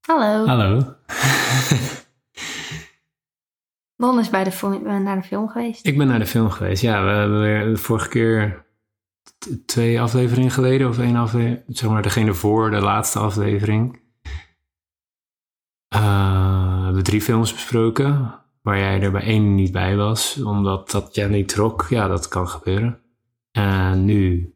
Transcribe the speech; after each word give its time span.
Hallo. 0.00 0.46
Hallo. 0.46 0.94
Don 3.96 4.18
is 4.18 4.30
bij 4.30 4.44
de 4.44 4.50
eh, 4.50 4.96
naar 4.96 5.16
de 5.16 5.22
film 5.22 5.48
geweest. 5.48 5.86
Ik 5.86 5.98
ben 5.98 6.06
naar 6.06 6.18
de 6.18 6.26
film 6.26 6.50
geweest. 6.50 6.82
Ja, 6.82 7.04
we 7.04 7.10
hebben 7.10 7.40
weer 7.40 7.64
de 7.64 7.76
vorige 7.76 8.08
keer 8.08 8.66
twee 9.66 10.00
afleveringen 10.00 10.50
geleden, 10.50 10.88
of 10.88 10.98
één 10.98 11.16
aflevering, 11.16 11.62
zeg 11.68 11.90
maar 11.90 12.02
degene 12.02 12.34
voor 12.34 12.70
de 12.70 12.80
laatste 12.80 13.18
aflevering. 13.18 14.00
Eh, 15.88 16.78
we 16.78 16.84
hebben 16.84 17.04
drie 17.04 17.22
films 17.22 17.52
besproken, 17.52 18.34
waar 18.62 18.78
jij 18.78 19.00
er 19.00 19.10
bij 19.10 19.22
één 19.22 19.54
niet 19.54 19.72
bij 19.72 19.96
was, 19.96 20.42
omdat 20.42 20.90
dat 20.90 21.14
jij 21.14 21.28
niet 21.28 21.48
trok. 21.48 21.86
Ja, 21.88 22.08
dat 22.08 22.28
kan 22.28 22.48
gebeuren. 22.48 23.00
En 23.50 24.04
nu 24.04 24.54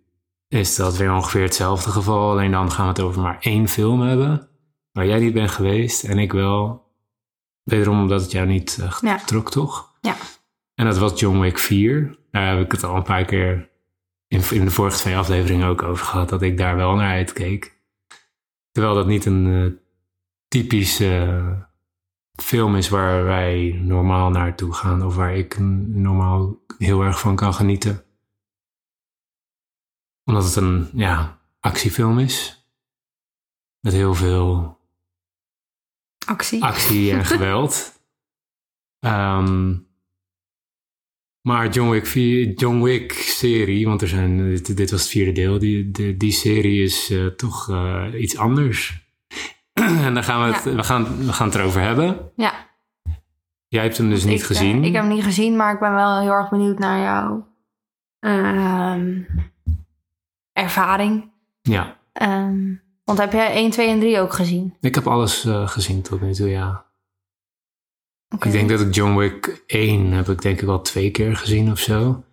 is 0.48 0.76
dat 0.76 0.96
weer 0.96 1.12
ongeveer 1.12 1.42
hetzelfde 1.42 1.90
geval, 1.90 2.30
alleen 2.30 2.50
dan 2.50 2.72
gaan 2.72 2.84
we 2.84 2.92
het 2.92 3.00
over 3.00 3.22
maar 3.22 3.38
één 3.40 3.68
film 3.68 4.00
hebben, 4.00 4.48
waar 4.94 5.06
jij 5.06 5.18
niet 5.18 5.32
bent 5.34 5.50
geweest 5.50 6.04
en 6.04 6.18
ik 6.18 6.32
wel. 6.32 6.82
Wederom 7.62 8.00
omdat 8.00 8.22
het 8.22 8.30
jou 8.30 8.46
niet 8.46 8.78
Ja. 9.00 9.16
trok, 9.18 9.50
toch? 9.50 9.96
Ja. 10.00 10.16
En 10.74 10.84
dat 10.84 10.98
was 10.98 11.20
John 11.20 11.38
Wick 11.38 11.58
4. 11.58 12.18
Daar 12.30 12.56
heb 12.56 12.64
ik 12.64 12.72
het 12.72 12.84
al 12.84 12.96
een 12.96 13.02
paar 13.02 13.24
keer 13.24 13.70
in, 14.28 14.42
in 14.50 14.64
de 14.64 14.70
vorige 14.70 14.96
twee 14.98 15.16
afleveringen 15.16 15.68
ook 15.68 15.82
over 15.82 16.06
gehad, 16.06 16.28
dat 16.28 16.42
ik 16.42 16.58
daar 16.58 16.76
wel 16.76 16.94
naar 16.94 17.10
uitkeek. 17.12 17.78
Terwijl 18.70 18.94
dat 18.94 19.06
niet 19.06 19.24
een 19.24 19.46
eh, 19.46 19.72
typische 20.48 21.68
film 22.32 22.76
is 22.76 22.88
waar 22.88 23.24
wij 23.24 23.80
normaal 23.82 24.30
naartoe 24.30 24.72
gaan, 24.72 25.02
of 25.04 25.14
waar 25.14 25.36
ik 25.36 25.58
normaal 25.88 26.56
heel 26.78 27.02
erg 27.02 27.20
van 27.20 27.36
kan 27.36 27.54
genieten. 27.54 28.04
Omdat 30.24 30.44
het 30.44 30.56
een 30.56 30.88
ja, 30.92 31.38
actiefilm 31.60 32.18
is. 32.18 32.66
Met 33.80 33.92
heel 33.92 34.14
veel 34.14 34.78
Actie. 36.26 36.62
actie 36.62 37.12
en 37.12 37.24
geweld. 37.34 37.92
Ehm, 39.00 39.74
maar 41.40 41.68
John 41.68 41.90
Wick, 41.90 42.06
4 42.06 42.52
John 42.54 42.82
Wick 42.82 43.12
serie, 43.12 43.86
want 43.86 44.02
er 44.02 44.08
zijn, 44.08 44.36
dit, 44.48 44.76
dit 44.76 44.90
was 44.90 45.00
het 45.00 45.10
vierde 45.10 45.32
deel, 45.32 45.58
die, 45.58 45.90
die, 45.90 46.16
die 46.16 46.32
serie 46.32 46.82
is 46.82 47.10
eh, 47.10 47.26
toch 47.26 47.70
eh, 47.70 48.06
iets 48.16 48.36
anders. 48.36 49.02
en 50.06 50.14
daar 50.14 50.24
gaan 50.24 50.48
we, 50.48 50.54
het, 50.54 50.64
Ja. 50.64 50.74
we, 50.74 50.82
gaan, 50.84 51.26
we 51.26 51.32
gaan 51.32 51.46
het 51.46 51.56
erover 51.56 51.80
hebben. 51.80 52.30
Ja. 52.36 52.72
Jij 53.68 53.82
hebt 53.82 53.96
hem 53.96 54.08
dus 54.08 54.24
niet 54.24 54.34
ik, 54.34 54.40
eh, 54.40 54.46
gezien. 54.46 54.84
ik 54.84 54.92
heb 54.92 55.02
hem 55.04 55.12
niet 55.14 55.24
gezien, 55.24 55.56
maar 55.56 55.74
ik 55.74 55.80
ben 55.80 55.94
wel 55.94 56.20
heel 56.20 56.30
erg 56.32 56.50
benieuwd 56.50 56.78
naar 56.78 57.00
jouw 57.00 57.46
ehm, 58.18 59.22
ervaring. 60.52 61.32
Ja, 61.62 62.02
Ehm, 62.12 62.74
want 63.04 63.18
heb 63.18 63.32
jij 63.32 63.52
1, 63.52 63.70
2 63.70 63.88
en 63.88 63.98
3 64.00 64.20
ook 64.20 64.32
gezien? 64.32 64.74
ik 64.80 64.94
heb 64.94 65.06
alles 65.06 65.44
eh, 65.44 65.68
gezien 65.68 66.02
tot 66.02 66.20
nu 66.20 66.32
toe, 66.32 66.48
ja. 66.48 66.84
Ik 68.38 68.52
denk 68.52 68.68
dat 68.68 68.80
ik 68.80 68.94
John 68.94 69.16
Wick 69.16 69.62
1 69.66 70.12
heb 70.12 70.28
ik 70.28 70.42
denk 70.42 70.60
ik 70.60 70.66
wel 70.66 70.80
twee 70.82 71.10
keer 71.10 71.36
gezien 71.36 71.70
of 71.70 71.78
zo. 71.78 72.24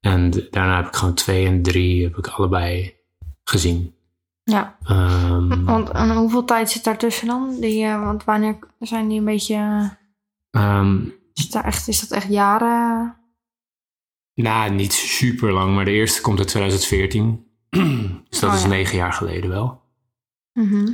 En 0.00 0.30
daarna 0.50 0.76
heb 0.76 0.86
ik 0.86 0.94
gewoon 0.96 1.14
2 1.14 1.46
en 1.46 1.62
3 1.62 2.02
heb 2.04 2.16
ik 2.16 2.26
allebei 2.26 2.96
gezien. 3.44 3.94
Ja. 4.42 4.76
Ehm, 4.84 5.64
Want 5.64 5.90
en 5.90 6.10
hoeveel 6.16 6.44
tijd 6.44 6.70
zit 6.70 6.84
daartussen 6.84 7.26
dan? 7.26 7.60
Die, 7.60 7.84
eh, 7.84 8.04
want 8.04 8.24
wanneer 8.24 8.58
zijn 8.78 9.08
die 9.08 9.18
een 9.18 9.24
beetje... 9.24 9.54
eh, 9.54 9.88
ehm, 10.78 10.98
Is, 11.34 11.50
daar 11.50 11.64
echt, 11.64 11.88
is 11.88 12.00
dat 12.00 12.10
echt 12.18 12.28
jaren? 12.28 13.16
nou, 14.34 14.70
niet 14.72 14.92
super 14.92 15.52
lang, 15.52 15.74
maar 15.74 15.84
de 15.84 15.90
eerste 15.90 16.20
komt 16.20 16.38
uit 16.38 16.48
2014. 16.48 17.46
dus 18.28 18.40
dat 18.40 18.50
Oh, 18.50 18.56
is 18.56 18.62
ja. 18.62 18.68
negen 18.68 18.96
jaar 18.96 19.12
geleden 19.12 19.50
wel. 19.50 19.80
Mhm. 20.62 20.88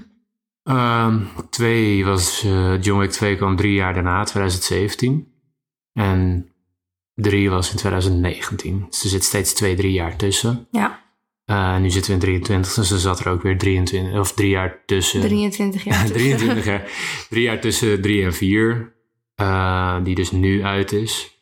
Ehm, 0.62 1.20
twee 1.50 2.05
was, 2.05 2.45
eh, 2.45 2.83
John 2.83 3.00
Wick 3.00 3.11
2 3.11 3.36
kwam 3.36 3.56
drie 3.56 3.73
jaar 3.73 3.95
daarna, 3.95 4.25
2017. 4.25 5.33
En 5.92 6.48
drie 7.14 7.50
was 7.50 7.70
in 7.70 7.77
2019. 7.77 8.86
Dus 8.91 9.02
er 9.02 9.08
zit 9.08 9.24
steeds 9.24 9.52
twee, 9.52 9.74
drie 9.77 9.92
jaar 9.92 10.17
tussen. 10.17 10.67
Ja, 10.70 11.05
Eh, 11.45 11.77
nu 11.79 11.90
zitten 11.90 12.11
we 12.11 12.17
in 12.17 12.23
23, 12.24 12.74
dus 12.74 12.90
er 12.90 12.98
zat 12.98 13.20
er 13.20 13.29
ook 13.29 13.42
weer 13.42 13.58
23, 13.58 14.18
of 14.18 14.33
drie 14.33 14.48
jaar 14.51 14.83
tussen. 14.86 15.20
23 15.20 15.85
jaar. 15.85 15.98
tussen. 16.07 16.14
23 16.36 16.64
jaar. 16.64 16.90
Drie 17.30 17.42
jaar 17.42 17.61
tussen 17.61 18.02
drie 18.02 18.24
en 18.24 18.35
vier. 18.35 18.95
eh, 19.35 19.96
die 20.05 20.14
dus 20.14 20.30
nu 20.30 20.63
uit 20.64 20.92
is. 20.92 21.40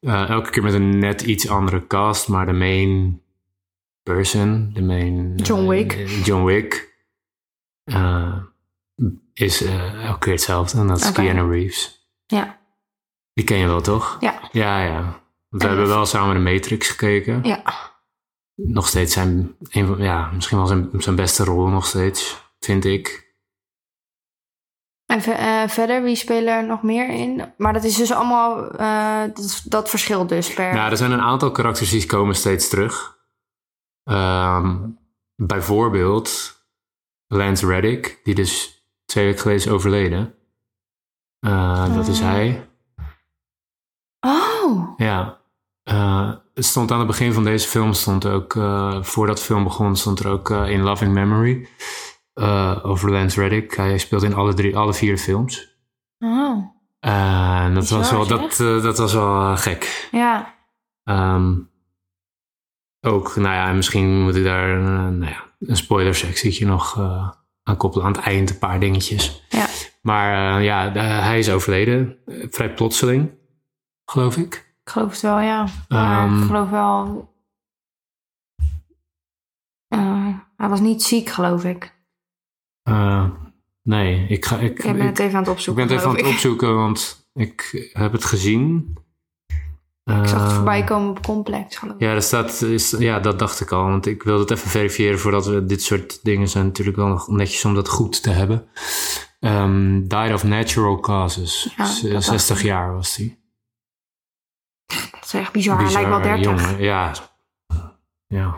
Elke 0.00 0.50
keer 0.50 0.62
met 0.62 0.74
een 0.74 0.98
net 0.98 1.22
iets 1.22 1.48
andere 1.48 1.86
cast, 1.86 2.28
maar 2.28 2.46
de 2.46 2.52
main 2.52 3.20
person, 4.02 4.70
de 4.74 4.82
main... 4.82 5.34
John 5.36 5.66
Wick. 5.66 5.92
John 6.24 6.44
Wick. 6.44 6.91
Eh, 7.84 8.36
is 9.32 9.62
eh, 9.62 10.04
elke 10.06 10.18
keer 10.18 10.32
hetzelfde. 10.32 10.78
En 10.78 10.86
dat 10.86 11.00
is. 11.00 11.12
Keanu 11.12 11.50
Reeves. 11.50 12.10
Ja, 12.26 12.58
Die 13.32 13.44
ken 13.44 13.56
je 13.58 13.66
wel, 13.66 13.80
toch? 13.80 14.16
ja, 14.20 14.48
Ja, 14.52 14.82
ja. 14.82 15.00
Want 15.48 15.62
we 15.62 15.68
En- 15.68 15.68
hebben 15.68 15.88
wel 15.88 16.06
samen 16.06 16.34
de 16.44 16.50
Matrix 16.52 16.88
gekeken. 16.88 17.40
ja. 17.44 17.62
Nog 18.54 18.86
steeds 18.88 19.12
zijn, 19.12 19.56
een 19.68 19.96
ja, 19.98 20.30
misschien 20.34 20.58
wel 20.58 20.66
zijn, 20.66 20.88
zijn 20.98 21.16
beste 21.16 21.44
rol 21.44 21.66
nog 21.66 21.86
steeds, 21.86 22.42
vind 22.58 22.84
ik. 22.84 23.34
En 25.06 25.22
eh, 25.22 25.68
verder, 25.68 26.02
wie 26.02 26.16
spelen 26.16 26.54
er 26.54 26.66
nog 26.66 26.82
meer 26.82 27.08
in? 27.08 27.52
Maar 27.56 27.72
dat 27.72 27.84
is 27.84 27.96
dus 27.96 28.12
allemaal, 28.12 28.70
dat, 29.34 29.62
dat 29.64 29.90
verschilt 29.90 30.28
dus 30.28 30.54
per... 30.54 30.74
Nou, 30.74 30.90
er 30.90 30.96
zijn 30.96 31.12
een 31.12 31.20
aantal 31.20 31.50
karakters 31.50 31.90
die 31.90 32.06
komen 32.06 32.34
steeds 32.34 32.68
terug. 32.68 33.18
Ehm, 34.04 34.76
bijvoorbeeld 35.36 36.60
Lance 37.32 37.66
Reddick, 37.66 38.20
die 38.24 38.34
dus 38.34 38.82
twee 39.04 39.24
weken 39.24 39.40
geleden 39.40 39.64
is 39.66 39.68
overleden. 39.72 40.34
Eh, 41.40 41.94
dat 41.94 42.08
is 42.08 42.20
Oh. 42.20 42.24
hij. 42.26 42.68
Oh, 44.20 44.92
Ja. 44.96 45.40
Eh, 45.82 46.32
het 46.54 46.64
stond 46.64 46.90
aan 46.90 46.98
het 46.98 47.06
begin 47.06 47.32
van 47.32 47.44
deze 47.44 47.68
film, 47.68 47.92
stond 47.92 48.26
ook, 48.26 48.56
eh, 48.56 49.02
voordat 49.02 49.36
de 49.36 49.42
film 49.42 49.64
begon, 49.64 49.96
stond 49.96 50.18
er 50.20 50.30
ook 50.30 50.50
eh, 50.50 50.68
in 50.70 50.80
Loving 50.82 51.12
Memory 51.12 51.68
eh, 52.34 52.78
over 52.82 53.10
Lance 53.12 53.40
Reddick. 53.40 53.74
Hij 53.76 53.98
speelt 53.98 54.22
in 54.22 54.34
alle, 54.34 54.54
drie, 54.54 54.76
alle 54.76 54.94
vier 54.94 55.18
films. 55.18 55.76
oh. 56.18 56.66
Eh, 57.00 57.64
en 57.64 57.74
dat, 57.74 57.88
was 57.88 58.10
wel, 58.10 58.26
dat, 58.26 58.60
eh, 58.60 58.82
dat 58.82 58.98
was 58.98 59.12
wel 59.12 59.40
eh, 59.40 59.56
gek. 59.56 60.08
Ja, 60.12 60.54
Ehm, 61.04 61.54
ook, 63.00 63.36
nou 63.36 63.54
ja, 63.54 63.68
en 63.68 63.76
misschien 63.76 64.22
moet 64.22 64.36
ik 64.36 64.44
daar 64.44 64.76
eh, 64.78 64.84
nou 65.08 65.24
ja, 65.30 65.51
een 65.66 65.76
spoilersectietje 65.76 66.66
nog 66.66 66.98
eh, 66.98 67.30
aan 67.62 67.76
koppelen. 67.76 68.06
Aan 68.06 68.12
het 68.12 68.20
eind 68.20 68.50
een 68.50 68.58
paar 68.58 68.80
dingetjes. 68.80 69.44
ja. 69.48 69.66
Maar 70.02 70.56
eh, 70.58 70.64
ja, 70.64 70.90
de- 70.90 70.98
hij 71.00 71.38
is 71.38 71.50
overleden. 71.50 72.16
eh, 72.26 72.46
vrij 72.50 72.74
plotseling, 72.74 73.30
geloof 74.04 74.36
ik. 74.36 74.54
Ik 74.84 74.90
geloof 74.90 75.10
het 75.10 75.20
wel, 75.20 75.40
ja. 75.40 75.66
Ehm. 75.88 76.38
ik 76.40 76.46
geloof 76.46 76.70
wel... 76.70 77.30
hij 80.56 80.68
was 80.68 80.80
niet 80.80 81.02
ziek, 81.02 81.28
geloof 81.28 81.64
ik. 81.64 82.00
Nee, 83.82 84.26
ik, 84.28 84.44
ga, 84.44 84.58
ik, 84.58 84.78
Ik 84.78 84.82
ben 84.84 84.96
ik, 84.96 85.02
het 85.02 85.18
even 85.18 85.32
aan 85.34 85.38
het 85.38 85.46
ik 85.48 85.52
opzoeken, 85.52 85.86
ben 85.86 85.92
het 85.96 86.00
even 86.04 86.10
aan 86.10 86.16
het 86.18 86.26
ik. 86.26 86.32
opzoeken, 86.32 86.74
want 86.74 87.28
ik 87.34 87.88
heb 87.92 88.12
het 88.12 88.24
gezien. 88.24 88.96
Ik 90.04 90.12
zag 90.28 90.40
het 90.40 90.50
Eh, 90.50 90.54
voorbij 90.54 90.84
komen 90.84 91.08
op 91.10 91.22
Complex, 91.22 91.76
geloof 91.76 91.94
ik. 91.94 92.00
Ja, 92.00 92.12
er 92.14 92.22
staat, 92.22 92.62
is, 92.62 92.90
ja, 92.90 93.20
dat 93.20 93.38
dacht 93.38 93.60
ik 93.60 93.70
al. 93.72 93.84
Want 93.84 94.06
ik 94.06 94.22
wilde 94.22 94.40
het 94.40 94.50
even 94.50 94.70
verifiëren 94.70 95.18
voordat 95.18 95.46
we 95.46 95.64
dit 95.64 95.82
soort 95.82 96.24
dingen 96.24 96.48
zijn 96.48 96.64
natuurlijk 96.66 96.96
wel 96.96 97.06
nog 97.06 97.28
netjes 97.28 97.64
om 97.64 97.74
dat 97.74 97.88
goed 97.88 98.22
te 98.22 98.30
hebben. 98.30 98.66
Ehm, 99.40 100.00
died 100.06 100.32
of 100.32 100.44
natural 100.44 101.00
causes. 101.00 101.74
Ja, 101.76 101.84
Z- 101.84 102.02
dat 102.02 102.10
dacht 102.12 102.24
60 102.24 102.58
ik. 102.58 102.64
jaar 102.64 102.94
was 102.94 103.16
hij. 103.16 103.38
Dat 104.86 105.24
is 105.24 105.32
echt 105.32 105.52
bizar. 105.52 105.82
Hij 105.82 105.92
lijkt 105.92 106.08
wel 106.08 106.20
30. 106.22 106.44
jongen. 106.44 106.82
Ja. 106.82 107.12
ja. 108.26 108.54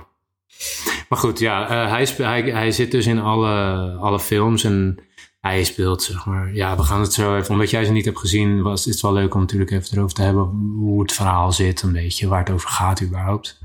Maar 1.09 1.19
goed, 1.19 1.39
ja, 1.39 1.69
eh, 1.69 1.91
hij, 1.91 2.05
hij, 2.17 2.43
hij 2.43 2.71
zit 2.71 2.91
dus 2.91 3.07
in 3.07 3.19
alle, 3.21 3.83
alle 4.01 4.21
films 4.21 4.65
en 4.65 4.99
hij 5.45 5.65
speelt, 5.65 6.03
zeg 6.03 6.27
maar. 6.27 6.55
Ja, 6.55 6.77
we 6.77 6.83
gaan 6.83 7.01
het 7.01 7.13
zo 7.13 7.37
even, 7.37 7.51
omdat 7.51 7.71
jij 7.71 7.85
ze 7.85 7.93
niet 7.93 8.05
hebt 8.05 8.19
gezien, 8.19 8.63
was, 8.63 8.87
is 8.87 8.93
het 8.93 9.03
wel 9.03 9.13
leuk 9.13 9.35
om 9.35 9.41
natuurlijk 9.41 9.71
even 9.71 9.97
erover 9.97 10.15
te 10.15 10.23
hebben 10.23 10.43
hoe 10.77 11.03
het 11.03 11.13
verhaal 11.13 11.53
zit, 11.53 11.83
een 11.83 11.93
beetje, 11.93 12.29
waar 12.29 12.39
het 12.39 12.51
over 12.51 12.69
gaat 12.69 13.03
überhaupt. 13.03 13.61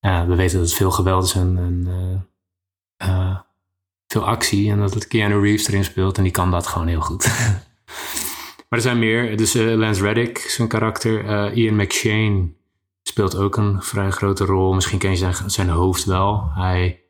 We 0.00 0.34
weten 0.34 0.58
dat 0.58 0.68
het 0.68 0.76
veel 0.76 0.90
geweld 0.90 1.24
is 1.24 1.34
en, 1.34 1.58
en 1.58 1.86
eh, 2.96 3.08
eh, 3.08 3.38
veel 4.06 4.26
actie 4.26 4.70
en 4.70 4.78
dat 4.78 4.94
het 4.94 5.08
Keanu 5.08 5.40
Reeves 5.40 5.68
erin 5.68 5.84
speelt 5.84 6.16
en 6.16 6.22
die 6.22 6.32
kan 6.32 6.50
dat 6.50 6.66
gewoon 6.66 6.86
heel 6.86 7.00
goed. 7.00 7.26
maar 8.68 8.78
er 8.78 8.80
zijn 8.80 8.98
meer, 8.98 9.36
dus 9.36 9.54
eh, 9.54 9.74
Lance 9.74 10.02
Reddick, 10.02 10.38
zijn 10.38 10.68
karakter, 10.68 11.52
Ian 11.52 11.76
McShane 11.76 12.48
speelt 13.02 13.36
ook 13.36 13.56
een 13.56 13.82
vrij 13.82 14.10
grote 14.10 14.44
rol. 14.44 14.74
Misschien 14.74 14.98
ken 14.98 15.10
je 15.10 15.16
zijn, 15.16 15.34
zijn 15.46 15.68
hoofd 15.68 16.04
wel. 16.04 16.50
Hij 16.54 17.02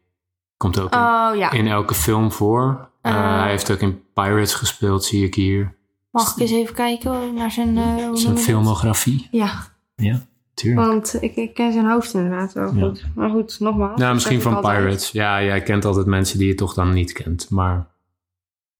komt 0.56 0.80
ook 0.80 0.92
in, 0.92 0.98
Oh 0.98 1.36
ja. 1.36 1.50
in 1.50 1.66
elke 1.66 1.94
film 1.94 2.32
voor. 2.32 2.88
Eh, 3.08 3.14
Eh. 3.34 3.40
hij 3.40 3.50
heeft 3.50 3.70
ook 3.70 3.80
in 3.80 4.02
Pirates 4.14 4.54
gespeeld, 4.54 5.04
zie 5.04 5.24
ik 5.24 5.34
hier. 5.34 5.76
Mag 6.10 6.32
ik 6.32 6.38
eens 6.40 6.50
even 6.50 6.74
kijken 6.74 7.34
naar 7.34 7.50
zijn... 7.50 7.76
eh, 7.76 8.08
Zijn 8.12 8.38
filmografie. 8.38 9.28
Ja, 9.30 9.52
Ja, 9.96 10.20
tuurlijk. 10.54 10.86
want 10.86 11.16
ik, 11.22 11.36
ik 11.36 11.54
ken 11.54 11.72
zijn 11.72 11.86
hoofd 11.90 12.14
inderdaad 12.14 12.52
wel 12.52 12.74
Ja. 12.74 12.80
goed. 12.86 13.04
Maar 13.14 13.30
goed, 13.30 13.56
nogmaals. 13.60 14.00
Nou, 14.00 14.14
misschien 14.14 14.42
van 14.42 14.54
altijd. 14.54 14.78
Pirates. 14.78 15.10
Ja, 15.10 15.42
jij 15.42 15.62
kent 15.62 15.84
altijd 15.84 16.06
mensen 16.06 16.38
die 16.38 16.48
je 16.48 16.54
toch 16.54 16.74
dan 16.74 16.92
niet 16.92 17.12
kent. 17.12 17.50
Maar 17.50 17.86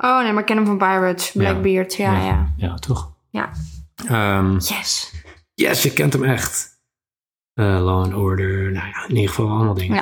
Oh 0.05 0.23
nee, 0.23 0.31
maar 0.33 0.41
ik 0.41 0.47
ken 0.47 0.57
hem 0.57 0.67
van 0.67 0.79
Pirates. 0.79 1.33
Blackbeard, 1.33 1.95
ja, 1.95 2.13
ja. 2.19 2.25
Ja, 2.27 2.53
ja, 2.57 2.75
toch? 2.75 3.13
Ja. 3.31 3.51
Ehm, 4.09 4.53
Yes. 4.55 5.13
yes, 5.55 5.83
je 5.83 5.93
kent 5.93 6.13
hem 6.13 6.25
echt. 6.25 6.77
Eh, 7.55 7.65
Law 7.65 8.05
and 8.05 8.15
Order, 8.15 8.73
nou 8.73 8.87
ja, 8.87 9.05
in 9.09 9.15
ieder 9.15 9.29
geval 9.29 9.49
allemaal 9.51 9.75
dingen. 9.75 9.98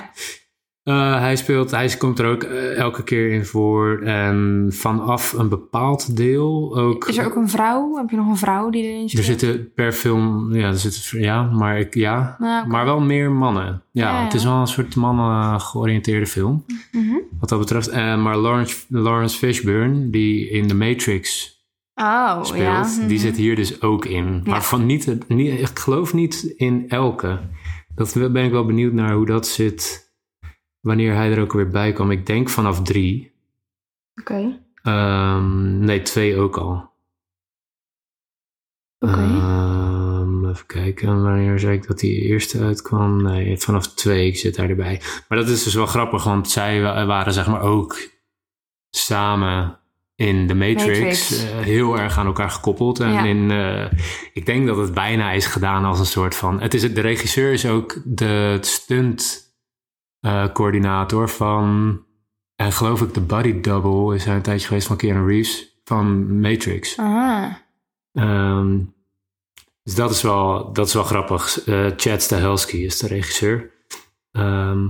Eh, 0.87 1.19
hij 1.19 1.37
speelt, 1.37 1.71
hij 1.71 1.95
komt 1.99 2.19
er 2.19 2.27
ook 2.31 2.43
eh, 2.43 2.77
elke 2.79 3.03
keer 3.05 3.31
in 3.31 3.45
voor. 3.45 4.01
En 4.03 4.67
vanaf 4.73 5.33
een 5.33 5.49
bepaald 5.49 6.17
deel 6.17 6.77
ook. 6.79 7.09
Is 7.09 7.17
er 7.19 7.27
ook 7.27 7.35
een 7.37 7.49
vrouw? 7.49 7.97
Heb 7.97 8.11
je 8.11 8.17
nog 8.17 8.29
een 8.29 8.37
vrouw 8.37 8.71
die 8.71 8.83
erin 8.83 9.03
Er 9.03 9.09
speelt? 9.09 9.25
zitten 9.27 9.73
per 9.75 9.93
film, 9.93 10.55
ja, 10.55 10.67
er 10.67 10.79
zitten, 10.79 11.21
ja, 11.21 11.43
maar 11.43 11.79
ik, 11.79 11.95
ja, 11.95 12.37
Nou, 12.39 12.61
oké. 12.61 12.69
maar 12.71 12.85
wel 12.85 13.01
meer 13.01 13.31
mannen. 13.33 13.83
Ja, 13.91 14.09
Ja, 14.09 14.19
ja. 14.19 14.25
het 14.25 14.35
is 14.35 14.45
wel 14.45 14.55
een 14.61 14.67
soort 14.67 14.97
mannen 14.97 15.61
georiënteerde 15.61 16.27
film, 16.27 16.65
Mhm. 16.93 17.15
wat 17.41 17.49
dat 17.49 17.59
betreft. 17.59 17.89
Eh, 17.89 18.23
maar 18.23 18.37
Lawrence, 18.37 18.85
Lawrence 18.89 19.39
Fishburne, 19.39 20.11
die 20.11 20.49
in 20.51 20.67
The 20.67 20.75
Matrix 20.75 21.55
Oh, 21.95 22.45
speelt, 22.45 22.63
ja. 22.63 22.83
die 22.83 23.03
mhm. 23.05 23.17
zit 23.27 23.37
hier 23.37 23.57
dus 23.57 23.83
ook 23.83 24.05
in. 24.05 24.43
Maar 24.45 24.63
van 24.65 24.87
niet, 24.87 25.17
niet, 25.29 25.61
ik 25.61 25.79
geloof 25.79 26.15
niet 26.15 26.53
in 26.57 26.85
elke. 26.89 27.39
Dat 27.95 28.13
ben 28.33 28.45
ik 28.45 28.51
wel 28.51 28.67
benieuwd 28.67 28.93
naar 28.93 29.13
hoe 29.15 29.27
dat 29.27 29.47
zit, 29.47 30.06
wanneer 30.87 31.15
hij 31.15 31.31
er 31.33 31.41
ook 31.41 31.53
weer 31.53 31.69
bij 31.69 31.93
kwam. 31.93 32.11
Ik 32.11 32.27
denk 32.27 32.49
vanaf 32.49 32.83
drie. 32.83 33.33
Oké. 34.21 34.61
Ehm, 34.83 35.79
nee, 35.79 36.03
twee 36.03 36.37
ook 36.37 36.57
al. 36.57 36.91
Oké. 38.99 39.21
Ehm, 39.21 40.49
even 40.49 40.67
kijken, 40.67 41.23
wanneer 41.23 41.59
zei 41.59 41.77
ik 41.77 41.87
dat 41.87 41.99
die 41.99 42.21
eerste 42.21 42.61
uitkwam? 42.61 43.23
Nee, 43.23 43.59
vanaf 43.59 43.95
twee 43.95 44.37
zit 44.37 44.57
hij 44.57 44.69
erbij. 44.69 45.01
Maar 45.29 45.39
dat 45.39 45.49
is 45.49 45.63
dus 45.63 45.75
wel 45.75 45.87
grappig, 45.87 46.25
want 46.25 46.51
zij 46.51 46.83
wa- 46.83 47.07
waren 47.07 47.33
zeg 47.33 47.47
maar 47.47 47.61
ook 47.61 47.97
samen 48.91 49.79
in 50.15 50.47
de 50.47 50.55
Matrix, 50.55 50.87
Matrix. 50.99 51.45
eh, 51.45 51.59
heel 51.59 51.99
erg 51.99 52.19
aan 52.19 52.27
elkaar 52.27 52.51
gekoppeld. 52.51 53.01
En 53.01 53.13
Ja. 53.13 53.25
in, 53.25 53.51
eh, 53.51 53.99
ik 54.33 54.47
denk 54.47 54.67
dat 54.67 54.77
het 54.77 54.95
bijna 54.95 55.31
is 55.33 55.47
gedaan 55.47 55.85
als 55.85 55.99
een 55.99 56.07
soort 56.07 56.35
van... 56.35 56.61
Het 56.61 56.75
is, 56.75 56.95
de 56.95 57.01
regisseur 57.01 57.53
is 57.53 57.67
ook 57.67 58.01
de 58.05 58.59
stunt 58.61 59.46
eh, 60.21 60.53
coördinator 60.53 61.29
van... 61.29 62.01
En 62.57 62.73
geloof 62.73 63.03
ik 63.03 63.15
de 63.15 63.21
body 63.21 63.61
double 63.61 64.15
is 64.15 64.25
hij 64.25 64.37
een 64.37 64.43
tijdje 64.43 64.67
geweest 64.67 64.87
van 64.87 64.97
Keanu 64.97 65.27
Reeves 65.27 65.81
van 65.85 66.41
Matrix. 66.41 66.99
Ah. 66.99 67.55
Ehm, 68.13 68.79
dus 69.83 69.95
dat 69.95 70.11
is 70.11 70.23
wel, 70.23 70.73
dat 70.73 70.87
is 70.87 70.95
wel 70.95 71.03
grappig. 71.03 71.65
Eh, 71.65 71.91
Chad 71.97 72.23
Stahelski 72.23 72.85
is 72.85 72.99
de 72.99 73.07
regisseur. 73.07 73.71
Ehm, 74.33 74.89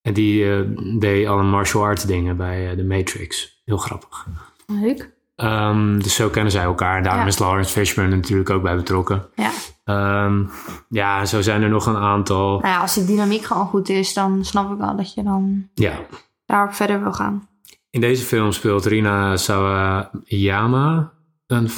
en 0.00 0.12
die 0.12 0.52
eh, 0.52 0.60
deed 0.98 1.26
alle 1.26 1.42
martial 1.42 1.82
arts 1.82 2.04
dingen 2.04 2.36
bij 2.36 2.70
eh, 2.70 2.76
The 2.76 2.84
Matrix. 2.84 3.62
Heel 3.64 3.76
grappig. 3.76 4.26
Leuk. 4.66 5.16
Ehm, 5.38 5.98
dus 5.98 6.14
zo 6.14 6.28
kennen 6.28 6.52
zij 6.52 6.62
elkaar. 6.62 7.02
Daarom 7.02 7.20
Ja. 7.22 7.26
is 7.26 7.38
Lawrence 7.38 7.70
Fishburne 7.72 8.16
natuurlijk 8.16 8.50
ook 8.50 8.62
bij 8.62 8.76
betrokken. 8.76 9.26
Ja. 9.34 9.50
Ehm, 9.84 10.44
ja, 10.88 11.24
zo 11.24 11.40
zijn 11.42 11.62
er 11.62 11.68
nog 11.68 11.86
een 11.86 11.96
aantal. 11.96 12.48
Nou 12.60 12.74
ja, 12.74 12.80
als 12.80 12.94
de 12.94 13.04
dynamiek 13.04 13.44
gewoon 13.44 13.66
goed 13.66 13.88
is, 13.88 14.14
dan 14.14 14.44
snap 14.44 14.72
ik 14.72 14.78
wel 14.78 14.96
dat 14.96 15.14
je 15.14 15.22
dan 15.22 15.68
Ja, 15.74 15.98
daar 16.46 16.64
ook 16.64 16.74
verder 16.74 17.02
wil 17.02 17.12
gaan. 17.12 17.48
In 17.90 18.00
deze 18.00 18.24
film 18.24 18.52
speelt 18.52 18.84
Rina 18.84 19.36
Sawayama 19.36 21.12
een 21.46 21.68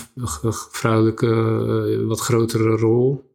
vrouwelijke, 0.70 1.26
eh, 2.00 2.06
wat 2.08 2.20
grotere 2.20 2.76
rol. 2.76 3.30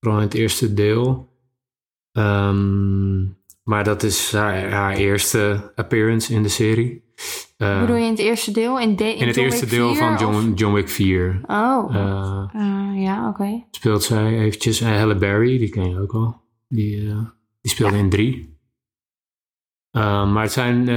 Vooral 0.00 0.20
in 0.20 0.26
het 0.26 0.34
eerste 0.34 0.74
deel. 0.74 1.28
Ehm, 2.12 3.24
maar 3.66 3.84
dat 3.84 4.02
is 4.02 4.32
haar, 4.32 4.70
haar 4.70 4.94
eerste 4.94 5.72
appearance 5.74 6.34
in 6.34 6.42
de 6.42 6.48
serie. 6.48 7.04
Eh, 7.56 7.80
Bedoel 7.80 7.96
je 7.96 8.04
in 8.04 8.10
het 8.10 8.18
eerste 8.18 8.50
deel? 8.50 8.80
In, 8.80 8.96
de, 8.96 9.04
in, 9.04 9.16
in 9.16 9.26
het 9.26 9.34
John 9.36 9.46
eerste 9.46 9.64
Wick 9.66 9.74
deel 9.74 9.94
4, 9.94 9.96
van 9.98 10.16
John, 10.18 10.52
John 10.54 10.74
Wick 10.74 10.88
4 10.88 11.40
Oh. 11.46 11.94
eh, 11.94 12.48
Eh, 12.52 13.02
ja, 13.02 13.28
oké. 13.28 13.64
speelt 13.70 14.02
zij 14.02 14.38
eventjes. 14.38 14.80
En 14.80 14.98
Halle 14.98 15.14
Berry, 15.16 15.58
die 15.58 15.68
ken 15.68 15.88
je 15.90 16.00
ook 16.00 16.12
al. 16.14 16.40
Die, 16.68 17.00
die 17.60 17.70
speelde 17.70 17.96
in 17.96 18.10
3. 18.10 18.54
Eh, 19.90 20.32
maar 20.32 20.42
het 20.42 20.52
zijn 20.52 20.88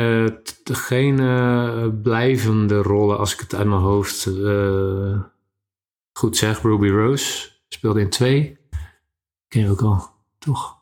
geen 0.63 1.19
eh, 1.19 1.87
blijvende 2.03 2.81
rollen 2.81 3.17
als 3.17 3.33
ik 3.33 3.39
het 3.39 3.55
uit 3.55 3.67
mijn 3.67 3.81
hoofd 3.81 4.25
eh, 4.25 5.21
goed 6.13 6.37
zeg. 6.37 6.61
Ruby 6.61 6.87
Rose 6.87 7.49
speelde 7.67 8.01
in 8.01 8.09
2. 8.09 8.57
Ken 9.47 9.61
je 9.61 9.69
ook 9.69 9.81
al, 9.81 10.09
toch? 10.39 10.77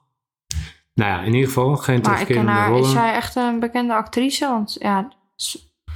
Nou 0.98 1.12
ja, 1.12 1.22
in 1.22 1.34
ieder 1.34 1.48
geval 1.48 1.76
geen 1.76 2.00
Maar 2.04 2.22
ik 2.22 2.28
ken 2.28 2.48
haar, 2.48 2.68
rollen. 2.70 2.84
is 2.84 2.92
zij 2.92 3.14
echt 3.14 3.36
een 3.36 3.60
bekende 3.60 3.94
actrice? 3.94 4.46
Want 4.48 4.76
ja, 4.80 5.08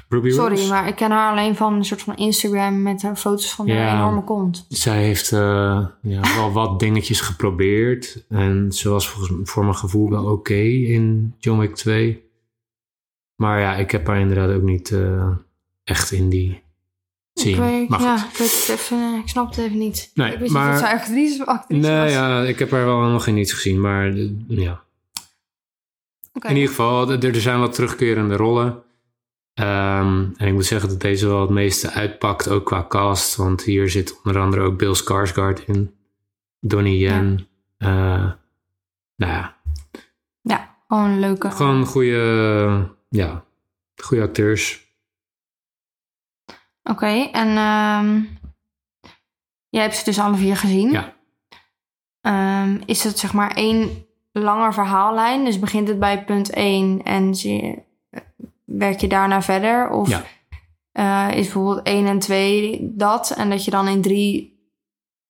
Ruby 0.10 0.30
sorry, 0.30 0.56
Rose? 0.56 0.70
maar 0.70 0.88
ik 0.88 0.96
ken 0.96 1.12
haar 1.12 1.32
alleen 1.32 1.56
van 1.56 1.74
een 1.74 1.86
soort 1.86 2.02
van 2.02 2.16
Instagram 2.16 2.82
met 2.82 3.02
haar 3.02 3.16
foto's 3.16 3.54
van 3.54 3.66
Ja. 3.66 3.92
een 3.92 3.98
enorme 3.98 4.24
kont. 4.24 4.66
Zij 4.70 5.04
heeft 5.04 5.32
eh, 5.32 5.86
ja, 6.02 6.22
wel 6.36 6.52
wat 6.62 6.80
dingetjes 6.80 7.22
geprobeerd. 7.22 8.26
En 8.30 8.72
ze 8.72 8.90
was 8.90 9.10
volgens, 9.10 9.50
voor 9.50 9.64
mijn 9.64 9.76
gevoel 9.76 10.10
wel 10.10 10.26
oké 10.26 10.54
in 10.54 11.36
John 11.40 11.60
Wick 11.60 11.76
2. 11.76 12.24
Maar 13.36 13.60
ja, 13.60 13.76
ik 13.76 13.92
heb 13.92 14.08
haar 14.08 14.20
inderdaad 14.20 14.56
ook 14.56 14.62
niet 14.64 14.92
eh, 14.92 15.28
echt 15.84 16.12
in 16.12 16.30
die 16.30 16.62
Ik 17.34 17.56
weet, 17.56 17.90
maar 17.90 18.02
ja, 18.02 18.16
ik, 18.16 18.38
weet 18.38 18.52
het 18.68 18.70
even, 18.80 19.16
ik 19.22 19.28
snap 19.30 19.48
het 19.50 19.58
even 19.58 19.78
niet. 19.78 20.12
Nee, 20.14 20.34
ik 20.34 20.40
wist 20.40 20.52
maar- 20.54 20.72
niet 20.72 20.80
dat 20.80 20.90
zij 20.90 20.98
actrice, 21.00 21.46
actrice 21.46 21.88
Nee, 21.90 22.02
was. 22.04 22.12
ja, 22.12 22.42
ik 22.44 22.60
heb 22.60 22.72
haar 22.72 22.86
wel 22.86 23.00
nog 23.02 23.28
in 23.28 23.34
niets 23.34 23.54
gezien. 23.54 23.82
Maar 23.82 24.08
eh, 24.08 24.30
ja, 24.48 24.84
In 26.34 26.56
ieder 26.56 26.70
geval, 26.70 27.12
er, 27.12 27.26
er 27.26 27.42
zijn 27.42 27.60
wat 27.60 27.74
terugkerende 27.74 28.36
rollen. 28.36 28.84
Ehm, 29.54 30.30
en 30.36 30.48
ik 30.48 30.54
moet 30.54 30.66
zeggen 30.66 30.90
dat 30.90 31.00
deze 31.00 31.28
wel 31.28 31.42
het 31.42 31.50
meeste 31.50 31.92
uitpakt, 31.92 32.50
ook 32.50 32.66
qua 32.66 32.86
cast. 32.88 33.36
Want 33.36 33.64
hier 33.64 33.90
zit 33.90 34.22
onder 34.24 34.42
andere 34.42 34.62
ook 34.62 34.78
Bill 34.78 34.96
Skarsgård 34.96 35.66
in. 35.66 35.96
Donnie 36.60 36.98
Yen. 36.98 37.48
Eh, 37.78 38.32
nou 39.16 39.32
ja, 39.32 39.58
Ja, 40.42 40.76
gewoon 40.88 41.04
een 41.04 41.20
leuke. 41.20 41.52
Gewoon 41.52 41.86
goede, 41.86 42.96
ja, 43.10 43.46
goede 43.96 44.24
acteurs. 44.24 44.90
Oké, 46.84 47.30
en 47.32 47.48
ehm, 47.48 48.22
jij 49.70 49.82
hebt 49.82 49.96
ze 49.96 50.04
dus 50.04 50.20
alle 50.20 50.36
vier 50.38 50.58
gezien. 50.58 50.92
Ja. 50.92 51.16
Ehm, 52.22 52.82
is 52.86 53.04
het 53.04 53.20
zeg 53.20 53.34
maar 53.34 53.52
één 53.52 54.06
langer 54.32 54.74
verhaallijn? 54.74 55.46
Dus 55.46 55.60
begint 55.60 55.88
het 55.88 56.00
bij 56.00 56.24
punt 56.24 56.50
1 56.54 57.04
en 57.04 57.36
zie- 57.36 57.80
werk 58.66 59.00
je 59.02 59.08
daarna 59.08 59.42
verder? 59.42 59.90
Of 59.90 60.10
Ja. 60.10 60.24
eh, 60.92 61.38
is 61.38 61.44
bijvoorbeeld 61.44 61.88
1 61.88 62.06
en 62.08 62.20
2 62.20 62.80
dat? 62.96 63.34
En 63.38 63.50
dat 63.50 63.66
je 63.66 63.72
dan 63.72 63.88
in 63.88 64.02
3 64.02 64.50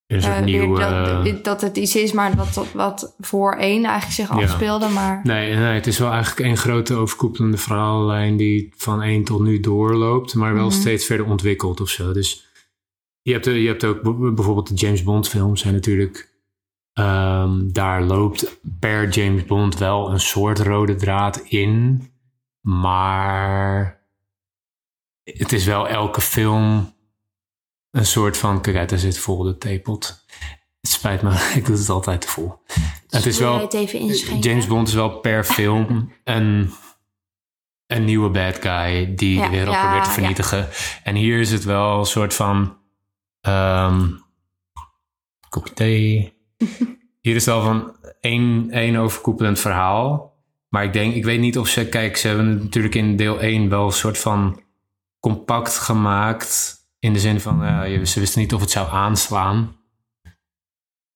Er 0.08 0.17
is 0.17 0.25
eh, 0.25 0.38
een 0.38 0.46
nieuw... 0.46 0.75
weer 0.75 0.86
eh, 0.88 1.24
dat, 1.25 1.43
dat 1.43 1.62
het 1.62 1.77
iets 1.77 1.96
is, 1.96 2.12
maar 2.12 2.36
wat, 2.36 2.65
wat, 2.74 3.15
voor 3.20 3.53
1 3.55 3.84
eigenlijk 3.86 4.12
zich 4.13 4.29
Ja. 4.38 4.43
afspeelde. 4.43 4.88
Maar 4.88 5.20
nee, 5.24 5.55
nee, 5.55 5.74
het 5.74 5.88
is 5.88 6.00
wel 6.00 6.12
eigenlijk 6.12 6.39
één 6.48 6.58
grote 6.58 6.93
overkoepelende 6.96 7.58
verhaallijn 7.58 8.38
die 8.38 8.74
van 8.75 9.01
één 9.01 9.24
tot 9.24 9.41
nu 9.41 9.60
doorloopt, 9.60 10.36
maar 10.36 10.53
wel 10.53 10.65
Mhm. 10.67 10.75
steeds 10.75 11.05
verder 11.05 11.25
ontwikkelt 11.25 11.81
of 11.81 11.89
zo. 11.89 12.12
Dus 12.13 12.50
je 13.22 13.31
hebt, 13.31 13.46
je 13.46 13.51
hebt 13.67 13.84
ook 13.84 14.01
bijvoorbeeld 14.36 14.67
de 14.67 14.75
James 14.75 15.03
Bond 15.03 15.27
films 15.27 15.62
zijn 15.62 15.74
natuurlijk... 15.74 16.29
ehm, 16.93 17.71
daar 17.71 18.03
loopt 18.03 18.60
per 18.79 19.10
James 19.10 19.45
Bond 19.45 19.77
wel 19.77 20.12
een 20.12 20.19
soort 20.19 20.60
rode 20.60 20.95
draad 20.95 21.38
in, 21.38 22.07
maar 22.62 24.00
het 25.24 25.51
is 25.51 25.65
wel 25.65 25.88
elke 25.88 26.21
film 26.21 26.93
een 27.91 28.05
soort 28.05 28.38
van... 28.38 28.62
Kijk 28.62 28.75
uit, 28.77 28.89
daar 28.89 29.00
zit 29.00 29.17
vol 29.17 29.43
de 29.43 29.57
theepot. 29.57 30.25
Het 30.81 30.91
spijt 30.91 31.21
me, 31.21 31.29
ik 31.55 31.65
doe 31.65 31.77
het 31.77 31.89
altijd 31.89 32.21
te 32.21 32.27
vol. 32.27 32.62
Het 33.10 33.25
is 33.25 33.39
wel... 33.39 33.60
het 33.60 33.74
even? 33.74 34.39
James 34.39 34.67
Bond 34.67 34.88
is 34.88 34.93
wel 34.93 35.19
per 35.19 35.45
film 35.55 36.13
een, 36.24 36.74
een 37.88 38.05
nieuwe 38.05 38.29
bad 38.29 38.55
guy 38.55 39.15
die 39.15 39.38
Ja, 39.38 39.45
de 39.45 39.50
wereld 39.50 39.75
ja, 39.75 39.81
probeert 39.81 40.03
te 40.03 40.10
ja. 40.10 40.15
vernietigen. 40.15 40.69
En 41.03 41.15
hier 41.15 41.39
is 41.39 41.51
het 41.51 41.63
wel 41.63 42.00
een 42.00 42.05
soort 42.05 42.33
van. 42.33 42.77
ehm 43.41 44.07
kopje 45.50 45.74
thee. 45.74 46.40
Hier 47.22 47.36
is 47.36 47.46
wel 47.46 47.62
van 47.62 47.96
één, 48.20 48.68
één 48.72 48.96
overkoepelend 48.96 49.60
verhaal. 49.60 50.30
Maar 50.70 50.84
ik 50.84 50.94
denk, 50.94 51.15
ik 51.15 51.24
weet 51.25 51.39
niet 51.39 51.58
of 51.58 51.68
ze, 51.68 51.89
kijk, 51.89 52.18
ze 52.18 52.27
hebben 52.27 52.48
het 52.48 52.63
natuurlijk 52.63 52.96
in 52.96 53.15
deel 53.15 53.39
1 53.41 53.70
wel 53.70 53.86
een 53.86 53.91
soort 53.91 54.18
van 54.18 54.62
compact 55.20 55.77
gemaakt. 55.77 56.80
In 57.00 57.13
de 57.13 57.20
zin 57.20 57.39
van, 57.39 57.89
je- 57.91 58.06
ze 58.06 58.20
wisten 58.20 58.41
niet 58.41 58.53
of 58.53 58.62
het 58.62 58.72
zou 58.72 58.89
aanslaan. 58.91 59.75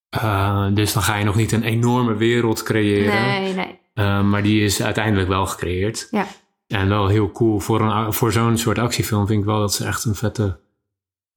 Eh, 0.09 0.67
dus 0.73 0.93
dan 0.93 1.03
ga 1.03 1.15
je 1.15 1.25
nog 1.25 1.35
niet 1.35 1.51
een 1.51 1.63
enorme 1.63 2.15
wereld 2.15 2.63
creëren. 2.63 3.21
Nee, 3.21 3.53
nee. 3.53 3.79
Uh, 3.93 4.21
maar 4.23 4.43
die 4.43 4.63
is 4.63 4.81
uiteindelijk 4.81 5.27
wel 5.27 5.45
gecreëerd. 5.45 6.07
Ja. 6.11 6.25
En 6.67 6.89
wel 6.89 7.07
heel 7.07 7.31
cool. 7.31 7.59
Voor, 7.59 7.81
een, 7.81 8.13
voor 8.13 8.31
zo'n 8.31 8.57
soort 8.57 8.77
actiefilm 8.77 9.27
vind 9.27 9.39
ik 9.39 9.45
wel 9.45 9.59
dat 9.59 9.73
ze 9.73 9.85
echt 9.85 10.05
een 10.05 10.15
vette, 10.15 10.59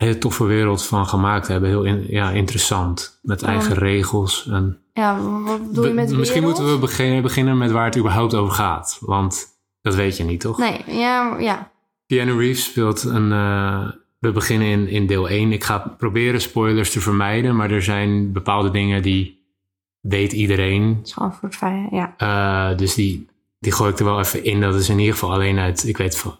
hele 0.04 0.18
toffe 0.18 0.44
wereld 0.44 0.84
van 0.86 1.06
gemaakt 1.06 1.48
hebben. 1.48 1.68
Heel 1.68 1.84
in- 1.84 2.06
ja, 2.08 2.30
interessant. 2.30 3.18
Met 3.22 3.42
eigen 3.42 3.74
regels. 3.74 4.48
En 4.50 4.78
Ja, 4.92 5.20
wat 5.44 5.66
bedoel 5.68 5.86
je 5.86 5.92
met 5.92 6.16
misschien 6.16 6.40
wereld? 6.40 6.58
moeten 6.58 6.74
we 6.74 6.80
beginnen, 6.80 7.22
beginnen 7.22 7.58
met 7.58 7.70
waar 7.70 7.84
het 7.84 7.98
überhaupt 7.98 8.34
over 8.34 8.54
gaat. 8.54 8.98
Want 9.00 9.46
Dat 9.82 9.94
weet 9.94 10.16
je 10.16 10.24
niet, 10.24 10.40
toch? 10.40 10.58
Nee, 10.58 10.84
ja, 10.86 11.36
ja. 11.38 11.70
Keanu 12.06 12.38
Reeves 12.38 12.64
speelt 12.64 13.04
een... 13.04 13.32
eh, 13.32 13.88
we 14.18 14.32
beginnen 14.32 14.68
in, 14.68 14.88
in 14.88 15.06
deel 15.06 15.28
1. 15.28 15.52
Ik 15.52 15.64
ga 15.64 15.78
proberen 15.78 16.40
spoilers 16.40 16.92
te 16.92 17.00
vermijden, 17.00 17.56
maar 17.56 17.70
er 17.70 17.82
zijn 17.82 18.32
bepaalde 18.32 18.70
dingen 18.70 19.02
die 19.02 19.42
weet 20.00 20.32
iedereen. 20.32 20.94
Het 20.96 21.06
is 21.06 21.12
gewoon 21.12 21.34
voor 21.34 21.48
het 21.48 21.88
ja. 21.90 22.14
Eh, 22.16 22.76
dus 22.78 22.94
die, 22.94 23.28
die 23.58 23.72
gooi 23.72 23.90
ik 23.92 23.98
er 23.98 24.04
wel 24.04 24.18
even 24.18 24.44
in. 24.44 24.60
Dat 24.60 24.74
is 24.74 24.88
in 24.88 24.98
ieder 24.98 25.12
geval 25.14 25.32
alleen 25.32 25.58
uit... 25.58 25.86
Ik 25.88 25.96
weet 25.96 26.18
van... 26.18 26.38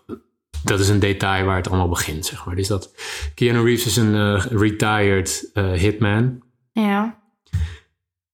Dat 0.64 0.80
is 0.80 0.88
een 0.88 0.98
detail 0.98 1.44
waar 1.44 1.56
het 1.56 1.68
allemaal 1.68 1.88
begint, 1.88 2.26
zeg 2.26 2.44
maar. 2.46 2.56
Dus 2.56 2.68
dat... 2.68 2.90
Keanu 3.34 3.64
Reeves 3.64 3.86
is 3.86 3.96
een 3.96 4.14
eh, 4.14 4.44
retired 4.50 5.50
eh, 5.54 5.70
hitman. 5.72 6.42
Ja. 6.72 7.18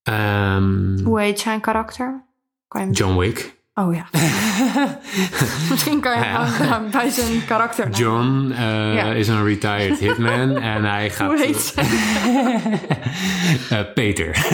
Ehm, 0.03 0.99
Hoe 1.05 1.21
heet 1.21 1.41
zijn 1.41 1.61
karakter? 1.61 2.25
Kan 2.69 2.81
je 2.81 2.87
hem... 2.87 2.95
John 2.97 3.19
Wick. 3.19 3.55
Oh 3.75 3.95
ja. 3.95 4.07
Misschien 5.71 6.01
kan 6.01 6.19
je 6.19 6.25
Ja. 6.25 6.83
bij 6.91 7.11
zijn 7.11 7.45
karakter. 7.45 7.91
John 7.91 8.51
eh, 8.51 8.95
Ja. 8.95 9.05
is 9.13 9.29
een 9.29 9.45
retired 9.45 9.99
hitman 9.99 10.57
en 10.73 10.85
hij 10.85 11.11
gaat... 11.11 11.27
Hoe 11.31 11.39
heet? 11.41 11.75
Eh, 13.71 13.81
Peter. 13.95 14.47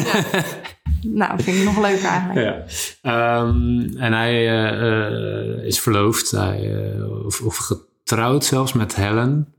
Nou, 1.02 1.42
vind 1.42 1.56
ik 1.56 1.64
nog 1.64 1.80
leuker 1.80 2.08
eigenlijk. 2.08 2.40
ja. 2.40 2.64
Ehm, 3.02 3.96
en 3.96 4.12
hij 4.12 4.48
eh, 4.48 4.86
eh, 4.86 5.64
is 5.64 5.80
verloofd, 5.80 6.32
eh, 6.32 7.24
of, 7.24 7.40
of 7.40 7.56
getrouwd 7.56 8.44
zelfs 8.44 8.72
met 8.72 8.96
Helen. 8.96 9.54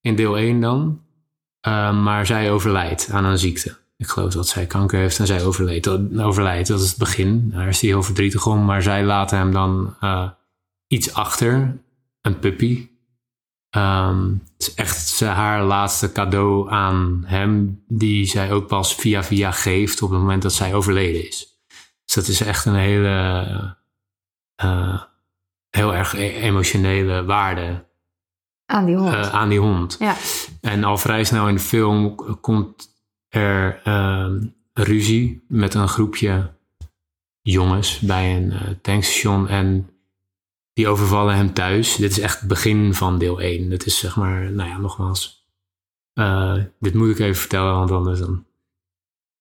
In 0.00 0.14
deel 0.14 0.38
1 0.38 0.60
dan. 0.60 1.00
Ehm, 1.60 2.02
maar 2.02 2.26
zij 2.26 2.50
overlijdt 2.50 3.08
aan 3.10 3.24
een 3.24 3.38
ziekte. 3.38 3.76
Ik 3.96 4.06
geloof 4.06 4.32
dat 4.32 4.48
zij 4.48 4.66
kanker 4.66 4.98
heeft 4.98 5.18
en 5.18 5.26
zij 5.26 5.44
overleed, 5.44 5.88
overlijdt. 6.18 6.68
Dat 6.68 6.80
is 6.80 6.88
het 6.88 6.98
begin. 6.98 7.50
Daar 7.50 7.68
is 7.68 7.80
hij 7.80 7.90
heel 7.90 8.02
verdrietig 8.02 8.46
om. 8.46 8.64
Maar 8.64 8.82
zij 8.82 9.04
laten 9.04 9.38
hem 9.38 9.52
dan 9.52 9.94
iets 10.86 11.14
achter. 11.14 11.78
Een 12.22 12.38
puppy. 12.38 12.88
Ehm, 13.76 14.28
het 14.32 14.42
is 14.68 14.74
echt 14.74 15.20
haar 15.20 15.62
laatste 15.64 16.12
cadeau 16.12 16.70
aan 16.70 17.22
hem. 17.26 17.82
Die 17.88 18.24
zij 18.26 18.52
ook 18.52 18.66
pas 18.66 18.94
via 18.94 19.22
via 19.24 19.50
geeft 19.50 20.02
op 20.02 20.10
het 20.10 20.18
moment 20.18 20.42
dat 20.42 20.52
zij 20.52 20.74
overleden 20.74 21.26
is. 21.28 21.58
Dus 22.04 22.14
dat 22.14 22.26
is 22.28 22.40
echt 22.40 22.64
een 22.64 22.74
hele... 22.74 23.76
eh, 24.56 25.02
heel 25.70 25.94
erg 25.94 26.14
e- 26.14 26.36
emotionele 26.36 27.24
waarde 27.24 27.84
Aan 28.66 28.84
die 28.84 28.96
hond. 28.96 29.14
eh, 29.14 29.32
aan 29.32 29.48
die 29.48 29.60
hond. 29.60 29.96
ja. 29.98 30.14
En 30.60 30.84
al 30.84 30.98
vrij 30.98 31.24
snel 31.24 31.48
in 31.48 31.54
de 31.54 31.60
film 31.60 32.14
komt 32.40 32.88
er 33.28 33.80
ehm, 33.84 34.46
ruzie 34.72 35.44
met 35.48 35.74
een 35.74 35.88
groepje 35.88 36.54
jongens 37.42 37.98
bij 38.00 38.36
een 38.36 38.52
eh, 38.52 38.60
tankstation. 38.82 39.48
En 39.48 39.90
die 40.76 40.88
overvallen 40.88 41.34
hem 41.36 41.52
thuis. 41.52 41.96
Dit 41.96 42.10
is 42.10 42.18
echt 42.20 42.38
het 42.38 42.48
begin 42.48 42.94
van 42.94 43.18
deel 43.18 43.40
1. 43.40 43.68
Dit 43.68 43.86
is 43.86 43.98
zeg 43.98 44.16
maar, 44.16 44.52
nou 44.52 44.68
ja, 44.68 44.78
nogmaals. 44.78 45.44
eh, 46.12 46.54
dit 46.80 46.94
moet 46.94 47.08
ik 47.08 47.18
even 47.18 47.40
vertellen, 47.40 47.72
want 47.74 47.90
anders 47.90 48.18
dan. 48.20 48.44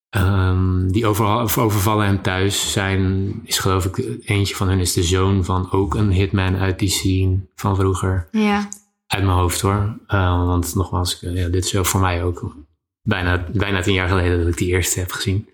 Ehm, 0.09 0.87
die 0.87 1.05
overvallen 1.07 2.05
hem 2.05 2.21
thuis. 2.21 2.71
Zijn, 2.71 3.31
is 3.43 3.59
geloof 3.59 3.85
ik, 3.85 3.97
eentje 4.25 4.55
van 4.55 4.69
hen 4.69 4.79
is 4.79 4.93
de 4.93 5.03
zoon 5.03 5.45
van 5.45 5.71
ook 5.71 5.95
een 5.95 6.11
hitman 6.11 6.55
uit 6.57 6.79
die 6.79 6.89
scene 6.89 7.39
van 7.55 7.75
vroeger. 7.75 8.27
ja. 8.31 8.69
Uit 9.07 9.23
mijn 9.23 9.37
hoofd 9.37 9.61
hoor. 9.61 9.97
Uh, 10.07 10.45
want 10.45 10.75
nogmaals, 10.75 11.19
ja, 11.21 11.47
dit 11.47 11.65
is 11.65 11.75
ook 11.75 11.85
voor 11.85 11.99
mij 12.01 12.23
ook 12.23 12.55
bijna, 13.01 13.45
bijna 13.53 13.81
tien 13.81 13.93
jaar 13.93 14.07
geleden 14.07 14.37
dat 14.39 14.47
ik 14.47 14.57
die 14.57 14.67
eerste 14.67 14.99
heb 14.99 15.11
gezien. 15.11 15.49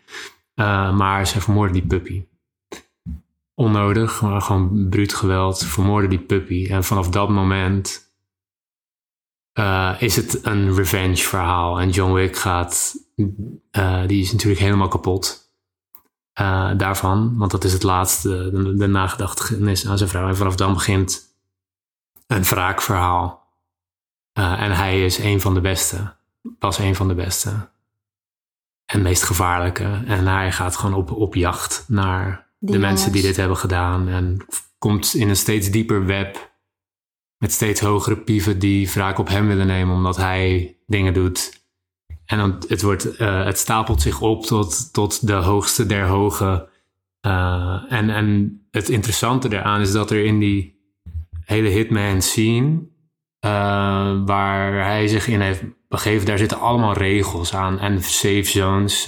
Uh, 0.55 0.97
maar 0.97 1.27
ze 1.27 1.41
vermoorden 1.41 1.73
die 1.73 1.85
puppy. 1.87 2.23
Onnodig, 3.61 4.21
maar 4.21 4.41
gewoon 4.41 4.87
bruut 4.89 5.13
geweld. 5.13 5.65
Vermoorden 5.65 6.09
die 6.09 6.19
puppy. 6.19 6.67
En 6.69 6.83
vanaf 6.83 7.09
dat 7.09 7.29
moment 7.29 8.13
uh, 9.59 9.95
is 9.99 10.15
het 10.15 10.45
een 10.45 10.75
revenge 10.75 11.15
verhaal. 11.15 11.79
En 11.79 11.89
John 11.89 12.13
Wick 12.13 12.37
gaat, 12.37 12.95
uh, 13.15 14.07
die 14.07 14.21
is 14.21 14.31
natuurlijk 14.31 14.61
helemaal 14.61 14.87
kapot. 14.87 15.39
Uh, 16.41 16.71
daarvan, 16.77 17.37
want 17.37 17.51
dat 17.51 17.63
is 17.63 17.73
het 17.73 17.83
laatste, 17.83 18.49
de, 18.77 18.87
nagedachtenis 18.87 19.87
aan 19.87 19.97
zijn 19.97 20.09
vrouw. 20.09 20.27
En 20.27 20.37
vanaf 20.37 20.55
dan 20.55 20.73
begint 20.73 21.21
een 22.27 22.43
wraakverhaal. 22.43 23.47
En 24.33 24.71
hij 24.71 25.05
is 25.05 25.17
een 25.17 25.41
van 25.41 25.53
de 25.53 25.61
beste. 25.61 26.13
Was 26.59 26.77
een 26.77 26.95
van 26.95 27.07
de 27.07 27.15
beste. 27.15 27.69
En 28.85 29.01
meest 29.01 29.23
gevaarlijke. 29.23 30.03
En 30.05 30.27
hij 30.27 30.51
gaat 30.51 30.77
gewoon 30.77 30.95
op, 30.95 31.11
op 31.11 31.35
jacht 31.35 31.85
naar 31.87 32.49
de 32.61 32.77
mensen 32.77 33.11
die 33.11 33.21
dit 33.21 33.35
hebben 33.35 33.57
gedaan. 33.57 34.07
En 34.07 34.45
komt 34.77 35.13
in 35.13 35.29
een 35.29 35.35
steeds 35.35 35.71
dieper 35.71 36.05
web. 36.05 36.51
Met 37.37 37.51
steeds 37.51 37.79
hogere 37.79 38.17
pieven 38.17 38.59
die 38.59 38.89
wraak 38.89 39.17
op 39.17 39.27
hem 39.27 39.47
willen 39.47 39.67
nemen. 39.67 39.95
Omdat 39.95 40.17
hij 40.17 40.77
dingen 40.85 41.13
doet. 41.13 41.59
En 42.25 42.37
dan, 42.37 42.63
het, 42.67 42.81
wordt, 42.81 43.19
uh, 43.19 43.45
het 43.45 43.57
stapelt 43.57 44.01
zich 44.01 44.21
op 44.21 44.45
tot, 44.45 44.93
tot 44.93 45.27
de 45.27 45.33
hoogste 45.33 45.85
der 45.85 46.05
hoge. 46.05 46.69
Uh, 47.27 47.83
en, 47.89 48.09
en 48.09 48.59
het 48.71 48.89
interessante 48.89 49.49
daaraan 49.49 49.81
is 49.81 49.91
dat 49.91 50.11
er 50.11 50.25
in 50.25 50.39
die 50.39 50.79
hele 51.45 51.67
Hitman 51.67 52.21
scene, 52.21 52.69
uh, 53.45 54.25
waar 54.25 54.85
hij 54.85 55.07
zich 55.07 55.27
in 55.27 55.41
heeft 55.41 55.63
begeven, 55.87 56.25
daar 56.25 56.37
zitten 56.37 56.59
allemaal 56.59 56.93
regels 56.93 57.53
aan 57.53 57.79
en 57.79 58.03
safe 58.03 58.43
zones. 58.43 59.05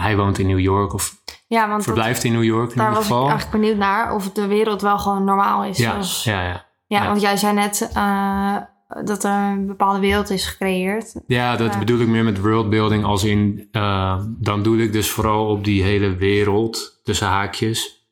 Hij 0.00 0.16
woont 0.16 0.38
in 0.38 0.46
New 0.46 0.58
York 0.58 0.92
of 0.92 1.19
ja, 1.50 1.68
want 1.68 1.82
verblijft 1.82 2.22
dat, 2.22 2.24
in 2.24 2.32
New 2.32 2.44
York 2.44 2.70
in 2.70 2.76
daar 2.76 2.86
ieder 2.86 2.98
was 2.98 3.06
geval. 3.06 3.24
ik 3.24 3.30
eigenlijk 3.30 3.60
benieuwd 3.60 3.78
naar 3.78 4.14
of 4.14 4.32
de 4.32 4.46
wereld 4.46 4.82
wel 4.82 4.98
gewoon 4.98 5.24
normaal 5.24 5.64
is. 5.64 5.78
Ja, 5.78 5.90
zoals, 5.90 6.24
ja, 6.24 6.42
ja. 6.42 6.66
ja, 6.86 7.06
want 7.06 7.20
jij 7.20 7.36
zei 7.36 7.54
net 7.54 7.90
uh, 7.96 8.56
dat 9.04 9.24
er 9.24 9.30
een 9.30 9.66
bepaalde 9.66 9.98
wereld 9.98 10.30
is 10.30 10.46
gecreëerd. 10.46 11.14
Ja, 11.26 11.56
dat 11.56 11.78
bedoel 11.78 12.00
ik 12.00 12.08
meer 12.08 12.24
met 12.24 12.40
worldbuilding 12.40 13.04
als 13.04 13.24
in, 13.24 13.68
uh, 13.72 14.20
dan 14.28 14.62
doe 14.62 14.82
ik 14.82 14.92
dus 14.92 15.10
vooral 15.10 15.46
op 15.46 15.64
die 15.64 15.82
hele 15.82 16.16
wereld, 16.16 17.00
tussen 17.02 17.26
haakjes, 17.26 18.08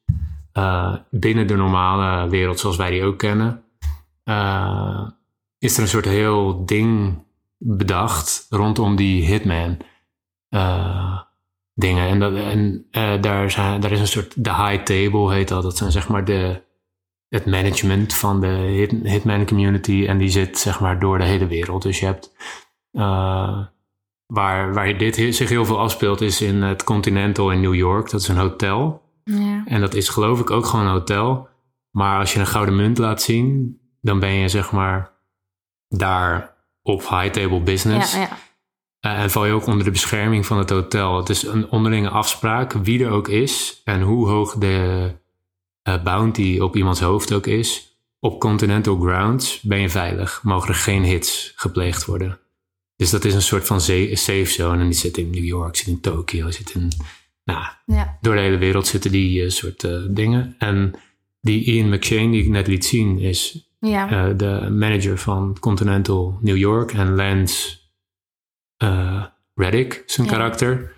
uh, 0.55 0.95
binnen 1.11 1.47
de 1.47 1.57
normale 1.57 2.29
wereld 2.29 2.61
zoals 2.61 2.77
wij 2.77 2.91
die 2.91 3.05
ook 3.05 3.19
kennen, 3.19 3.63
is 5.59 5.77
er 5.77 5.83
een 5.83 5.89
soort 5.89 6.05
heel 6.05 6.65
ding 6.67 7.23
bedacht 7.59 8.47
rondom 8.51 8.97
die 8.97 9.25
hitman 9.25 9.77
dingen. 11.79 12.09
En, 12.09 12.19
dat, 12.19 12.35
en 12.35 12.87
uh, 12.93 13.23
daar, 13.23 13.51
zijn, 13.51 13.81
daar 13.81 13.93
is 13.93 14.01
een 14.01 14.07
soort, 14.07 14.45
de 14.45 14.55
high 14.55 14.83
table 14.83 15.33
heet 15.33 15.49
dat, 15.49 15.63
dat 15.63 15.77
zijn 15.77 15.93
zeg 15.93 16.09
maar 16.09 16.25
de, 16.25 16.63
het 17.29 17.47
management 17.47 18.15
van 18.15 18.41
de 18.41 18.47
hit, 18.47 18.91
hitman 19.03 19.47
community 19.47 20.05
en 20.07 20.19
die 20.19 20.29
zit 20.29 20.59
zeg 20.59 20.81
maar 20.81 20.99
door 20.99 21.19
de 21.19 21.25
hele 21.25 21.47
wereld. 21.47 21.83
Dus 21.83 22.01
je 22.01 22.07
hebt, 22.07 22.33
uh, 22.93 23.65
waar, 24.27 24.75
waar 24.75 24.99
dit 24.99 25.15
zich 25.15 25.49
heel 25.49 25.65
veel 25.65 25.79
afspeelt 25.79 26.21
is 26.21 26.41
in 26.41 26.63
het 26.63 26.85
Continental 26.85 27.51
in 27.51 27.61
New 27.61 27.75
York, 27.75 28.11
dat 28.11 28.21
is 28.21 28.29
een 28.29 28.37
hotel. 28.37 29.03
Ja. 29.25 29.63
En 29.67 29.81
dat 29.81 29.95
is 29.95 30.09
geloof 30.09 30.41
ik 30.41 30.51
ook 30.51 30.67
gewoon 30.67 30.85
een 30.85 30.93
hotel. 30.93 31.49
Maar 31.91 32.19
als 32.19 32.33
je 32.33 32.41
een 32.41 32.47
gouden 32.47 32.77
munt 32.77 32.99
laat 32.99 33.23
zien, 33.23 33.79
dan 34.01 34.19
ben 34.19 34.33
je 34.33 34.49
zeg 34.49 34.73
maar 34.73 35.11
daar 35.89 36.57
op 36.83 37.01
high 37.01 37.31
table 37.31 37.61
business. 37.61 38.13
Ja, 38.13 38.21
ja. 38.21 38.29
Uh, 39.07 39.21
en 39.21 39.31
val 39.31 39.47
je 39.47 39.53
ook 39.53 39.67
onder 39.67 39.85
de 39.85 39.91
bescherming 39.91 40.47
van 40.47 40.59
het 40.59 40.71
hotel. 40.71 41.17
Het 41.17 41.29
is 41.29 41.43
een 41.43 41.71
onderlinge 41.71 42.09
afspraak, 42.09 42.73
wie 42.73 43.05
er 43.05 43.11
ook 43.11 43.29
is 43.29 43.81
en 43.85 44.03
hoe 44.03 44.29
hoog 44.29 44.55
de 44.55 45.11
uh, 45.89 46.03
bounty 46.03 46.59
op 46.61 46.77
iemands 46.77 47.01
hoofd 47.01 47.33
ook 47.33 47.47
is. 47.47 47.97
Op 48.21 48.41
continental 48.41 49.01
grounds 49.01 49.61
ben 49.61 49.81
je 49.81 49.89
veilig. 49.89 50.41
Mogen 50.43 50.69
er 50.69 50.75
geen 50.75 51.03
hits 51.03 51.53
gepleegd 51.57 52.05
worden. 52.05 52.39
Dus 52.97 53.11
dat 53.11 53.25
is 53.25 53.35
een 53.35 53.43
soort 53.43 53.67
van 53.67 53.81
safe 53.81 54.45
zone. 54.45 54.81
En 54.81 54.87
die 54.87 54.99
zit 54.99 55.17
in 55.17 55.31
New 55.31 55.45
York, 55.45 55.77
zit 55.77 55.87
in 55.87 56.01
Tokio, 56.01 56.51
zit 56.51 56.75
in 56.75 56.89
nou, 57.45 57.65
ja. 57.87 58.19
door 58.21 58.35
de 58.35 58.41
hele 58.41 58.59
wereld 58.59 58.87
zitten 58.87 59.11
die 59.11 59.43
uh, 59.43 59.51
soort 59.51 59.89
dingen. 60.17 60.55
En 60.59 60.95
die 61.41 61.65
Ian 61.65 61.89
McShane 61.89 62.31
die 62.31 62.43
ik 62.43 62.49
net 62.49 62.67
liet 62.67 62.85
zien 62.85 63.19
is 63.19 63.69
ja. 63.81 64.33
de 64.33 64.69
manager 64.71 65.19
van 65.19 65.57
Continental 65.61 66.39
New 66.41 66.57
York. 66.57 66.93
En 66.93 67.15
Lance 67.15 67.79
Reddick, 69.55 70.03
zijn 70.07 70.27
ja. 70.27 70.33
karakter, 70.33 70.95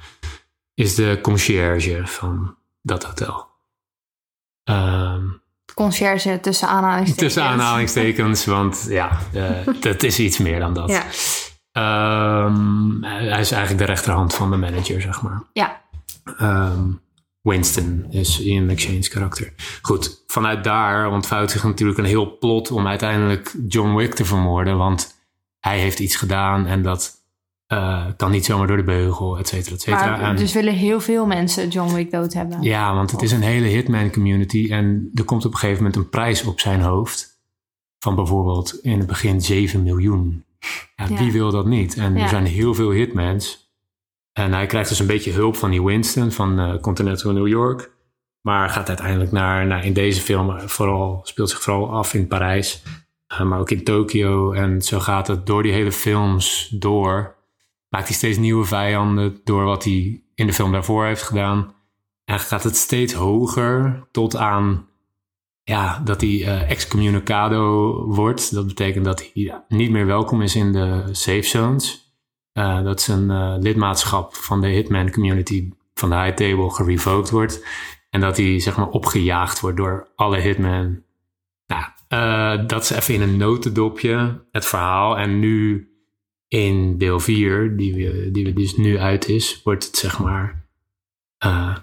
is 0.75 0.95
de 0.95 1.19
concierge 1.23 2.01
van 2.05 2.57
dat 2.83 3.05
hotel. 3.05 3.49
Um, 4.65 5.43
concierge 5.75 6.39
tussen 6.41 6.69
aanhalingstekens. 6.69 7.35
Tussen 7.35 7.43
aanhalingstekens, 7.43 8.45
want 8.45 8.87
ja, 8.89 9.19
dat 9.81 10.03
is 10.03 10.19
iets 10.19 10.39
meer 10.39 10.59
dan 10.59 10.75
dat. 10.75 10.89
Ja. 10.89 11.05
Um, 12.45 13.05
hij 13.05 13.41
is 13.41 13.51
eigenlijk 13.51 13.79
de 13.79 13.93
rechterhand 13.93 14.35
van 14.35 14.51
de 14.51 14.57
manager, 14.57 15.01
zeg 15.01 15.23
maar. 15.23 15.43
Ja. 15.53 15.81
Um, 16.41 17.01
Winston 17.43 18.07
is 18.11 18.41
Ian 18.41 18.67
McShane's 18.67 19.09
karakter. 19.09 19.53
Goed, 19.83 20.25
vanuit 20.27 20.65
daar 20.65 21.11
ontvouwt 21.11 21.51
zich 21.51 21.65
natuurlijk 21.65 21.99
een 21.99 22.05
heel 22.05 22.39
plot 22.39 22.71
om 22.71 22.87
uiteindelijk 22.87 23.55
John 23.69 23.95
Wick 23.95 24.15
te 24.15 24.25
vermoorden. 24.25 24.77
Want 24.77 25.15
hij 25.59 25.79
heeft 25.79 25.99
iets 25.99 26.17
gedaan 26.17 26.67
en 26.67 26.83
dat 26.83 27.20
eh, 27.71 28.05
kan 28.17 28.31
niet 28.31 28.45
zomaar 28.45 28.67
door 28.67 28.77
de 28.77 28.83
beugel, 28.83 29.39
et 29.39 29.49
cetera, 29.49 29.75
et 29.75 29.81
cetera. 29.81 30.11
Maar 30.17 30.21
En- 30.31 30.37
dus 30.37 30.53
willen 30.53 30.75
heel 30.75 31.01
veel 31.01 31.27
mensen 31.27 31.69
John 31.69 31.95
Wick 31.95 32.11
dood 32.11 32.33
hebben. 32.33 32.63
ja, 32.63 32.95
want 32.95 33.11
het 33.11 33.23
is 33.23 33.33
een 33.33 33.43
hele 33.43 33.67
hitman 33.67 34.11
community 34.11 34.69
en 34.71 35.11
er 35.15 35.25
komt 35.25 35.45
op 35.45 35.53
een 35.53 35.59
gegeven 35.59 35.83
moment 35.83 35.97
een 36.03 36.09
prijs 36.09 36.45
op 36.45 36.61
zijn 36.61 36.81
hoofd 36.81 37.41
van 37.99 38.15
bijvoorbeeld 38.15 38.79
in 38.83 38.99
het 38.99 39.07
begin 39.07 39.41
7 39.41 39.83
miljoen. 39.83 40.45
Ja, 40.97 41.07
Ja. 41.09 41.17
Wie 41.19 41.33
wil 41.33 41.51
dat 41.51 41.67
niet? 41.67 41.97
En 41.97 42.15
Ja. 42.17 42.23
er 42.23 42.29
zijn 42.29 42.45
heel 42.47 42.75
veel 42.75 42.91
hitmans. 42.91 43.73
En 44.33 44.53
hij 44.53 44.67
krijgt 44.67 44.89
dus 44.89 44.99
een 44.99 45.07
beetje 45.07 45.33
hulp 45.33 45.57
van 45.57 45.71
die 45.71 45.83
Winston 45.83 46.31
van 46.31 46.59
eh, 46.59 46.81
Continental 46.81 47.33
New 47.33 47.49
York. 47.49 47.91
Maar 48.41 48.69
gaat 48.69 48.89
uiteindelijk 48.89 49.33
naar, 49.33 49.67
naar 49.67 49.85
in 49.85 49.93
deze 49.93 50.21
film 50.21 50.51
eh, 50.51 50.67
vooral, 50.67 51.21
speelt 51.23 51.51
zich 51.51 51.63
vooral 51.63 51.91
af 51.93 52.15
in 52.15 52.27
Parijs. 52.27 52.83
maar 53.45 53.59
ook 53.59 53.71
in 53.71 53.85
Tokio. 53.85 54.53
En 54.53 54.83
zo 54.83 54.99
gaat 55.01 55.27
het 55.27 55.47
door 55.47 55.63
die 55.63 55.73
hele 55.73 55.93
films 55.93 56.69
door. 56.79 57.39
Maakt 57.91 58.07
hij 58.07 58.17
steeds 58.17 58.39
nieuwe 58.39 58.65
vijanden 58.65 59.41
door 59.45 59.65
wat 59.65 59.85
hij 59.85 60.23
in 60.35 60.47
de 60.47 60.53
film 60.53 60.73
daarvoor 60.73 61.05
heeft 61.05 61.23
gedaan. 61.23 61.75
En 62.25 62.41
gaat 62.41 62.63
het 62.63 62.77
steeds 62.77 63.13
hoger 63.13 64.07
tot 64.11 64.37
aan 64.37 64.89
ja, 65.71 66.01
dat 66.05 66.21
hij 66.21 66.45
eh, 66.45 66.71
excommunicado 66.71 67.93
wordt. 68.07 68.55
Dat 68.55 68.67
betekent 68.67 69.05
dat 69.05 69.31
hij 69.33 69.63
niet 69.69 69.91
meer 69.91 70.07
welkom 70.07 70.43
is 70.43 70.57
in 70.57 70.73
de 70.73 71.09
safe 71.13 71.43
zones. 71.43 72.15
Eh, 72.53 72.83
dat 72.83 73.01
zijn 73.01 73.31
eh, 73.31 73.55
lidmaatschap 73.59 74.35
van 74.35 74.61
de 74.61 74.69
Hitman 74.69 75.11
community 75.11 75.71
van 75.95 76.11
de 76.11 76.17
high 76.17 76.37
table 76.37 76.71
gerevoked 76.71 77.31
wordt. 77.31 77.67
En 78.11 78.21
dat 78.21 78.37
hij 78.37 78.61
zeg 78.61 78.77
maar 78.77 78.89
opgejaagd 78.89 79.61
wordt 79.61 79.77
door 79.77 80.09
alle 80.15 80.39
Hitman. 80.39 81.03
Nou, 81.67 82.67
dat 82.67 82.83
is 82.83 82.91
even 82.91 83.15
in 83.15 83.21
een 83.21 83.37
notendopje 83.37 84.45
het 84.51 84.67
verhaal. 84.67 85.19
En 85.19 85.39
nu 85.39 85.89
in 86.55 86.99
deel 86.99 87.21
4, 87.21 87.77
die, 87.77 87.95
we, 87.95 88.31
die 88.31 88.45
we 88.45 88.53
dus 88.53 88.77
nu 88.77 88.99
uit 88.99 89.29
is, 89.29 89.63
wordt 89.63 89.85
het 89.87 89.97
zeg 89.97 90.19
maar. 90.19 90.69
eh, 91.39 91.77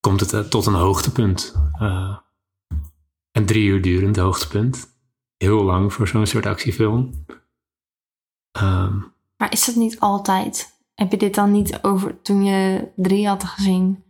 komt 0.00 0.20
het 0.20 0.32
eh, 0.32 0.40
tot 0.40 0.66
een 0.66 0.74
hoogtepunt. 0.74 1.54
Eh, 1.78 2.16
een 3.32 3.46
drie 3.46 3.64
uur 3.68 3.82
durend 3.82 4.16
hoogtepunt. 4.16 4.88
Heel 5.36 5.62
lang 5.64 5.92
voor 5.92 6.08
zo'n 6.08 6.26
soort 6.26 6.46
actiefilm. 6.46 7.24
Ehm, 8.50 8.98
Maar 9.36 9.52
is 9.52 9.64
dat 9.64 9.74
niet 9.74 10.00
altijd? 10.00 10.78
Heb 10.94 11.10
je 11.10 11.16
dit 11.16 11.34
dan 11.34 11.50
niet 11.50 11.78
over 11.82 12.22
toen 12.22 12.44
je 12.44 12.88
drie 12.96 13.28
had 13.28 13.44
gezien? 13.44 14.04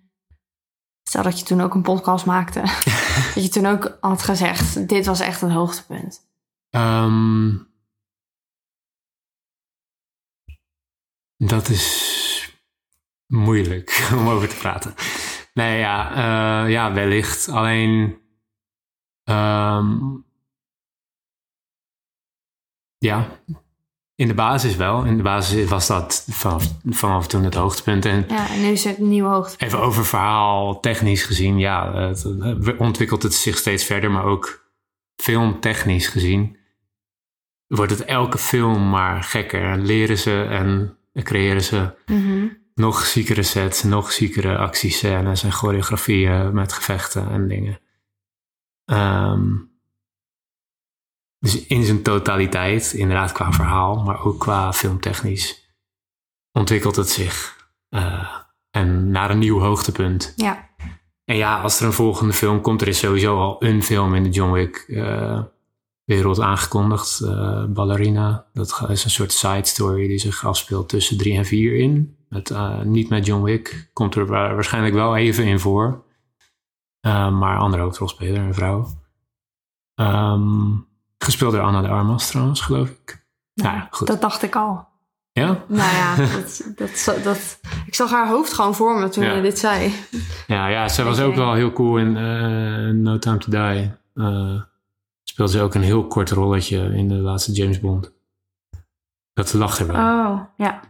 Stel 1.02 1.23
dat 1.23 1.38
je 1.38 1.44
toen 1.44 1.61
ook 1.61 1.75
een 1.75 1.82
podcast 1.82 2.26
maakte. 2.26 2.61
dat 3.35 3.42
je 3.44 3.49
toen 3.49 3.66
ook 3.66 3.99
had 4.00 4.23
gezegd, 4.23 4.88
dit 4.88 5.06
was 5.06 5.20
echt 5.20 5.40
het 5.40 5.50
hoogtepunt. 5.50 6.28
Ehm, 6.70 7.56
dat 11.47 11.68
is 11.68 12.59
moeilijk 13.26 14.09
om 14.18 14.28
over 14.28 14.49
te 14.49 14.56
praten. 14.56 14.94
Nee, 15.54 15.78
ja, 15.78 16.11
eh, 16.11 16.70
ja 16.70 16.92
wellicht. 16.92 17.49
Alleen. 17.49 18.18
ehm, 19.25 19.99
ja, 22.99 23.28
in 24.14 24.28
de 24.28 24.35
basis 24.35 24.76
wel. 24.76 25.04
In 25.04 25.16
de 25.16 25.23
basis 25.23 25.68
was 25.68 25.87
dat 25.87 26.26
vanaf, 26.30 26.64
vanaf 26.85 27.26
toen 27.26 27.44
het 27.44 27.54
hoogtepunt. 27.54 28.04
En 28.04 28.25
Ja, 28.28 28.50
en 28.50 28.61
nu 28.61 28.66
is 28.66 28.85
het 28.85 28.99
een 28.99 29.09
nieuw 29.09 29.26
hoogtepunt. 29.26 29.73
Even 29.73 29.85
over 29.85 30.06
verhaal 30.06 30.80
technisch 30.80 31.23
gezien, 31.23 31.59
ja, 31.59 31.94
het, 31.94 32.23
het 32.23 32.76
ontwikkelt 32.76 33.23
het 33.23 33.35
zich 33.35 33.56
steeds 33.56 33.85
verder, 33.85 34.11
maar 34.11 34.25
ook 34.25 34.70
filmtechnisch 35.16 36.09
gezien 36.09 36.59
wordt 37.66 37.92
het 37.92 38.04
elke 38.04 38.38
film 38.38 38.90
maar 38.90 39.23
gekker. 39.23 39.62
En 39.62 39.87
leren 39.87 40.18
ze 40.18 40.42
en 40.42 40.99
creëren 41.12 41.62
ze 41.62 41.95
Mhm. 42.07 42.47
nog 42.75 43.05
ziekere 43.05 43.43
sets, 43.43 43.83
nog 43.83 44.12
ziekere 44.12 44.57
actiescènes 44.59 45.43
en 45.43 45.52
choreografieën 45.52 46.55
met 46.55 46.73
gevechten 46.73 47.31
en 47.31 47.49
dingen. 47.49 47.81
Ehm, 48.85 49.49
dus 51.38 51.67
in 51.67 51.85
zijn 51.85 52.02
totaliteit, 52.02 52.93
inderdaad 52.93 53.33
qua 53.33 53.52
verhaal, 53.52 54.02
maar 54.02 54.25
ook 54.25 54.40
qua 54.40 54.73
filmtechnisch, 54.73 55.75
ontwikkelt 56.52 56.97
het 56.97 57.08
zich 57.08 57.58
eh, 57.89 58.37
en 58.71 59.11
naar 59.11 59.30
een 59.30 59.39
nieuw 59.39 59.58
hoogtepunt. 59.58 60.32
Ja, 60.37 60.69
En 61.25 61.37
ja, 61.37 61.61
als 61.61 61.80
er 61.80 61.87
een 61.87 61.93
volgende 61.93 62.32
film 62.32 62.61
komt, 62.61 62.80
er 62.80 62.89
is 62.89 62.99
sowieso 62.99 63.37
al 63.39 63.65
een 63.65 63.82
film 63.82 64.15
in 64.15 64.23
de 64.23 64.28
John 64.28 64.52
Wick 64.52 64.76
eh, 64.76 65.43
wereld 66.14 66.40
aangekondigd. 66.40 67.20
eh, 67.20 67.64
Ballerina. 67.64 68.44
Dat 68.52 68.84
is 68.88 69.04
een 69.04 69.10
soort 69.10 69.32
side 69.32 69.66
story 69.66 70.06
die 70.08 70.18
zich 70.18 70.46
afspeelt 70.46 70.88
tussen 70.88 71.16
drie 71.18 71.36
en 71.36 71.44
vier 71.44 71.76
in. 71.76 72.16
Met, 72.28 72.50
eh, 72.50 72.80
niet 72.80 73.08
met 73.08 73.26
John 73.26 73.42
Wick. 73.42 73.90
Komt 73.92 74.14
er 74.14 74.26
wa- 74.26 74.54
waarschijnlijk 74.54 74.94
wel 74.94 75.16
even 75.16 75.44
in 75.44 75.58
voor. 75.60 76.04
Eh, 77.00 77.30
maar 77.38 77.58
andere 77.58 77.82
hoofdrolspeler, 77.82 78.40
een 78.40 78.54
vrouw. 78.54 78.88
Ehm, 79.94 80.70
gespeeld 81.18 81.52
door 81.52 81.60
Anna 81.62 81.80
de 81.80 81.88
Armas 81.88 82.28
trouwens, 82.28 82.60
geloof 82.60 82.88
ik. 82.88 83.26
Nou 83.54 83.75
ja, 83.76 83.88
goed. 83.90 84.06
dat 84.06 84.20
dacht 84.20 84.42
ik 84.42 84.56
al. 84.56 84.88
Ja? 85.32 85.64
Nou 85.68 85.92
ja, 85.94 86.16
dat, 86.16 86.62
dat, 86.76 87.20
dat, 87.25 87.60
ik 87.86 87.94
zag 87.94 88.10
haar 88.10 88.28
hoofd 88.28 88.52
gewoon 88.52 88.75
voor 88.75 88.99
me 88.99 89.08
toen 89.08 89.25
Ja. 89.25 89.32
je 89.34 89.42
dit 89.42 89.58
zei. 89.58 89.94
Ja, 90.46 90.66
ja 90.68 90.88
ze 90.88 91.02
was 91.02 91.20
ook 91.20 91.34
wel 91.34 91.54
heel 91.54 91.73
cool 91.73 91.99
in 91.99 92.12
No 93.02 93.18
Time 93.18 93.38
to 93.38 93.50
Die. 93.50 93.92
Speelde 95.41 95.59
ze 95.59 95.65
ook 95.65 95.75
een 95.75 95.83
heel 95.83 96.07
kort 96.07 96.31
rolletje 96.31 96.79
in 96.79 97.09
de 97.09 97.15
laatste 97.15 97.53
James 97.53 97.81
Bond. 97.81 98.13
Dat 99.33 99.53
lag 99.53 99.79
er 99.79 99.87
wel, 99.87 99.97
Oh, 99.97 100.41
ja. 100.57 100.81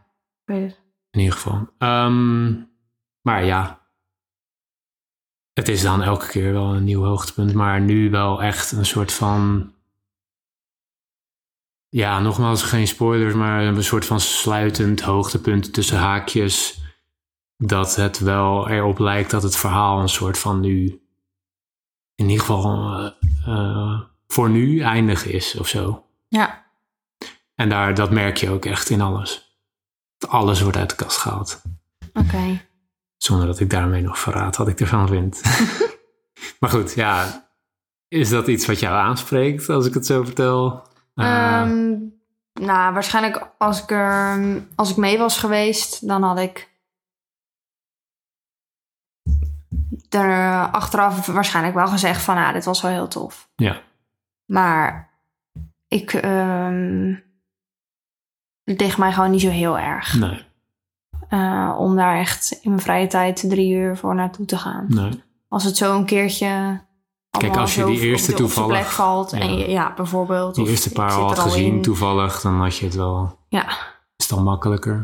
Weet 0.45 0.71
het. 0.71 0.81
in 1.11 1.21
ieder 1.21 1.35
geval. 1.35 1.69
Ehm, 1.79 2.55
maar 3.21 3.45
ja, 3.45 3.87
het 5.53 5.69
is 5.69 5.83
dan 5.83 6.03
elke 6.03 6.27
keer 6.27 6.53
wel 6.53 6.75
een 6.75 6.85
nieuw 6.85 7.05
hoogtepunt. 7.05 7.55
Maar 7.55 7.81
nu 7.81 8.11
wel 8.11 8.43
echt 8.43 8.73
een 8.73 8.87
soort 8.87 9.13
van... 9.13 9.73
Ja, 11.89 12.21
nogmaals 12.21 12.63
geen 12.63 12.87
spoilers, 12.87 13.35
maar 13.35 13.65
een 13.65 13.85
soort 13.85 14.05
van 14.05 14.21
sluitend 14.21 15.01
hoogtepunt 15.01 15.73
tussen 15.73 15.99
haakjes. 15.99 16.83
Dat 17.57 17.97
het 17.97 18.19
wel 18.19 18.69
erop 18.69 18.99
lijkt 18.99 19.31
dat 19.31 19.43
het 19.43 19.57
verhaal 19.57 20.01
een 20.01 20.09
soort 20.09 20.39
van 20.39 20.61
nu... 20.61 21.03
In 22.15 22.29
ieder 22.29 22.41
geval 22.41 22.95
eh, 22.95 23.13
eh, 23.47 24.10
voor 24.31 24.51
nu 24.51 24.81
eindig 24.81 25.27
is 25.27 25.57
of 25.59 25.69
zo. 25.69 26.05
Ja, 26.29 26.65
En 27.55 27.69
daar, 27.69 27.95
dat 27.95 28.11
merk 28.11 28.37
je 28.37 28.51
ook 28.51 28.65
echt 28.65 28.91
in 28.91 29.01
alles. 29.01 29.59
Alles 30.29 30.61
wordt 30.61 30.77
uit 30.77 30.91
de 30.91 30.97
kast 30.97 31.17
gehaald. 31.17 31.63
oké. 32.13 32.61
Zonder 33.17 33.47
dat 33.47 33.61
ik 33.61 33.71
daarmee 33.71 34.03
nog 34.03 34.19
verraad 34.19 34.57
wat 34.57 34.69
ik 34.69 34.81
ervan 34.81 35.09
vind. 35.09 35.41
maar 36.61 36.71
goed, 36.71 36.95
ja. 36.95 37.49
Is 38.09 38.29
dat 38.29 38.47
iets 38.49 38.67
wat 38.67 38.81
jou 38.81 38.95
aanspreekt 38.97 39.69
als 39.69 39.87
ik 39.87 39.95
het 39.95 40.07
zo 40.07 40.25
vertel? 40.25 40.87
Eh, 41.15 41.61
Ehm, 41.61 41.89
nou, 42.53 42.93
waarschijnlijk 42.93 43.51
als 43.59 43.83
ik 43.83 43.91
er, 43.91 44.63
als 44.75 44.91
ik 44.91 44.97
mee 44.97 45.19
was 45.19 45.39
geweest, 45.39 46.09
dan 46.09 46.23
had 46.23 46.39
ik 46.39 46.69
er 50.09 50.69
achteraf 50.71 51.27
waarschijnlijk 51.27 51.75
wel 51.75 51.87
gezegd 51.89 52.23
van, 52.23 52.37
ah, 52.37 52.53
dit 52.53 52.65
was 52.65 52.83
wel 52.83 52.91
heel 52.91 53.09
tof. 53.09 53.49
ja, 53.57 53.81
Maar 54.51 55.11
ik, 55.89 56.11
het 58.65 58.81
ligt 58.81 58.99
mij 58.99 59.13
gewoon 59.13 59.31
niet 59.31 59.41
zo 59.41 59.49
heel 59.49 59.79
erg. 59.79 60.15
nee, 60.19 60.43
eh, 61.29 61.75
om 61.79 61.97
daar 61.97 62.19
echt 62.19 62.51
in 62.63 62.71
mijn 62.71 62.83
vrije 62.83 63.07
tijd 63.07 63.45
drie 63.49 63.75
uur 63.75 63.97
voor 63.97 64.15
naartoe 64.15 64.47
te 64.47 64.57
gaan. 64.59 64.85
nee. 64.89 65.23
Als 65.49 65.65
het 65.65 65.77
zo 65.77 65.97
een 65.97 66.05
keertje. 66.05 66.81
allemaal 67.31 67.59
als 67.59 67.75
je 67.75 67.85
die 67.85 67.97
op 67.97 68.03
eerste 68.03 68.31
op 68.33 68.37
toevallig- 68.39 68.69
plek 68.79 68.85
valt. 68.91 69.33
En 69.33 69.53
Ja. 69.53 69.59
je, 69.59 69.71
ja, 69.71 69.95
bijvoorbeeld. 69.95 70.55
Die 70.55 70.69
eerste 70.69 70.93
paar 70.93 71.13
al 71.13 71.27
had 71.27 71.39
gezien 71.39 71.75
in. 71.75 71.83
toevallig, 71.83 72.41
dan 72.41 72.55
had 72.61 72.77
je 72.77 72.85
het 72.85 72.95
wel. 72.95 73.39
Ja, 73.49 73.69
Is 74.17 74.27
het 74.29 74.33
al 74.39 74.43
makkelijker. 74.43 74.95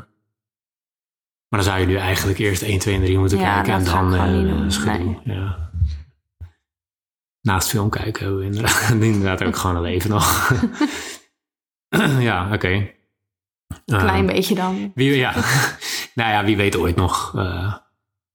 Maar 1.49 1.61
dan 1.61 1.63
zou 1.63 1.81
je 1.81 1.87
nu 1.87 1.97
eigenlijk 1.97 2.39
eerst 2.39 2.63
1, 2.63 2.79
2 2.79 2.95
en 2.95 3.01
3 3.01 3.19
moeten 3.19 3.39
Ja, 3.39 3.55
kijken. 3.55 3.73
En 3.73 3.85
dan 3.85 4.13
gedoe. 4.73 5.21
Ja. 5.25 5.66
Naast 7.47 7.69
film 7.69 7.91
kijken 7.91 8.23
hebben 8.23 8.39
we 8.41 8.45
inderdaad, 8.47 8.91
inderdaad 9.01 9.43
ook 9.45 9.57
gewoon 9.57 9.77
een 9.77 9.83
leven 9.83 10.11
nog. 10.11 10.53
ja, 12.29 12.53
oké. 12.53 12.91
klein 13.85 14.29
Eh, 14.29 14.35
beetje 14.35 14.55
dan. 14.55 14.93
Wie, 14.95 15.17
ja. 15.17 15.33
nou 16.15 16.31
ja, 16.31 16.45
wie 16.45 16.57
weet 16.57 16.77
ooit 16.77 16.97
nog. 16.97 17.33
eh 17.37 17.75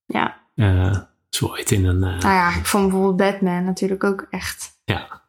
Ja. 0.06 0.38
eh, 0.56 0.97
zo 1.30 1.45
ooit 1.47 1.71
in 1.71 1.86
een... 1.86 2.04
eh, 2.04 2.19
Nou 2.19 2.34
ja, 2.34 2.56
ik 2.56 2.65
vond 2.65 2.89
bijvoorbeeld 2.89 3.32
Batman 3.32 3.63
natuurlijk 3.63 4.04
ook 4.04 4.28
echt 4.30 4.80
ja, 4.84 5.21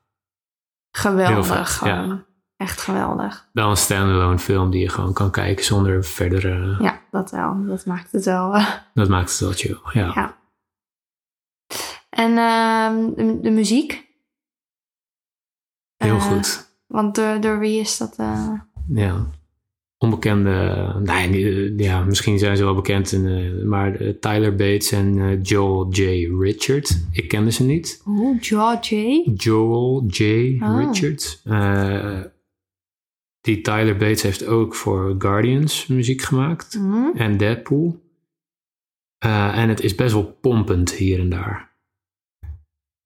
geweldig. 0.90 1.76
gewoon. 1.76 2.24
Echt 2.56 2.80
geweldig. 2.80 3.48
wel 3.52 3.70
een 3.70 3.76
standalone 3.76 4.38
film 4.38 4.70
die 4.70 4.80
je 4.80 4.88
gewoon 4.88 5.12
kan 5.12 5.30
kijken 5.30 5.64
zonder 5.64 6.04
verdere... 6.04 6.76
Ja, 6.80 7.00
dat 7.10 7.30
wel. 7.30 7.66
Dat 7.66 7.86
maakt 7.86 8.12
het 8.12 8.24
wel. 8.24 8.56
Dat 8.94 9.08
maakt 9.08 9.30
het 9.30 9.38
wel 9.40 9.52
chill, 9.52 9.78
ja. 9.92 10.12
ja. 10.14 10.36
En 12.16 12.36
ehm, 12.38 13.14
de, 13.14 13.38
de 13.40 13.50
muziek. 13.50 14.10
Heel 15.96 16.14
Eh, 16.16 16.22
goed. 16.32 16.74
Want 16.86 17.14
door, 17.14 17.40
door 17.40 17.58
wie 17.58 17.80
is 17.80 17.98
dat? 17.98 18.16
eh? 18.16 18.52
Ja. 18.88 19.30
onbekende, 19.98 20.94
nee, 21.04 21.74
ja, 21.76 22.04
misschien 22.04 22.38
zijn 22.38 22.56
ze 22.56 22.64
wel 22.64 22.74
bekend, 22.74 23.12
eh, 23.12 23.62
maar 23.64 23.96
Tyler 24.20 24.50
Bates 24.54 24.92
en 24.92 25.40
Joel 25.42 25.88
J. 25.92 26.02
Richard. 26.40 26.98
Ik 27.12 27.28
kende 27.28 27.50
ze 27.52 27.64
niet. 27.64 28.02
Oeh, 28.06 28.36
George. 28.40 29.30
Joel 29.34 30.04
J. 30.06 30.22
Oh. 30.62 30.78
Richard. 30.78 31.40
Eh, 31.44 32.20
die 33.40 33.60
Tyler 33.60 33.96
Bates 33.96 34.22
heeft 34.22 34.46
ook 34.46 34.74
voor 34.74 35.14
Guardians 35.18 35.86
muziek 35.86 36.20
gemaakt 36.22 36.72
Hm? 36.74 37.16
en 37.16 37.36
Deadpool. 37.36 38.00
En 39.18 39.68
het 39.68 39.80
is 39.80 39.94
best 39.94 40.12
wel 40.12 40.32
pompend 40.40 40.92
hier 40.92 41.20
en 41.20 41.28
daar. 41.28 41.71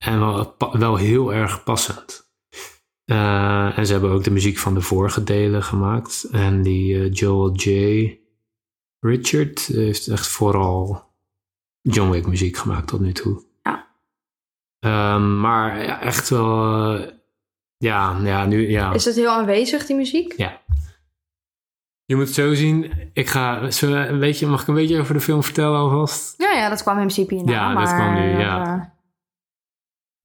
En 0.06 0.20
wel, 0.20 0.54
wel 0.72 0.96
heel 0.96 1.34
erg 1.34 1.64
passend. 1.64 2.30
Eh, 3.04 3.78
en 3.78 3.86
ze 3.86 3.92
hebben 3.92 4.10
ook 4.10 4.24
de 4.24 4.30
muziek 4.30 4.58
van 4.58 4.74
de 4.74 4.80
vorige 4.80 5.24
delen 5.24 5.62
gemaakt. 5.62 6.28
En 6.32 6.62
die 6.62 6.98
eh, 6.98 7.12
Joel 7.12 7.52
J. 7.54 7.70
Richard 9.00 9.66
heeft 9.66 10.08
echt 10.08 10.26
vooral 10.26 11.04
John 11.80 12.10
Wick 12.10 12.26
muziek 12.26 12.56
gemaakt 12.56 12.86
tot 12.86 13.00
nu 13.00 13.12
toe. 13.12 13.42
Ja. 13.62 13.86
Ehm, 14.78 15.40
maar 15.40 15.84
ja, 15.84 16.00
echt 16.00 16.28
wel... 16.28 16.94
eh, 16.94 17.08
ja, 17.76 18.16
ja, 18.22 18.46
nu... 18.46 18.70
Ja. 18.70 18.92
Is 18.92 19.04
het 19.04 19.14
heel 19.14 19.30
aanwezig, 19.30 19.86
die 19.86 19.96
muziek? 19.96 20.34
Ja. 20.36 20.60
Je 22.04 22.16
moet 22.16 22.26
het 22.26 22.34
zo 22.34 22.54
zien. 22.54 23.10
Ik 23.12 23.28
ga. 23.28 23.62
een 23.82 24.18
beetje, 24.18 24.46
mag 24.46 24.62
ik 24.62 24.68
een 24.68 24.74
beetje 24.74 25.00
over 25.00 25.14
de 25.14 25.20
film 25.20 25.42
vertellen 25.42 25.78
alvast? 25.78 26.34
Ja, 26.38 26.52
ja, 26.52 26.68
dat 26.68 26.82
kwam 26.82 26.94
in 26.94 27.00
principe 27.00 27.34
hierna. 27.34 27.52
Ja, 27.52 27.66
dat 27.66 27.74
maar, 27.74 27.94
kwam 27.94 28.14
nu, 28.14 28.38
ja. 28.38 28.95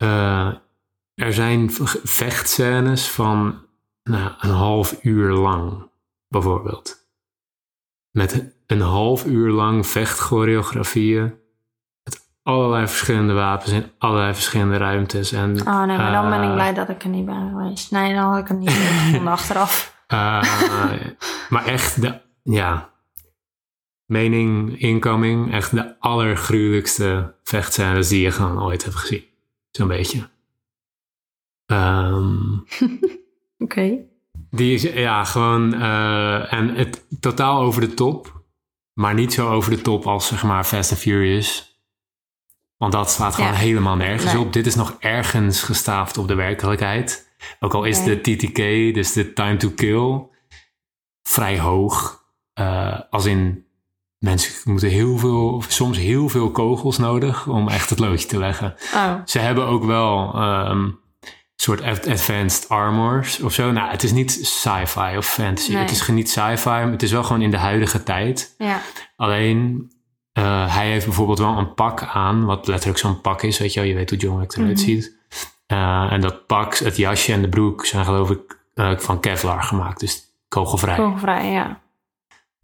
Eh, 0.02 0.48
er 1.14 1.34
zijn 1.34 1.72
vechtscènes 2.04 3.10
van 3.10 3.66
nou, 4.04 4.32
een 4.40 4.50
half 4.50 4.98
uur 5.02 5.32
lang, 5.32 5.90
bijvoorbeeld. 6.28 7.08
Met 8.12 8.54
een 8.68 8.82
half 8.82 9.26
uur 9.26 9.52
lang 9.52 9.88
vechtchoreografieën. 9.88 11.34
Met 12.04 12.30
allerlei 12.44 12.88
verschillende 12.88 13.34
wapens 13.34 13.72
in 13.72 13.92
allerlei 13.98 14.34
verschillende 14.34 14.78
ruimtes. 14.78 15.32
En, 15.32 15.68
Oh 15.68 15.84
nee, 15.84 15.98
maar 15.98 16.12
dan 16.12 16.30
ben 16.30 16.42
ik 16.42 16.48
eh, 16.48 16.54
blij 16.54 16.74
dat 16.74 16.90
ik 16.90 17.04
er 17.04 17.10
niet 17.10 17.26
ben 17.26 17.50
geweest. 17.50 17.92
Nee, 17.92 18.14
dan 18.14 18.24
had 18.24 18.40
ik 18.40 18.48
het 18.48 18.60
niet 18.60 18.70
gevonden 19.06 19.34
achteraf. 19.34 20.04
Eh, 20.08 20.44
maar 21.50 21.66
echt 21.66 22.02
de, 22.02 22.22
ja, 22.44 22.90
mening 24.06 24.80
incoming, 24.80 25.54
echt 25.54 25.72
de 25.72 26.00
allergruwelijkste 26.00 27.36
vechtscènes 27.44 28.08
die 28.08 28.22
je 28.22 28.32
gewoon 28.32 28.64
ooit 28.64 28.84
hebt 28.84 28.96
gezien. 28.96 29.30
Zo'n 29.72 29.88
beetje. 29.88 30.30
Ehm, 31.66 32.58
Oké. 33.66 33.98
die 34.50 34.74
is, 34.74 34.82
ja, 34.82 35.24
gewoon, 35.24 35.74
eh, 35.74 36.54
en 36.54 36.76
het 36.76 37.06
totaal 37.20 37.62
over 37.62 37.82
de 37.82 37.94
top, 37.94 38.44
maar 38.94 39.14
niet 39.14 39.34
zo 39.34 39.50
over 39.50 39.72
de 39.72 39.82
top 39.82 40.08
als 40.08 40.28
zeg 40.28 40.44
maar 40.44 40.64
Fast 40.64 40.92
and 40.92 41.00
Furious. 41.00 41.70
Want 42.78 42.94
dat 42.94 43.12
slaat 43.12 43.36
gewoon 43.36 43.52
Ja. 43.52 43.58
helemaal 43.58 43.96
nergens 43.96 44.34
Nee. 44.34 44.42
op. 44.42 44.54
Dit 44.54 44.66
is 44.66 44.76
nog 44.76 44.96
ergens 45.00 45.64
gestaafd 45.64 46.18
op 46.18 46.28
de 46.28 46.36
werkelijkheid. 46.36 47.30
Ook 47.60 47.74
al 47.74 47.84
is 47.84 48.04
de 48.04 48.22
TTK, 48.22 48.56
dus 48.94 49.14
de 49.14 49.34
time 49.34 49.58
to 49.58 49.70
kill, 49.70 50.26
vrij 51.22 51.60
hoog. 51.60 52.24
Eh, 52.54 53.00
als 53.10 53.26
in 53.26 53.66
mensen 54.22 54.72
moeten 54.72 54.90
heel 54.90 55.18
veel, 55.18 55.64
soms 55.68 55.98
heel 55.98 56.30
veel 56.30 56.52
kogels 56.52 56.98
nodig 56.98 57.48
om 57.48 57.68
echt 57.70 57.90
het 57.90 58.00
loodje 58.00 58.28
te 58.28 58.38
leggen. 58.38 58.76
Oh, 58.94 59.14
Ze 59.26 59.40
hebben 59.40 59.66
ook 59.68 59.84
wel 59.84 60.34
ehm, 60.34 60.90
soort 61.56 61.82
ad- 61.82 62.08
advanced 62.08 62.70
armors 62.70 63.40
of 63.42 63.54
zo. 63.54 63.72
Nou, 63.72 63.90
het 63.90 64.04
is 64.04 64.12
niet 64.12 64.32
sci-fi 64.42 65.18
of 65.18 65.26
fantasy. 65.26 65.72
Nee. 65.72 65.82
Het 65.82 65.92
is 65.92 66.08
niet 66.08 66.30
sci-fi, 66.30 66.70
maar 66.70 66.92
het 66.92 67.04
is 67.04 67.12
wel 67.12 67.24
gewoon 67.24 67.42
in 67.42 67.52
de 67.52 67.58
huidige 67.58 68.04
tijd. 68.04 68.56
ja. 68.58 68.80
Alleen, 69.16 69.92
eh, 70.32 70.76
hij 70.76 70.88
heeft 70.92 71.06
bijvoorbeeld 71.06 71.40
wel 71.40 71.58
een 71.58 71.74
pak 71.74 72.04
aan, 72.04 72.46
wat 72.46 72.68
letterlijk 72.68 73.00
zo'n 73.00 73.22
pak 73.22 73.42
is. 73.44 73.60
Weet 73.60 73.74
je 73.74 73.80
wel, 73.80 73.90
je 73.90 73.96
weet 73.96 74.10
hoe 74.10 74.20
John 74.20 74.40
Wick 74.40 74.56
eruit 74.56 74.70
Mhm. 74.76 74.80
ziet. 74.86 75.20
Eh, 75.66 76.12
en 76.12 76.22
dat 76.22 76.46
pak, 76.46 76.78
het 76.78 76.98
jasje 76.98 77.34
en 77.34 77.42
de 77.42 77.50
broek 77.50 77.86
zijn 77.86 78.06
geloof 78.06 78.30
ik 78.30 78.60
eh, 78.74 78.98
van 78.98 79.20
Kevlar 79.20 79.64
gemaakt. 79.64 80.00
Dus 80.00 80.24
kogelvrij. 80.48 80.96
Kogelvrij, 80.96 81.52
ja. 81.52 81.81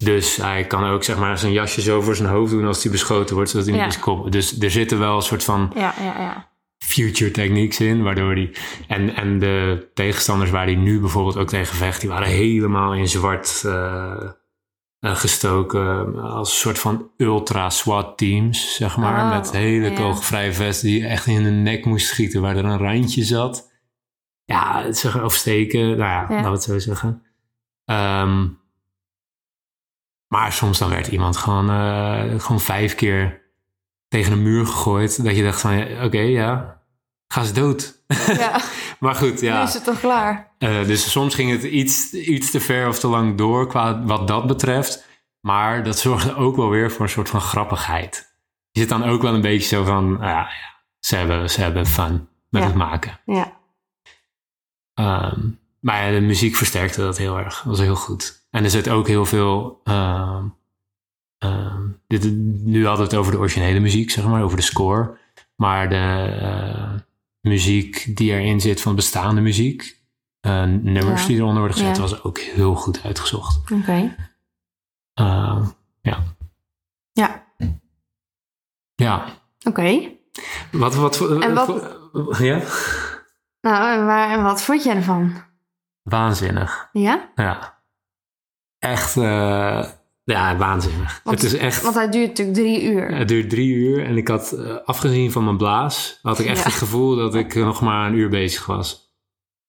Dus 0.04 0.36
hij 0.36 0.66
kan 0.66 0.84
ook 0.84 1.04
zeg 1.04 1.18
maar 1.18 1.38
zijn 1.38 1.52
jasje 1.52 1.80
zo 1.80 2.00
voor 2.00 2.16
zijn 2.16 2.28
hoofd 2.28 2.50
doen 2.50 2.66
als 2.66 2.82
hij 2.82 2.92
beschoten 2.92 3.34
wordt, 3.34 3.50
zodat 3.50 3.66
hij 3.66 3.76
Ja. 3.76 3.84
niet 3.84 3.94
is 3.94 4.00
kop. 4.00 4.32
Dus 4.32 4.58
er 4.60 4.70
zitten 4.70 4.98
wel 4.98 5.16
een 5.16 5.22
soort 5.22 5.44
van 5.44 5.70
Ja, 5.74 5.94
ja, 6.00 6.20
ja. 6.20 6.48
future 6.78 7.30
techniques 7.30 7.80
in, 7.80 8.02
waardoor 8.02 8.34
die... 8.34 8.50
En, 8.88 9.14
en 9.14 9.38
de 9.38 9.88
tegenstanders 9.94 10.50
waar 10.50 10.64
hij 10.64 10.74
nu 10.74 11.00
bijvoorbeeld 11.00 11.36
ook 11.36 11.48
tegen 11.48 11.76
vecht, 11.76 12.00
die 12.00 12.10
waren 12.10 12.28
helemaal 12.28 12.94
in 12.94 13.08
zwart 13.08 13.62
eh, 13.64 14.30
eh, 14.98 15.16
gestoken. 15.16 16.18
Als 16.22 16.50
een 16.50 16.56
soort 16.56 16.78
van 16.78 17.10
ultra 17.16 17.70
SWAT 17.70 18.18
teams, 18.18 18.74
zeg 18.76 18.96
maar. 18.96 19.24
Oh, 19.24 19.36
met 19.36 19.50
hele 19.52 19.92
kogelvrije 19.92 20.52
vesten 20.52 20.88
die 20.88 21.00
je 21.00 21.06
echt 21.06 21.26
in 21.26 21.42
de 21.44 21.50
nek 21.50 21.84
moest 21.84 22.06
schieten, 22.06 22.40
waar 22.40 22.56
er 22.56 22.64
een 22.64 22.78
randje 22.78 23.24
zat. 23.24 23.70
Ja, 24.44 24.92
zeg, 24.92 25.22
of 25.22 25.34
steken, 25.34 25.80
nou 25.80 25.98
ja, 25.98 26.26
laten 26.28 26.44
we 26.44 26.50
het 26.50 26.62
zo 26.62 26.78
zeggen. 26.78 27.22
Ehm, 27.84 28.46
maar 30.28 30.52
soms 30.52 30.78
dan 30.78 30.88
werd 30.90 31.06
iemand 31.06 31.36
gewoon, 31.36 31.70
eh, 31.70 32.40
gewoon 32.40 32.60
vijf 32.60 32.94
keer 32.94 33.40
tegen 34.08 34.32
een 34.32 34.42
muur 34.42 34.66
gegooid. 34.66 35.24
Dat 35.24 35.36
je 35.36 35.42
dacht 35.42 35.60
van, 35.60 36.02
oké, 36.02 36.18
ja, 36.20 36.80
ga 37.28 37.44
ze 37.44 37.52
dood. 37.52 38.02
ja. 38.26 38.60
maar 39.00 39.14
goed, 39.14 39.40
Nu 39.40 39.46
ja. 39.46 39.62
is 39.62 39.74
het 39.74 39.84
toch 39.84 40.00
klaar? 40.00 40.52
Eh, 40.58 40.84
dus 40.84 41.10
soms 41.10 41.34
ging 41.34 41.50
het 41.50 41.62
iets, 41.62 42.12
iets 42.12 42.50
te 42.50 42.60
ver 42.60 42.88
of 42.88 42.98
te 42.98 43.06
lang 43.08 43.36
door 43.38 43.66
qua 43.66 44.02
wat 44.04 44.28
dat 44.28 44.46
betreft. 44.46 45.06
Maar 45.40 45.84
dat 45.84 45.98
zorgde 45.98 46.34
ook 46.34 46.56
wel 46.56 46.68
weer 46.68 46.90
voor 46.92 47.00
een 47.00 47.08
soort 47.10 47.28
van 47.28 47.40
grappigheid. 47.40 48.36
Je 48.70 48.80
zit 48.80 48.88
dan 48.88 49.04
ook 49.04 49.22
wel 49.22 49.34
een 49.34 49.40
beetje 49.40 49.68
zo 49.76 49.84
van, 49.84 50.14
ah, 50.20 50.26
ja, 50.26 50.50
ze, 51.00 51.16
hebben, 51.16 51.50
ze 51.50 51.60
hebben 51.60 51.86
fun 51.86 52.28
met 52.48 52.62
Ja. 52.62 52.68
het 52.68 52.76
maken. 52.76 53.20
Ja. 53.24 53.56
Ehm, 54.94 55.40
maar 55.80 56.04
ja, 56.06 56.12
de 56.20 56.26
muziek 56.26 56.56
versterkte 56.56 57.00
dat 57.00 57.18
heel 57.18 57.38
erg. 57.38 57.54
Dat 57.56 57.64
was 57.64 57.78
heel 57.78 57.96
goed. 57.96 58.37
En 58.50 58.64
er 58.64 58.70
zit 58.70 58.88
ook 58.88 59.06
heel 59.06 59.24
veel. 59.24 59.80
ehm, 59.84 60.44
ehm, 61.38 61.82
dit, 62.06 62.24
nu 62.64 62.86
hadden 62.86 63.04
we 63.06 63.10
het 63.10 63.20
over 63.20 63.32
de 63.32 63.38
originele 63.38 63.80
muziek, 63.80 64.10
zeg 64.10 64.24
maar, 64.26 64.42
over 64.42 64.56
de 64.56 64.62
score. 64.62 65.18
Maar 65.56 65.88
de 65.88 66.36
eh, 66.40 66.94
muziek 67.40 68.16
die 68.16 68.30
erin 68.32 68.60
zit 68.60 68.80
van 68.80 68.94
bestaande 68.94 69.40
muziek, 69.40 70.00
eh, 70.40 70.62
nummers 70.64 71.20
Ja. 71.22 71.26
die 71.26 71.36
eronder 71.36 71.58
worden 71.58 71.76
gezet, 71.76 71.96
Ja. 71.96 72.02
was 72.02 72.22
ook 72.22 72.38
heel 72.38 72.74
goed 72.74 73.02
uitgezocht. 73.04 73.72
Oké. 73.72 74.16
Ehm, 75.14 75.64
ja. 76.00 76.22
Ja. 77.12 77.46
Ja. 78.94 79.24
Oké. 79.66 80.10
Wat, 80.72 80.94
wat, 80.94 81.20
En 81.42 81.54
wat- 81.54 81.96
Ja? 82.38 82.62
Nou, 83.60 83.98
en, 83.98 84.06
waar, 84.06 84.30
en 84.30 84.42
wat 84.42 84.62
vond 84.62 84.82
jij 84.84 84.96
ervan? 84.96 85.32
Waanzinnig. 86.02 86.88
Ja? 86.92 87.30
Ja. 87.34 87.77
Echt, 88.78 89.16
eh, 89.16 89.84
ja, 90.24 90.56
waanzinnig. 90.56 91.20
Want- 91.24 91.42
het 91.42 91.52
is 91.52 91.58
echt. 91.58 91.82
Want 91.82 91.94
hij 91.94 92.08
duurt 92.10 92.28
natuurlijk 92.28 92.56
drie 92.58 92.82
uur. 92.92 93.14
Het 93.16 93.28
duurt 93.28 93.50
drie 93.50 93.74
uur 93.74 94.04
en 94.04 94.16
ik 94.16 94.28
had, 94.28 94.52
eh, 94.52 94.74
afgezien 94.84 95.32
van 95.32 95.44
mijn 95.44 95.56
blaas, 95.56 96.18
had 96.22 96.38
ik 96.38 96.46
echt 96.46 96.58
Ja. 96.58 96.64
het 96.64 96.72
gevoel 96.74 97.16
dat 97.16 97.34
ik 97.34 97.54
eh, 97.54 97.64
nog 97.64 97.80
maar 97.80 98.06
een 98.06 98.14
uur 98.14 98.28
bezig 98.28 98.66
was. 98.66 99.06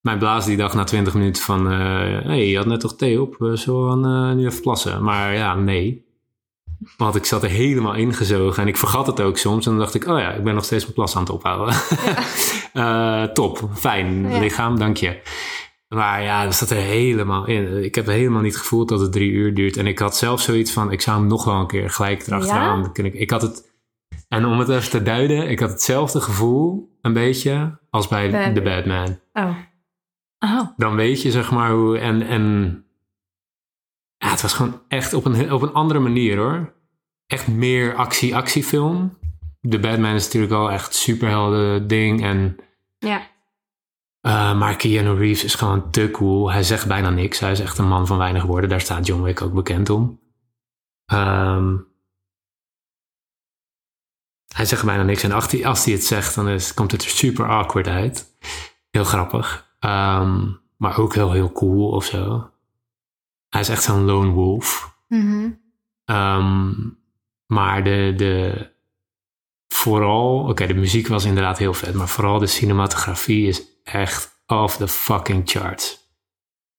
Mijn 0.01 0.17
blaas 0.17 0.45
die 0.45 0.57
dacht 0.57 0.73
na 0.73 0.83
twintig 0.83 1.13
minuten 1.13 1.43
van, 1.43 1.65
hé, 1.71 2.21
hey, 2.23 2.47
je 2.47 2.57
had 2.57 2.65
net 2.65 2.79
toch 2.79 2.95
thee 2.95 3.21
op, 3.21 3.35
dan, 3.65 4.05
eh, 4.05 4.31
nu 4.35 4.45
even 4.45 4.61
plassen? 4.61 5.03
Maar 5.03 5.33
ja, 5.33 5.55
nee. 5.55 6.07
Want 6.97 7.15
ik 7.15 7.25
zat 7.25 7.43
er 7.43 7.49
helemaal 7.49 7.93
ingezogen 7.95 8.61
en 8.61 8.67
ik 8.67 8.77
vergat 8.77 9.07
het 9.07 9.21
ook 9.21 9.37
soms. 9.37 9.65
En 9.65 9.71
dan 9.71 9.79
dacht 9.79 9.93
ik, 9.95 10.07
oh 10.07 10.19
ja, 10.19 10.31
ik 10.31 10.43
ben 10.43 10.55
nog 10.55 10.63
steeds 10.65 10.83
mijn 10.83 10.95
plas 10.95 11.15
aan 11.15 11.21
het 11.21 11.31
ophouden. 11.31 11.75
Eh, 12.73 13.23
top, 13.23 13.69
fijn 13.75 14.29
Ja. 14.29 14.39
lichaam, 14.39 14.77
dank 14.79 14.97
je. 14.97 15.21
Maar 15.89 16.23
ja, 16.23 16.43
dat 16.43 16.55
zat 16.55 16.69
er 16.69 16.77
helemaal 16.77 17.45
in. 17.45 17.83
Ik 17.83 17.95
heb 17.95 18.05
helemaal 18.05 18.41
niet 18.41 18.57
gevoeld 18.57 18.89
dat 18.89 18.99
het 18.99 19.11
drie 19.11 19.31
uur 19.31 19.53
duurt. 19.53 19.77
En 19.77 19.87
ik 19.87 19.99
had 19.99 20.17
zelf 20.17 20.41
zoiets 20.41 20.71
van, 20.71 20.91
ik 20.91 21.01
zou 21.01 21.19
hem 21.19 21.27
nog 21.27 21.43
wel 21.43 21.55
een 21.59 21.67
keer 21.67 21.89
gelijk 21.89 22.27
erachteraan. 22.27 22.81
Ja? 22.81 22.87
kunnen. 22.87 23.19
Ik 23.19 23.29
had 23.29 23.41
het, 23.41 23.71
en 24.27 24.45
om 24.45 24.59
het 24.59 24.69
even 24.69 24.89
te 24.89 25.03
duiden, 25.03 25.49
ik 25.49 25.59
had 25.59 25.69
hetzelfde 25.69 26.21
gevoel, 26.21 26.97
een 27.01 27.13
beetje, 27.13 27.79
als 27.89 28.07
bij 28.07 28.29
Bij- 28.31 28.53
The 28.53 28.61
Batman. 28.61 29.19
Oh. 29.33 29.55
Oh. 30.39 30.67
Dan 30.77 30.95
weet 30.95 31.21
je, 31.21 31.31
zeg 31.31 31.51
maar, 31.51 31.71
hoe, 31.71 31.97
en, 31.97 32.21
en 32.21 32.43
ja, 34.17 34.29
het 34.29 34.41
was 34.41 34.53
gewoon 34.53 34.81
echt 34.87 35.13
op 35.13 35.25
een, 35.25 35.51
op 35.53 35.61
een 35.61 35.73
andere 35.73 35.99
manier, 35.99 36.37
hoor. 36.37 36.73
Echt 37.27 37.47
meer 37.47 37.95
actie-actiefilm. 37.95 39.17
The 39.69 39.79
Batman 39.79 40.13
is 40.13 40.23
natuurlijk 40.25 40.53
al 40.53 40.71
echt 40.71 40.95
superhelden 40.95 41.87
ding 41.87 42.23
en... 42.23 42.57
Ja. 42.97 43.21
Uh, 44.29 44.57
maar 44.57 44.75
Keanu 44.75 45.13
Reeves 45.13 45.43
is 45.43 45.55
gewoon 45.55 45.91
te 45.91 46.11
cool. 46.11 46.51
Hij 46.51 46.63
zegt 46.63 46.87
bijna 46.87 47.09
niks. 47.09 47.39
Hij 47.39 47.51
is 47.51 47.59
echt 47.59 47.77
een 47.77 47.87
man 47.87 48.07
van 48.07 48.17
weinig 48.17 48.43
woorden. 48.43 48.69
Daar 48.69 48.81
staat 48.81 49.05
John 49.05 49.21
Wick 49.21 49.41
ook 49.41 49.53
bekend 49.53 49.89
om. 49.89 50.19
Um, 51.13 51.87
hij 54.55 54.65
zegt 54.65 54.85
bijna 54.85 55.03
niks. 55.03 55.23
En 55.23 55.31
als 55.31 55.51
hij, 55.51 55.65
als 55.65 55.85
hij 55.85 55.93
het 55.93 56.03
zegt, 56.03 56.35
dan 56.35 56.49
is, 56.49 56.73
komt 56.73 56.91
het 56.91 57.03
er 57.03 57.09
super 57.09 57.47
awkward 57.47 57.87
uit. 57.87 58.37
Heel 58.91 59.03
grappig. 59.03 59.73
Um, 59.79 60.59
maar 60.77 60.97
ook 60.97 61.13
heel, 61.13 61.31
heel 61.31 61.51
cool 61.51 61.89
of 61.89 62.05
zo. 62.05 62.49
hij 63.49 63.61
is 63.61 63.69
echt 63.69 63.83
zo'n 63.83 64.05
lone 64.05 64.31
wolf. 64.31 64.97
Mhm. 65.07 65.49
Ehm, 66.05 66.73
maar 67.45 67.83
de, 67.83 68.13
de, 68.17 68.67
vooral, 69.67 70.39
oké, 70.39 70.67
de 70.67 70.73
muziek 70.73 71.07
was 71.07 71.25
inderdaad 71.25 71.57
heel 71.57 71.73
vet, 71.73 71.93
maar 71.93 72.07
vooral 72.07 72.39
de 72.39 72.47
cinematografie 72.47 73.47
is 73.47 73.78
echt 73.83 74.41
off 74.47 74.77
the 74.77 74.87
fucking 74.87 75.49
charts. 75.49 75.97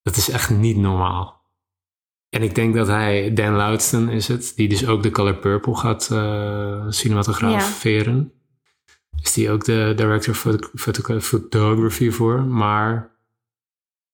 Dat 0.02 0.16
is 0.16 0.28
echt 0.28 0.50
niet 0.50 0.76
normaal. 0.76 1.38
En 2.28 2.42
ik 2.42 2.54
denk 2.54 2.74
dat 2.74 2.86
hij, 2.86 3.32
Dan 3.32 3.52
Loudston 3.54 4.08
is 4.08 4.28
het, 4.28 4.52
die 4.56 4.68
dus 4.68 4.86
ook 4.86 5.02
de 5.02 5.10
Color 5.10 5.34
Purple 5.36 5.76
gaat 5.76 6.10
eh, 6.10 6.84
cinematograferen. 6.88 8.32
Is 9.22 9.32
die 9.32 9.50
ook 9.50 9.64
de 9.64 9.92
director 9.96 10.34
photo- 10.34 11.20
photography 11.20 12.10
voor. 12.10 12.42
Maar 12.42 13.16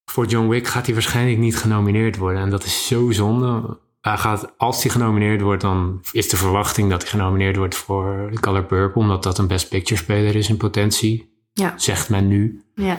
voor 0.04 0.26
John 0.26 0.48
Wick 0.48 0.66
gaat 0.66 0.84
hij 0.84 0.94
waarschijnlijk 0.94 1.38
niet 1.38 1.56
genomineerd 1.56 2.16
worden. 2.16 2.40
En 2.42 2.50
dat 2.50 2.64
is 2.64 2.86
zo 2.86 3.10
zonde. 3.10 3.78
Hij 4.00 4.16
gaat, 4.16 4.58
als 4.58 4.82
hij 4.82 4.92
genomineerd 4.92 5.40
wordt, 5.40 5.62
dan 5.62 6.00
is 6.12 6.28
de 6.28 6.36
verwachting 6.36 6.90
dat 6.90 7.02
hij 7.02 7.10
genomineerd 7.10 7.56
wordt 7.56 7.74
voor 7.74 8.30
Color 8.40 8.64
Purple. 8.64 9.02
Omdat 9.02 9.22
dat 9.22 9.38
een 9.38 9.46
Best 9.46 9.68
Picture 9.68 10.00
speler 10.00 10.36
is 10.36 10.48
in 10.48 10.56
potentie. 10.56 11.35
Ja. 11.60 11.78
Zegt 11.78 12.08
men 12.08 12.28
nu. 12.28 12.64
Ja. 12.74 12.98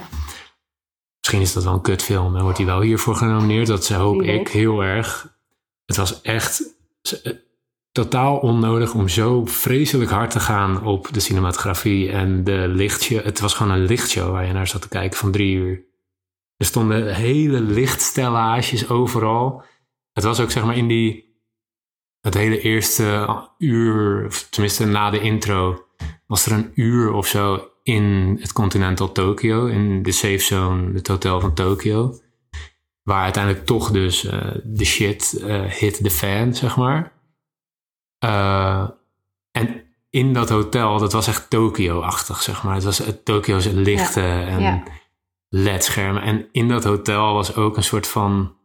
Misschien 1.20 1.41
is 1.41 1.54
dat 1.54 1.63
wel 1.63 1.74
een 1.74 1.82
kutfilm 1.82 2.36
en 2.36 2.41
wordt 2.43 2.58
hij 2.58 2.67
wel 2.67 2.82
hiervoor 2.82 3.15
genomineerd. 3.15 3.67
Dat 3.67 3.88
hoop 3.88 4.22
ik 4.22 4.48
heel 4.48 4.84
erg. 4.84 5.36
Het 5.86 5.96
was 5.96 6.22
echt 6.22 6.76
eh, 7.24 7.34
totaal 7.91 8.38
onnodig 8.38 8.93
om 8.93 9.08
zo 9.08 9.46
vreselijk 9.46 10.12
hard 10.12 10.32
te 10.32 10.39
gaan 10.39 10.86
op 10.86 11.13
de 11.13 11.20
cinematografie 11.20 12.12
en 12.12 12.43
de 12.43 12.67
lichtshow. 12.67 13.24
Het 13.24 13.39
was 13.39 13.54
gewoon 13.54 13.72
een 13.72 13.86
lichtshow 13.86 14.32
waar 14.32 14.46
je 14.46 14.54
naar 14.54 14.67
zat 14.67 14.82
te 14.82 14.88
kijken 14.88 15.17
van 15.17 15.32
drie 15.32 15.56
uur. 15.56 15.86
Er 16.58 16.65
stonden 16.65 17.15
hele 17.15 17.62
lichtstellages 17.62 18.89
overal. 18.89 19.63
Het 20.13 20.24
was 20.24 20.39
ook 20.39 20.52
zeg 20.52 20.65
maar 20.65 20.78
in 20.78 20.88
die... 20.88 21.26
Het 22.22 22.34
hele 22.34 22.62
eerste 22.62 23.28
uur, 23.58 24.26
of 24.26 24.48
tenminste 24.50 24.86
na 24.86 25.10
de 25.10 25.20
intro, 25.20 25.86
was 26.26 26.46
er 26.46 26.52
een 26.52 26.72
uur 26.76 27.12
of 27.12 27.28
zo 27.28 27.72
in 27.88 28.38
het 28.39 28.54
Continental 28.54 29.12
Tokyo, 29.12 29.65
in 29.65 30.04
de 30.04 30.12
safe 30.12 30.38
zone, 30.39 30.93
het 30.93 31.08
hotel 31.08 31.39
van 31.39 31.54
Tokyo. 31.54 32.15
Waar 33.04 33.23
uiteindelijk 33.23 33.65
toch 33.65 33.91
dus 33.91 34.26
eh, 34.26 34.39
de 34.63 34.86
shit 34.86 35.39
eh, 35.43 35.62
hit 35.62 36.04
the 36.04 36.10
fan, 36.10 36.54
zeg 36.54 36.78
maar. 36.78 37.12
Eh, 38.19 38.89
en 39.52 39.84
in 40.10 40.34
dat 40.34 40.50
hotel, 40.50 41.00
dat 41.00 41.12
was 41.12 41.28
echt 41.28 41.50
Tokyo-achtig, 41.50 42.41
zeg 42.41 42.63
maar. 42.63 42.73
Het 42.73 42.84
was 42.84 42.97
het 42.97 43.26
Tokyo's 43.26 43.65
lichten 43.65 44.47
en 44.47 44.62
ja. 44.62 44.84
LED-schermen. 45.50 46.21
En 46.21 46.47
in 46.52 46.67
dat 46.67 46.84
hotel 46.84 47.34
was 47.34 47.56
ook 47.56 47.78
een 47.78 47.84
soort 47.84 48.08
van... 48.08 48.56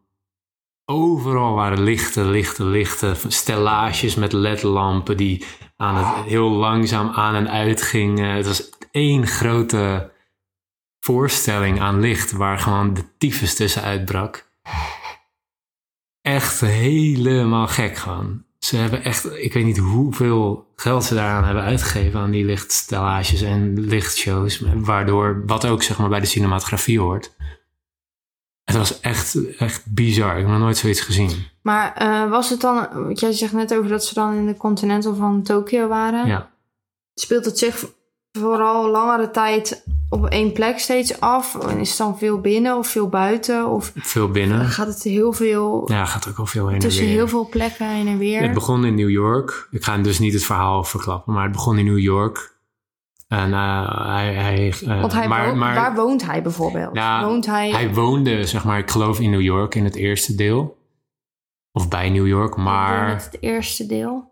Overal 0.85 1.55
waren 1.55 1.83
lichten, 1.83 2.31
lichten, 2.31 2.71
lichten. 2.71 3.17
Stellages 3.29 4.15
met 4.15 4.33
LED-lampen 4.33 5.17
die 5.17 5.45
aan 5.77 5.97
het, 5.97 6.25
heel 6.25 6.51
langzaam 6.51 7.11
aan 7.11 7.35
en 7.35 7.51
uit 7.51 7.83
gingen. 7.83 8.35
Het 8.35 8.47
was 8.47 8.71
één 8.93 9.27
grote 9.27 10.11
voorstelling 11.01 11.81
aan 11.81 12.01
licht 12.01 12.33
waar 12.33 12.59
gewoon 12.59 12.95
de 12.95 13.05
tyfus 13.19 13.55
tussen 13.55 13.83
uitbrak. 13.83 14.51
Echt 16.21 16.61
helemaal 16.61 17.67
gek 17.69 17.97
gewoon. 17.97 18.45
Ze 18.59 18.77
hebben 18.77 19.05
echt, 19.05 19.37
ik 19.37 19.53
weet 19.53 19.65
niet 19.65 19.79
hoeveel 19.79 20.67
geld 20.77 21.05
ze 21.05 21.15
daaraan 21.15 21.45
hebben 21.45 21.63
uitgegeven 21.63 22.21
aan 22.21 22.31
die 22.31 22.45
lichtstellages 22.45 23.43
en 23.43 23.81
lichtshows. 23.81 24.63
Waardoor, 24.75 25.43
wat 25.47 25.67
ook 25.67 25.83
zeg 25.83 25.99
maar 25.99 26.09
bij 26.09 26.21
de 26.21 26.27
cinematografie 26.27 27.01
hoort. 27.01 27.37
Het 28.65 28.77
was 28.77 29.01
echt, 29.01 29.57
echt 29.57 29.95
bizar. 29.95 30.31
Ik 30.31 30.39
heb 30.39 30.49
nog 30.49 30.59
nooit 30.59 30.77
zoiets 30.77 31.01
gezien. 31.01 31.31
Maar 31.63 31.93
eh, 31.93 32.31
was 32.31 32.51
het 32.51 32.61
dan, 32.61 33.11
jij 33.15 33.33
zegt 33.33 33.53
net 33.53 33.75
over 33.75 33.91
dat 33.91 34.05
ze 34.05 34.15
dan 34.15 34.35
in 34.35 34.47
de 34.47 34.57
Continental 34.57 35.15
van 35.15 35.43
Tokio 35.43 35.89
waren. 35.89 36.27
Ja. 36.27 36.51
Speelt 37.15 37.45
het 37.45 37.59
zich 37.59 37.85
vooral 38.39 38.91
langere 38.91 39.31
tijd 39.31 39.85
op 40.09 40.27
één 40.27 40.53
plek 40.53 40.79
steeds 40.79 41.21
af? 41.21 41.67
En 41.67 41.79
is 41.79 41.89
het 41.89 41.99
dan 41.99 42.19
veel 42.19 42.41
binnen 42.41 42.77
of 42.77 42.87
veel 42.87 43.09
buiten? 43.09 43.67
Of 43.69 43.93
Veel 43.97 44.29
binnen. 44.31 44.65
gaat 44.67 44.87
het 44.87 45.03
heel 45.03 45.33
veel 45.33 45.83
Ja, 45.93 46.05
gaat 46.05 46.29
ook 46.29 46.39
al 46.39 46.47
veel 46.47 46.65
heen 46.67 46.75
en 46.75 46.81
tussen 46.81 47.07
heel 47.07 47.29
veel 47.29 47.49
plekken 47.49 47.89
heen 47.89 48.07
en 48.07 48.19
weer? 48.19 48.43
Het 48.43 48.55
begon 48.55 48.85
in 48.85 48.95
New 48.95 49.11
York. 49.11 49.69
Ik 49.71 49.85
ga 49.85 49.99
dus 49.99 50.19
niet 50.19 50.33
het 50.33 50.45
verhaal 50.45 50.85
verklappen, 50.85 51.33
maar 51.33 51.43
het 51.43 51.53
begon 51.53 51.79
in 51.79 51.85
New 51.85 51.99
York. 51.99 52.51
En 53.29 53.53
eh, 53.53 54.07
hij... 54.07 54.35
hij 54.35 54.73
eh, 54.87 55.01
Want 55.01 55.13
hij 55.13 55.29
maar, 55.29 55.49
wo- 55.49 55.55
maar 55.55 55.75
waar 55.75 55.95
woont 55.95 56.25
hij 56.27 56.43
bijvoorbeeld? 56.43 56.99
Woont 57.23 57.47
hij... 57.47 57.71
hij 57.71 57.95
woonde, 57.95 58.47
zeg 58.47 58.65
maar, 58.65 58.79
ik 58.79 58.91
geloof 58.91 59.21
in 59.21 59.31
New 59.31 59.41
York 59.41 59.75
in 59.75 59.85
het 59.85 59.95
eerste 59.95 60.35
deel. 60.35 60.81
Of 61.73 61.89
bij 61.89 62.11
New 62.11 62.27
York, 62.27 62.57
maar 62.57 63.09
het 63.23 63.37
eerste 63.41 63.87
deel. 63.87 64.32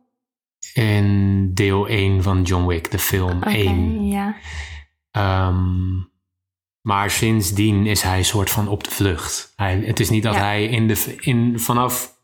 In 0.75 1.51
deel 1.55 1.89
1 1.89 2.23
van 2.23 2.43
John 2.43 2.67
Wick, 2.67 2.91
de 2.91 2.99
film 2.99 3.37
Oké, 3.37 3.49
1. 3.51 4.07
ja. 4.07 4.37
Ehm, 5.11 5.99
maar 6.81 7.11
sindsdien 7.11 7.87
is 7.87 8.03
hij 8.03 8.23
soort 8.23 8.51
van 8.51 8.69
op 8.69 8.85
de 8.85 8.91
vlucht. 8.91 9.53
Hij, 9.57 9.83
het 9.85 10.01
is 10.01 10.11
niet 10.11 10.23
dat 10.23 10.35
Ja. 10.35 10.41
hij 10.41 10.65
in 10.65 10.89
de, 10.89 11.15
in, 11.19 11.61
vanaf 11.61 12.19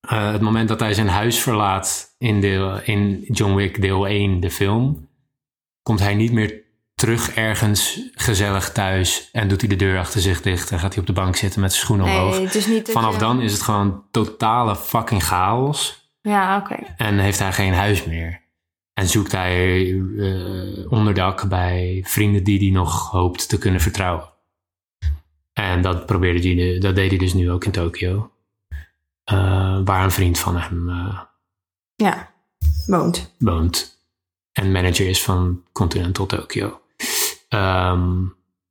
eh, 0.00 0.32
het 0.32 0.40
moment 0.40 0.68
dat 0.68 0.80
hij 0.80 0.94
zijn 0.94 1.08
huis 1.08 1.38
verlaat 1.38 2.14
in, 2.18 2.40
deel, 2.40 2.80
in 2.82 3.24
John 3.28 3.54
Wick 3.54 3.80
deel 3.80 4.06
1, 4.06 4.40
de 4.40 4.50
film, 4.50 5.08
komt 5.82 6.00
hij 6.00 6.14
niet 6.14 6.32
meer 6.32 6.62
terug 6.94 7.34
ergens 7.34 8.00
gezellig 8.14 8.72
thuis 8.72 9.28
en 9.32 9.48
doet 9.48 9.60
hij 9.60 9.68
de 9.70 9.76
deur 9.76 9.98
achter 9.98 10.20
zich 10.20 10.40
dicht 10.42 10.70
en 10.70 10.78
gaat 10.78 10.92
hij 10.92 11.00
op 11.00 11.06
de 11.06 11.12
bank 11.12 11.36
zitten 11.36 11.60
met 11.60 11.72
zijn 11.72 11.84
schoenen 11.84 12.06
omhoog. 12.06 12.34
Nee, 12.36 12.44
het 12.44 12.54
is 12.54 12.66
niet 12.66 12.86
dat 12.86 12.94
Vanaf 12.94 13.12
je- 13.12 13.18
dan 13.18 13.40
is 13.40 13.52
het 13.52 13.62
gewoon 13.62 14.04
totale 14.10 14.76
fucking 14.76 15.22
chaos. 15.24 16.03
Ja, 16.28 16.56
oké. 16.56 16.76
En 16.96 17.18
heeft 17.18 17.38
hij 17.38 17.52
geen 17.52 17.74
huis 17.74 18.04
meer. 18.04 18.40
En 18.92 19.08
zoekt 19.08 19.32
hij 19.32 19.90
eh, 20.18 20.92
onderdak 20.92 21.48
bij 21.48 22.02
vrienden 22.06 22.44
die 22.44 22.58
hij 22.58 22.70
nog 22.70 23.10
hoopt 23.10 23.48
te 23.48 23.58
kunnen 23.58 23.80
vertrouwen. 23.80 24.28
En 25.52 25.82
dat, 25.82 26.06
probeerde 26.06 26.48
hij, 26.54 26.78
dat 26.78 26.94
deed 26.94 27.10
hij 27.10 27.18
dus 27.18 27.34
nu 27.34 27.50
ook 27.50 27.64
in 27.64 27.70
Tokio. 27.70 28.30
Eh, 29.24 29.80
waar 29.84 30.04
een 30.04 30.10
vriend 30.10 30.38
van 30.38 30.56
hem 30.56 30.88
eh, 30.88 31.20
Ja, 31.94 32.30
woont. 32.86 33.34
woont. 33.38 33.98
En 34.52 34.72
manager 34.72 35.08
is 35.08 35.22
van 35.22 35.64
Continental 35.72 36.26
Tokyo. 36.26 36.80
Ehm, 37.48 38.20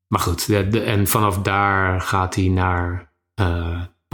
maar 0.08 0.20
goed, 0.20 0.48
de- 0.48 0.68
de- 0.68 0.82
en 0.84 1.08
vanaf 1.08 1.38
daar 1.42 2.02
gaat 2.02 2.36
hij 2.36 2.48
naar 2.48 3.12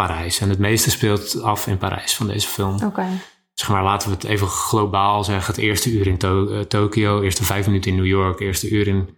Parijs. 0.08 0.40
En 0.40 0.50
het 0.50 0.60
meeste 0.60 0.90
speelt 0.92 1.42
af 1.42 1.68
in 1.68 1.78
Parijs 1.78 2.16
van 2.16 2.28
deze 2.28 2.48
film 2.48 2.76
Oké. 2.86 3.06
zeg 3.54 3.70
maar, 3.70 3.84
laten 3.84 4.10
we 4.10 4.16
het 4.16 4.24
even 4.24 4.48
globaal 4.48 5.24
zeggen. 5.24 5.54
Het 5.54 5.64
eerste 5.64 5.92
uur 5.92 6.08
in 6.08 6.18
To- 6.18 6.48
eh, 6.50 6.60
Tokio, 6.60 7.22
eerste 7.22 7.44
vijf 7.44 7.66
minuten 7.66 7.92
in 7.92 7.98
New 7.98 8.06
York, 8.06 8.40
eerste 8.40 8.70
uur 8.70 8.88
in, 8.88 9.18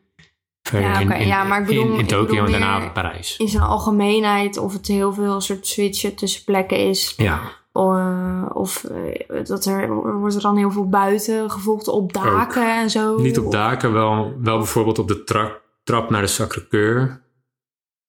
verder 0.62 0.90
Ja, 0.90 1.00
in, 1.16 1.28
Ja, 1.28 1.44
maar 1.44 1.62
ik 1.62 1.66
bedoel- 1.68 1.84
in, 1.94 2.00
in 2.00 2.06
Tokio 2.08 2.46
en 2.46 2.52
daarna 2.52 2.90
Parijs. 2.90 3.38
In 3.38 3.48
zijn 3.48 3.64
algemeenheid 3.64 4.58
of 4.58 4.74
het 4.74 4.88
heel 4.88 5.14
veel 5.14 5.42
soort 5.42 5.68
switchen 5.68 6.16
tussen 6.16 6.44
plekken 6.44 6.78
is. 6.78 7.14
Ja, 7.18 7.40
Eh, 7.74 8.46
of 8.54 8.84
eh, 8.84 9.46
dat 9.46 9.66
er 9.66 9.94
wordt 10.20 10.36
er 10.36 10.42
dan 10.42 10.58
heel 10.58 10.72
veel 10.72 10.90
buiten 10.90 11.52
gevochten 11.52 11.94
op 11.94 12.14
daken 12.14 12.76
en 12.80 12.90
zo. 12.90 13.18
niet 13.22 13.40
op 13.40 13.52
daken, 13.52 13.94
wel, 13.94 14.34
wel 14.40 14.58
bijvoorbeeld 14.58 15.00
op 15.00 15.08
de 15.08 15.24
tra- 15.24 15.58
trap 15.84 16.10
naar 16.10 16.22
de 16.22 16.28
Sacré-Cœur. 16.28 17.20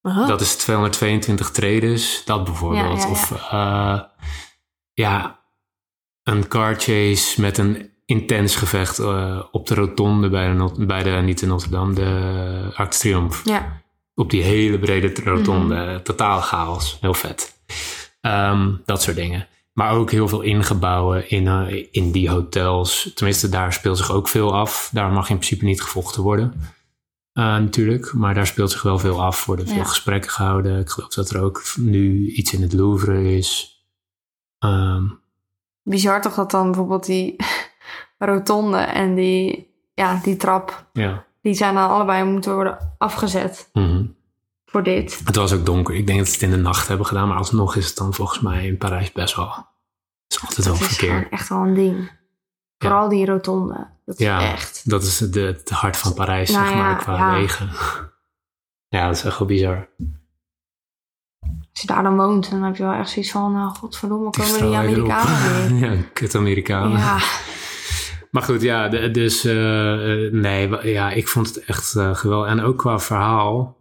Dat 0.03 0.41
is 0.41 0.57
222 0.57 1.51
tredes, 1.51 2.23
dat 2.25 2.45
bijvoorbeeld. 2.45 3.03
Ja, 3.03 3.07
ja, 3.07 3.07
ja. 3.07 3.11
Of 3.11 3.31
eh, 3.51 4.01
ja, 4.93 5.39
een 6.23 6.49
car 6.49 6.75
chase 6.75 7.41
met 7.41 7.59
een 7.59 7.91
intens 8.07 8.57
gevecht 8.57 8.99
eh, 8.99 9.43
op 9.51 9.67
de 9.67 9.75
rotonde 9.75 10.29
bij 10.29 10.49
de, 10.49 10.55
Not- 10.55 10.87
bij 10.87 11.03
de 11.03 11.11
niet 11.11 11.39
de 11.39 11.47
Notre-Dame, 11.47 11.95
de 11.95 12.71
Arc 12.75 12.91
de 12.91 12.99
Triomphe. 12.99 13.51
Ja, 13.51 13.83
op 14.15 14.31
die 14.31 14.43
hele 14.43 14.79
brede 14.79 15.13
rotonde. 15.25 15.75
Mhm. 15.75 16.03
Totaal 16.03 16.41
chaos. 16.41 16.99
Heel 17.01 17.15
vet. 17.15 17.61
Ehm, 18.21 18.71
dat 18.85 19.03
soort 19.03 19.17
dingen. 19.17 19.47
Maar 19.73 19.93
ook 19.93 20.11
heel 20.11 20.29
veel 20.29 20.41
ingebouwen 20.41 21.31
in, 21.31 21.47
eh, 21.49 21.87
in 21.91 22.13
die 22.13 22.31
hotels. 22.31 23.11
Tenminste, 23.15 23.49
daar 23.49 23.73
speelt 23.73 23.99
zich 23.99 24.13
ook 24.13 24.29
veel 24.29 24.55
af. 24.55 24.91
Daar 24.93 25.11
mag 25.11 25.31
in 25.31 25.37
principe 25.37 25.65
niet 25.65 25.83
gevochten 25.83 26.23
worden. 26.23 26.61
Eh, 27.33 27.45
natuurlijk. 27.45 28.13
Maar 28.13 28.35
daar 28.35 28.47
speelt 28.47 28.71
zich 28.71 28.83
wel 28.83 28.99
veel 28.99 29.23
af. 29.23 29.45
Worden 29.47 29.67
veel 29.67 29.77
Ja. 29.77 29.85
gesprekken 29.85 30.31
gehouden. 30.31 30.79
Ik 30.81 30.89
geloof 30.91 31.09
dat 31.09 31.31
er 31.31 31.43
ook 31.43 31.63
nu 31.77 32.27
iets 32.27 32.53
in 32.53 32.63
het 32.63 32.73
Louvre 32.73 33.37
is. 33.37 33.77
Ehm, 34.59 35.05
bizar 35.83 36.21
toch 36.21 36.35
dat 36.35 36.51
dan 36.51 36.67
bijvoorbeeld 36.67 37.07
die 37.07 37.37
rotonde 38.19 38.77
en 38.79 39.15
die, 39.15 39.71
ja, 39.95 40.21
die 40.23 40.37
trap, 40.37 40.87
ja. 40.93 41.25
die 41.43 41.55
zijn 41.55 41.75
dan 41.75 41.89
allebei 41.91 42.25
moeten 42.25 42.55
worden 42.55 42.95
afgezet 42.99 43.71
Mhm. 43.73 44.05
voor 44.67 44.83
dit. 44.83 45.21
Het 45.25 45.37
was 45.37 45.53
ook 45.53 45.67
donker. 45.67 45.95
Ik 45.95 46.07
denk 46.07 46.19
dat 46.19 46.29
ze 46.29 46.35
het 46.35 46.43
in 46.43 46.51
de 46.51 46.57
nacht 46.57 46.89
hebben 46.89 47.07
gedaan. 47.07 47.29
Maar 47.29 47.37
alsnog 47.37 47.77
is 47.77 47.87
het 47.87 47.97
dan 47.97 48.15
volgens 48.15 48.41
mij 48.41 48.67
in 48.67 48.79
Parijs 48.79 49.13
best 49.13 49.37
wel... 49.37 49.47
Het 49.49 49.65
is 50.29 50.41
altijd 50.43 50.67
wel 50.67 50.79
Dat 50.79 50.91
is 50.91 50.97
gewoon 50.99 51.15
verkeer. 51.21 51.33
echt 51.39 51.49
wel 51.49 51.59
een 51.59 51.75
ding. 51.75 52.11
Vooral 52.79 53.09
die 53.09 53.27
rotonde. 53.27 53.87
Dat 54.05 54.19
is 54.19 54.27
Ja, 54.27 54.53
echt. 54.53 54.91
dat 54.91 55.03
is 55.03 55.19
de, 55.19 55.41
het 55.41 55.71
hart 55.71 55.97
van 55.97 56.15
Parijs, 56.15 56.51
Nou 56.51 56.67
zeg 56.67 56.77
maar, 56.77 56.91
ja, 56.91 56.95
qua 56.95 57.17
ja. 57.17 57.35
wegen. 57.35 57.71
Ja, 58.89 59.07
dat 59.07 59.17
is 59.17 59.25
echt 59.25 59.39
wel 59.39 59.49
bizar. 59.49 59.89
je 61.73 61.87
daar 61.87 62.03
dan 62.03 62.17
woont, 62.17 62.51
dan 62.51 62.63
heb 62.63 62.77
je 62.77 62.83
wel 62.83 62.93
echt 62.93 63.11
zoiets 63.11 63.31
van, 63.31 63.53
nou, 63.53 63.75
godverdomme, 63.75 64.31
komen 64.31 64.61
die. 64.61 64.77
Amerikanen 64.77 65.79
weer. 65.79 65.91
ja, 65.91 66.03
kut 66.13 66.35
Amerikanen. 66.35 66.99
Ja, 66.99 67.19
Maar 68.33 68.43
goed, 68.43 68.63
ja, 68.63 68.89
dus 68.89 69.45
eh, 69.45 70.27
eh, 70.27 70.33
nee, 70.33 70.91
ja, 70.93 71.11
ik 71.11 71.29
vond 71.29 71.55
het 71.55 71.65
echt 71.65 71.97
eh, 71.97 72.15
geweldig. 72.15 72.51
En 72.51 72.61
ook 72.61 72.79
qua 72.79 72.99
verhaal, 72.99 73.79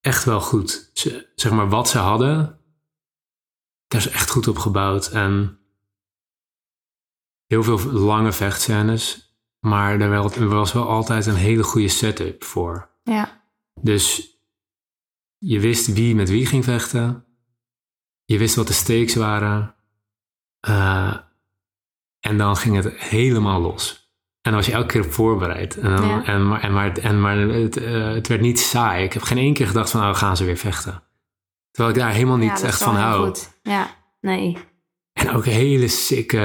echt 0.00 0.24
wel 0.24 0.40
goed. 0.40 0.90
Ze, 0.92 1.28
zeg 1.34 1.52
maar, 1.52 1.68
wat 1.68 1.88
ze 1.88 1.98
hadden, 1.98 2.58
daar 3.86 4.00
is 4.00 4.08
echt 4.08 4.30
goed 4.30 4.48
op 4.48 4.58
gebouwd. 4.58 5.06
En 5.06 5.57
heel 7.48 7.62
veel 7.62 7.78
lange 7.92 8.32
vechtscènes, 8.32 9.32
maar 9.60 10.00
er, 10.00 10.48
was 10.48 10.72
wel 10.72 10.88
altijd 10.88 11.26
een 11.26 11.34
hele 11.34 11.62
goede 11.62 11.88
setup 11.88 12.44
voor. 12.44 12.90
ja, 13.04 13.42
Dus 13.80 14.32
je 15.38 15.60
wist 15.60 15.92
wie 15.92 16.14
met 16.14 16.28
wie 16.28 16.46
ging 16.46 16.64
vechten. 16.64 17.24
Je 18.24 18.38
wist 18.38 18.54
wat 18.54 18.66
de 18.66 18.72
stakes 18.72 19.14
waren. 19.14 19.74
Eh, 20.60 21.16
en 22.20 22.38
dan 22.38 22.56
ging 22.56 22.76
het 22.76 22.92
helemaal 22.96 23.60
los. 23.60 24.06
En 24.40 24.50
dan 24.50 24.54
was 24.54 24.66
je 24.66 24.72
elke 24.72 24.86
keer 24.86 25.04
op 25.04 25.12
voorbereid. 25.12 25.76
En, 25.78 25.96
dan, 25.96 26.08
Ja. 26.08 26.24
en, 26.24 26.48
maar, 26.48 26.60
en, 26.60 26.72
maar, 26.72 26.96
en, 26.98 27.20
maar 27.20 27.36
het, 27.38 27.76
eh, 27.76 28.08
het 28.08 28.26
werd 28.28 28.40
niet 28.40 28.60
saai. 28.60 29.04
Ik 29.04 29.12
heb 29.12 29.22
geen 29.22 29.38
één 29.38 29.54
keer 29.54 29.66
gedacht 29.66 29.90
van, 29.90 30.00
nou 30.00 30.14
gaan 30.14 30.36
ze 30.36 30.44
weer 30.44 30.56
vechten. 30.56 31.02
Terwijl 31.70 31.94
ik 31.94 32.00
daar 32.02 32.12
helemaal 32.12 32.38
ja, 32.38 32.42
niet 32.42 32.52
is 32.52 32.62
echt 32.62 32.82
van 32.82 32.94
hou. 32.96 33.24
goed. 33.26 33.60
Ja, 33.62 33.90
nee. 34.20 34.56
En 35.12 35.30
ook 35.30 35.44
hele 35.44 35.88
sikke 35.88 36.38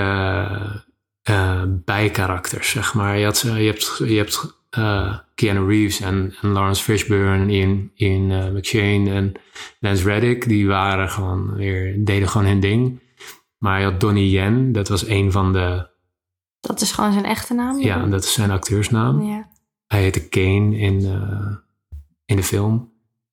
eh, 1.23 1.63
bijkarakters, 1.67 2.69
zeg 2.69 2.93
maar. 2.93 3.17
Je, 3.17 3.25
had, 3.25 3.37
ze- 3.37 3.53
je 3.61 3.65
hebt, 3.69 4.01
je 4.05 4.17
hebt 4.17 4.57
eh, 4.69 5.17
Keanu 5.35 5.67
Reeves 5.67 5.99
en, 5.99 6.35
en 6.41 6.49
Lawrence 6.49 6.83
Fishburne, 6.83 7.51
Ian 7.53 7.91
eh, 8.31 8.47
McShane 8.49 9.11
en 9.13 9.31
Lance 9.79 10.03
Reddick. 10.03 10.47
Die 10.47 10.67
waren 10.67 11.09
gewoon 11.09 11.55
weer, 11.55 12.05
deden 12.05 12.27
gewoon 12.29 12.47
hun 12.47 12.59
ding. 12.59 13.01
Maar 13.57 13.79
je 13.79 13.85
had 13.85 13.99
Donnie 13.99 14.29
Yen, 14.29 14.71
dat 14.71 14.87
was 14.87 15.07
een 15.07 15.31
van 15.31 15.53
de... 15.53 15.91
Dat 16.59 16.81
is 16.81 16.91
gewoon 16.91 17.11
zijn 17.13 17.25
echte 17.25 17.53
naam? 17.53 17.79
Ja, 17.79 18.05
dat 18.05 18.23
is 18.23 18.33
zijn 18.33 18.51
acteursnaam. 18.51 19.21
Ja. 19.21 19.49
Hij 19.87 20.01
heette 20.01 20.27
Kane 20.29 20.77
in, 20.77 21.05
eh, 21.05 21.55
in 22.25 22.35
de 22.35 22.43
film. 22.43 22.91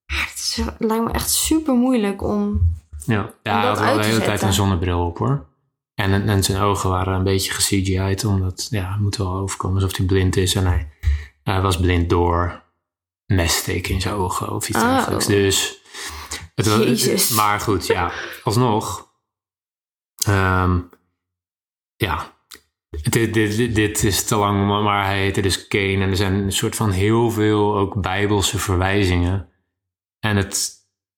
Het, 0.06 0.32
is- 0.34 0.56
het 0.64 0.74
lijkt 0.78 1.04
me 1.04 1.10
echt 1.10 1.30
super 1.30 1.74
moeilijk 1.74 2.22
om. 2.22 2.60
Ja, 3.06 3.30
ja 3.42 3.56
Om 3.56 3.62
dat 3.62 3.78
had 3.78 3.86
wel 3.88 3.96
de 3.96 4.04
hele 4.06 4.20
tijd 4.20 4.42
een 4.42 4.52
zonnebril 4.52 5.06
op 5.06 5.18
hoor. 5.18 5.46
En, 6.02 6.28
en 6.28 6.42
zijn 6.42 6.62
ogen 6.62 6.90
waren 6.90 7.14
een 7.14 7.24
beetje 7.24 7.52
ge-CGI'd, 7.52 8.24
omdat, 8.24 8.66
ja, 8.70 8.90
het 8.92 9.00
moet 9.00 9.16
wel 9.16 9.32
overkomen 9.34 9.82
alsof 9.82 9.96
hij 9.96 10.06
blind 10.06 10.36
is. 10.36 10.54
En 10.54 10.66
hij, 10.66 10.88
hij 11.42 11.60
was 11.60 11.76
blind 11.80 12.10
door 12.10 12.62
messteken 13.26 13.94
in 13.94 14.00
zijn 14.00 14.14
ogen 14.14 14.50
of 14.52 14.68
iets 14.68 14.78
Oh. 14.78 14.84
dergelijks. 14.94 15.26
Dus, 15.26 15.80
het 16.54 16.66
Jezus. 16.66 17.30
maar 17.30 17.60
goed, 17.60 17.86
ja, 17.86 18.12
alsnog. 18.44 19.10
ehm, 20.26 20.80
ja, 21.96 22.36
dit, 23.10 23.34
dit, 23.34 23.74
dit, 23.74 24.04
is 24.04 24.24
te 24.24 24.36
lang, 24.36 24.66
maar- 24.68 24.82
maar 24.82 25.04
hij 25.04 25.18
heette 25.20 25.40
dus 25.40 25.68
Kane. 25.68 26.02
En 26.02 26.10
er 26.10 26.16
zijn 26.16 26.34
een 26.34 26.52
soort 26.52 26.76
van 26.76 26.90
heel 26.90 27.30
veel 27.30 27.76
ook 27.76 28.00
bijbelse 28.00 28.58
verwijzingen. 28.58 29.48
En 30.18 30.36
het 30.36 30.70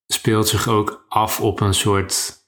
speelt 0.07 0.49
zich 0.49 0.69
ook 0.69 1.05
af 1.09 1.41
op 1.41 1.61
een 1.61 1.75
soort 1.75 2.43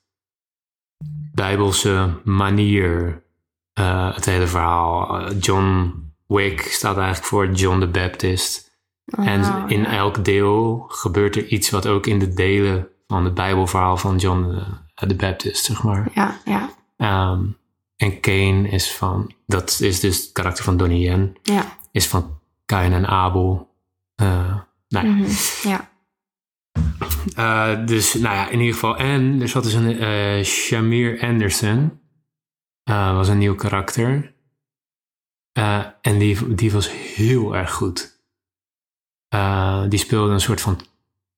bijbelse 1.36 2.20
manier. 2.24 3.24
eh, 3.72 4.14
het 4.14 4.24
hele 4.24 4.46
verhaal. 4.46 5.18
Eh, 5.20 5.36
John 5.40 5.92
Wick 6.26 6.60
staat 6.60 6.96
eigenlijk 6.96 7.26
voor 7.26 7.50
John 7.52 7.80
the 7.80 7.86
Baptist. 7.88 8.64
En 9.06 9.40
Oh, 9.44 9.64
in 9.66 9.80
ja. 9.80 9.92
elk 9.92 10.24
deel 10.24 10.84
gebeurt 10.88 11.36
er 11.36 11.46
iets 11.46 11.70
wat 11.70 11.86
ook 11.86 12.06
in 12.06 12.18
de 12.18 12.34
delen 12.34 12.88
van 13.06 13.24
het 13.24 13.34
bijbelverhaal 13.34 13.96
van 13.96 14.16
John 14.16 14.50
eh, 14.94 15.08
the 15.08 15.14
Baptist, 15.16 15.64
zeg 15.64 15.82
maar. 15.82 16.08
Ja, 16.14 16.40
ja, 16.44 16.70
Ehm, 16.96 17.44
en 17.96 18.20
Cain 18.20 18.66
is 18.66 18.92
van, 18.94 19.34
dat 19.46 19.78
is 19.80 20.00
dus 20.00 20.16
het 20.22 20.32
karakter 20.32 20.64
van 20.64 20.76
Donnie 20.76 21.00
Yen, 21.08 21.36
ja. 21.42 21.64
is 21.92 22.06
van 22.08 22.38
Cain 22.66 22.92
en 22.92 23.06
Abel. 23.06 23.70
Eh, 24.14 24.56
nou 24.88 25.06
ja. 25.06 25.12
Mhm, 25.12 25.30
ja. 25.62 25.90
Eh, 27.34 27.86
dus 27.86 28.14
nou 28.14 28.34
ja, 28.34 28.48
in 28.48 28.58
ieder 28.58 28.74
geval. 28.74 28.96
En 28.96 29.40
er 29.40 29.48
zat 29.48 29.62
dus 29.62 29.72
een 29.72 29.98
eh 29.98 30.44
Shamir 30.44 31.22
Anderson. 31.22 32.00
eh, 32.84 33.14
was 33.14 33.28
een 33.28 33.38
nieuw 33.38 33.54
karakter. 33.54 34.34
En 36.00 36.18
die, 36.18 36.54
die 36.54 36.72
was 36.72 36.90
heel 36.92 37.56
erg 37.56 37.72
goed. 37.72 38.20
Die 39.88 39.98
speelde 39.98 40.32
een 40.32 40.40
soort 40.40 40.60
van 40.60 40.80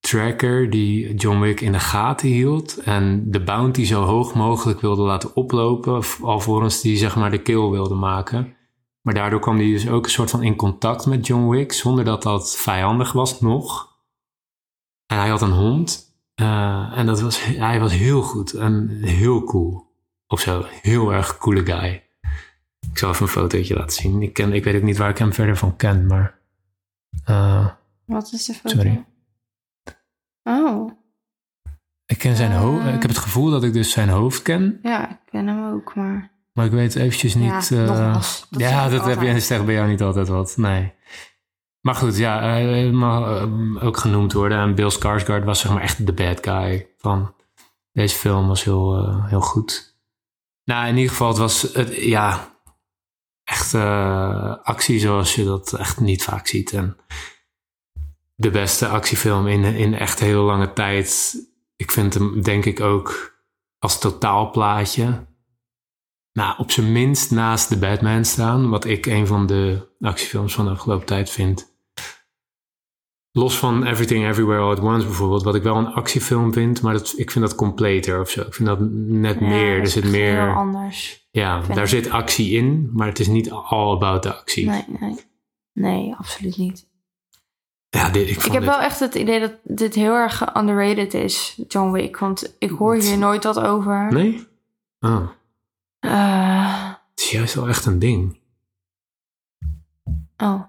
tracker 0.01 0.71
die 0.71 1.15
John 1.15 1.41
Wick 1.41 1.61
in 1.61 1.73
de 1.73 1.81
gaten 1.81 2.29
hield. 2.29 2.79
En 2.79 3.31
de 3.31 3.43
bounty 3.45 3.85
zo 3.85 4.03
hoog 4.03 4.35
mogelijk 4.35 4.81
wilde 4.81 5.03
laten 5.03 5.37
oplopen. 5.37 6.03
Alvorens 6.21 6.81
die 6.81 6.97
zeg 6.97 7.17
maar 7.17 7.31
de 7.31 7.43
kill 7.43 7.69
wilde 7.69 7.95
maken. 7.95 8.57
Maar 9.03 9.15
daardoor 9.15 9.41
kwam 9.41 9.57
hij 9.57 9.67
dus 9.67 9.89
ook 9.89 10.05
een 10.05 10.11
soort 10.11 10.31
van 10.31 10.43
in 10.43 10.57
contact 10.57 11.07
met 11.07 11.27
John 11.27 11.49
Wick. 11.49 11.73
Zonder 11.73 12.05
dat 12.05 12.23
dat 12.23 12.57
vijandig 12.57 13.13
was 13.13 13.41
nog. 13.41 13.98
En 15.09 15.19
hij 15.19 15.29
had 15.29 15.43
een 15.43 15.51
hond. 15.51 16.07
eh, 16.35 16.93
en 16.99 17.07
dat 17.07 17.21
was, 17.21 17.45
hij 17.45 17.81
was 17.81 17.93
heel 17.93 18.23
goed 18.23 18.53
en 18.53 18.89
heel 19.03 19.45
cool. 19.45 19.87
Of 20.27 20.41
zo, 20.41 20.65
heel 20.83 21.13
erg 21.13 21.39
coole 21.39 21.65
guy. 21.65 22.03
Ik 22.91 22.99
zal 22.99 23.11
even 23.11 23.23
een 23.23 23.29
fotootje 23.33 23.75
laten 23.77 24.03
zien. 24.03 24.23
Ik, 24.23 24.33
ken, 24.33 24.53
ik 24.53 24.65
weet 24.65 24.77
ook 24.77 24.83
niet 24.83 24.97
waar 24.97 25.11
ik 25.11 25.19
hem 25.19 25.33
verder 25.33 25.57
van 25.57 25.77
ken, 25.77 26.07
maar... 26.07 26.39
eh, 27.25 27.67
Wat 28.05 28.33
is 28.33 28.45
de 28.45 28.55
foto? 28.55 28.75
Sorry. 28.75 29.05
Oh, 30.43 30.91
ik 32.07 32.19
ken 32.19 32.37
zijn 32.37 32.53
hoofd. 32.53 32.87
Eh. 32.87 32.95
Ik 32.95 33.01
heb 33.03 33.11
het 33.11 33.19
gevoel 33.19 33.51
dat 33.51 33.65
ik 33.65 33.73
dus 33.73 33.91
zijn 33.91 34.09
hoofd 34.09 34.43
ken. 34.43 34.79
ja, 34.83 35.11
ik 35.11 35.19
ken 35.31 35.47
hem 35.47 35.73
ook, 35.73 35.95
maar... 35.95 36.31
Maar 36.53 36.67
ik 36.67 36.73
weet 36.73 36.95
eventjes 36.95 37.35
niet... 37.35 37.69
Ja, 37.69 37.85
nogmaals, 37.85 38.47
dat 38.51 38.61
ja, 38.61 38.89
dat 38.89 39.05
heb 39.05 39.21
je, 39.21 39.63
bij 39.65 39.75
jou 39.75 39.89
niet 39.89 40.03
altijd 40.03 40.29
wat. 40.29 40.57
Nee. 40.57 40.93
Maar 41.81 41.95
goed, 41.95 42.17
ja, 42.17 42.41
hij 42.41 42.91
mag 42.91 43.41
eh, 43.41 43.85
ook 43.85 43.97
genoemd 43.97 44.33
worden. 44.33 44.59
En 44.59 44.75
Bill 44.75 44.91
Skarsgård 44.91 45.45
was 45.45 45.61
zeg 45.61 45.73
maar 45.73 45.83
echt 45.83 46.07
de 46.07 46.13
bad 46.13 46.39
guy 46.41 46.89
van 46.99 47.35
deze 47.93 48.17
film. 48.17 48.49
Was 48.49 48.65
heel, 48.65 48.97
eh, 48.97 49.29
heel 49.29 49.41
goed. 49.41 49.97
Nou, 50.65 50.89
in 50.89 50.97
ieder 50.97 51.11
geval, 51.11 51.29
het 51.29 51.39
was 51.39 51.63
het, 51.63 51.95
ja, 51.95 52.57
echt 53.45 53.75
eh, 53.75 54.57
actie 54.63 54.99
zoals 54.99 55.35
je 55.35 55.45
dat 55.45 55.73
echt 55.73 56.01
niet 56.01 56.23
vaak 56.23 56.47
ziet. 56.47 56.73
En 56.73 56.97
de 58.35 58.51
beste 58.51 58.89
actiefilm 58.89 59.47
in, 59.47 59.65
in 59.65 59.95
echt 59.95 60.21
heel 60.21 60.43
lange 60.43 60.73
tijd. 60.73 61.37
Ik 61.77 61.93
vind 61.93 62.15
hem 62.15 62.43
denk 62.43 62.65
ik 62.65 62.81
ook 62.81 63.37
als 63.79 63.99
totaalplaatje 63.99 65.27
nou, 66.33 66.55
op 66.59 66.71
zijn 66.71 66.93
minst 66.93 67.31
naast 67.31 67.69
The 67.69 67.79
Batman 67.79 68.25
staan. 68.25 68.69
Wat 68.69 68.85
ik 68.85 69.07
een 69.07 69.27
van 69.27 69.47
de 69.47 69.89
actiefilms 70.01 70.55
van 70.55 70.65
de 70.65 70.71
afgelopen 70.71 71.07
tijd 71.07 71.31
vind. 71.31 71.77
Los 73.33 73.59
van 73.59 73.87
Everything 73.87 74.27
Everywhere 74.27 74.61
All 74.61 74.71
at 74.71 74.81
Once 74.81 75.07
bijvoorbeeld, 75.07 75.43
wat 75.43 75.55
ik 75.55 75.63
wel 75.63 75.77
een 75.77 75.87
actiefilm 75.93 76.53
vind, 76.53 76.83
maar 76.83 76.93
dat, 76.93 77.15
ik 77.17 77.31
vind 77.31 77.45
dat 77.45 77.55
completer 77.55 78.21
of 78.21 78.31
zo. 78.31 78.41
Ik 78.41 78.55
vind 78.55 78.69
dat 78.69 78.79
net 78.91 79.39
Ja, 79.41 79.47
meer. 79.47 79.79
Er 79.81 79.87
zit 79.87 80.05
meer. 80.05 80.41
Heel 80.47 80.55
anders. 80.55 81.29
Ja, 81.31 81.61
daar 81.61 81.83
ik. 81.83 81.89
zit 81.89 82.11
actie 82.11 82.51
in, 82.51 82.91
maar 82.93 83.07
het 83.07 83.19
is 83.19 83.27
niet 83.27 83.51
all 83.51 83.95
about 83.95 84.23
de 84.23 84.35
actie. 84.35 84.67
Nee, 84.67 84.85
nee. 85.01 85.17
Nee, 85.73 86.15
absoluut 86.19 86.57
niet. 86.57 86.87
Ja, 87.89 88.11
dit, 88.11 88.29
ik, 88.29 88.37
Ik 88.37 88.43
heb 88.43 88.53
dit- 88.53 88.65
wel 88.71 88.81
echt 88.81 89.01
het 89.01 89.15
idee 89.15 89.41
dat 89.41 89.53
dit 89.65 89.95
heel 89.95 90.15
erg 90.15 90.57
underrated 90.57 91.15
is, 91.15 91.61
John 91.69 91.91
Wick. 91.91 92.17
Want 92.19 92.55
ik 92.59 92.71
hoor 92.71 92.95
hier 92.97 93.19
nooit 93.19 93.45
wat 93.45 93.61
over. 93.61 94.13
Nee? 94.13 94.47
Oh, 95.01 95.29
Eh, 96.01 96.85
het 97.11 97.21
is 97.21 97.31
juist 97.31 97.55
wel 97.55 97.69
echt 97.69 97.87
een 97.87 97.99
ding. 97.99 98.39
oh. 100.37 100.63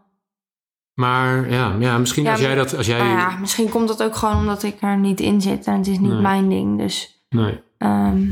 Maar 0.93 1.49
ja, 1.51 1.75
ja 1.79 1.97
misschien 1.97 2.23
Ja, 2.23 2.31
als 2.31 2.39
jij 2.39 2.55
dat... 2.55 2.75
Als 2.77 2.85
jij, 2.85 2.97
Nou 2.97 3.09
ja, 3.09 3.37
misschien 3.37 3.69
komt 3.69 3.87
dat 3.87 4.03
ook 4.03 4.15
gewoon 4.15 4.35
omdat 4.35 4.63
ik 4.63 4.81
er 4.81 4.97
niet 4.97 5.19
in 5.19 5.41
zit. 5.41 5.67
En 5.67 5.77
het 5.77 5.87
is 5.87 5.99
niet 5.99 6.11
Nee. 6.11 6.21
mijn 6.21 6.49
ding. 6.49 6.77
Dus 6.77 7.23
Nee. 7.29 7.61
ehm, 7.77 8.31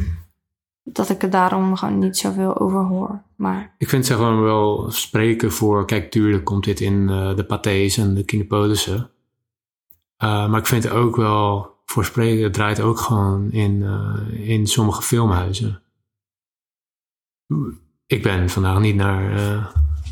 dat 0.84 1.10
ik 1.10 1.24
er 1.24 1.30
daarom 1.30 1.76
gewoon 1.76 2.00
niet 2.00 2.18
zoveel 2.18 2.58
over 2.60 2.80
hoor. 2.80 3.22
Maar 3.36 3.76
Ik 3.78 3.89
vind 3.89 4.06
ze 4.06 4.14
gewoon 4.14 4.41
wel 4.41 4.91
spreken 4.91 5.52
voor... 5.52 5.86
Kijk, 5.86 6.12
tuurlijk 6.12 6.43
komt 6.43 6.64
dit 6.64 6.80
in 6.80 7.10
eh, 7.10 7.36
de 7.36 7.43
pathés 7.45 7.98
en 7.98 8.14
de 8.14 8.24
kinepolissen. 8.24 9.10
Eh, 10.18 10.48
maar 10.50 10.60
ik 10.60 10.66
vind 10.66 10.84
het 10.84 10.91
ook 10.93 11.16
wel 11.16 11.76
voor 11.86 12.06
spreken... 12.06 12.43
Het 12.43 12.54
draait 12.54 12.80
ook 12.80 13.00
gewoon 13.00 13.52
in, 13.52 13.84
in 14.32 14.68
sommige 14.68 15.02
filmhuizen. 15.02 15.82
Ik 18.06 18.24
ben 18.24 18.50
vandaag 18.50 18.80
niet 18.80 18.95
naar... 18.95 19.36
eh, 19.36 19.66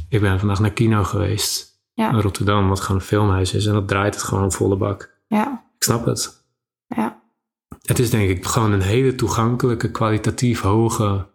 ik 0.10 0.22
ben 0.22 0.40
vandaag 0.40 0.60
naar 0.60 0.72
kino 0.74 1.04
geweest. 1.04 1.74
Ja. 1.94 2.12
In 2.12 2.20
Rotterdam, 2.20 2.68
wat 2.70 2.80
gewoon 2.80 3.02
een 3.02 3.08
filmhuis 3.08 3.54
is. 3.54 3.66
En 3.66 3.74
dat 3.74 3.88
draait 3.88 4.14
het 4.14 4.24
gewoon 4.24 4.52
volle 4.52 4.78
bak. 4.78 5.14
ja, 5.28 5.66
Ik 5.78 5.84
snap 5.84 6.06
het. 6.06 6.46
ja. 6.88 7.24
Het 7.82 8.00
is 8.00 8.10
denk 8.10 8.30
ik 8.30 8.46
gewoon 8.46 8.72
een 8.72 8.82
hele 8.82 9.16
toegankelijke, 9.16 9.92
kwalitatief 9.92 10.62
hoge 10.62 11.28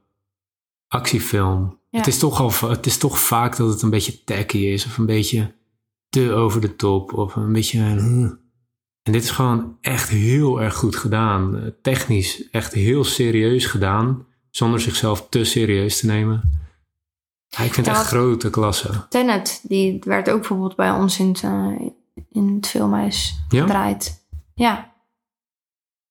actiefilm. 0.89 1.79
Ja. 1.91 1.99
Het, 1.99 2.07
is 2.07 2.19
toch 2.19 2.41
al, 2.41 2.69
het 2.71 2.87
is 2.87 2.99
toch 2.99 3.21
vaak 3.21 3.57
dat 3.57 3.69
het 3.69 3.83
een 3.83 3.91
beetje 3.91 4.25
tacky 4.25 4.59
is. 4.59 4.87
Of 4.87 4.99
een 4.99 5.07
beetje 5.07 5.55
te 6.09 6.33
over 6.33 6.61
de 6.61 6.77
top. 6.77 7.13
Of 7.13 7.37
een 7.37 7.53
beetje... 7.53 7.81
En 9.03 9.13
dit 9.13 9.23
is 9.23 9.31
gewoon 9.31 9.77
echt 9.81 10.09
heel 10.09 10.61
erg 10.63 10.75
goed 10.75 10.97
gedaan. 10.97 11.57
Eh, 11.59 11.69
Technisch 11.83 12.51
echt 12.51 12.73
heel 12.73 13.05
serieus 13.05 13.67
gedaan. 13.67 14.27
Zonder 14.51 14.81
zichzelf 14.81 15.29
te 15.29 15.45
serieus 15.45 16.01
te 16.01 16.07
nemen. 16.07 16.59
Ja, 17.49 17.59
ik 17.65 17.75
vind 17.75 17.87
het 17.87 17.97
echt 17.97 17.97
want- 17.97 18.07
grote 18.23 18.51
klasse. 18.51 19.07
Tenet, 19.09 19.61
die 19.63 19.99
werd 20.05 20.31
ook 20.31 20.39
bijvoorbeeld 20.39 20.77
bij 20.77 20.91
ons 20.91 21.19
in 21.19 21.29
het, 21.29 21.43
eh, 21.43 21.81
in 22.31 22.55
het 22.55 22.67
filmhuis 22.67 23.41
Ja? 23.49 23.61
gedraaid. 23.63 24.25
Ja, 24.55 24.93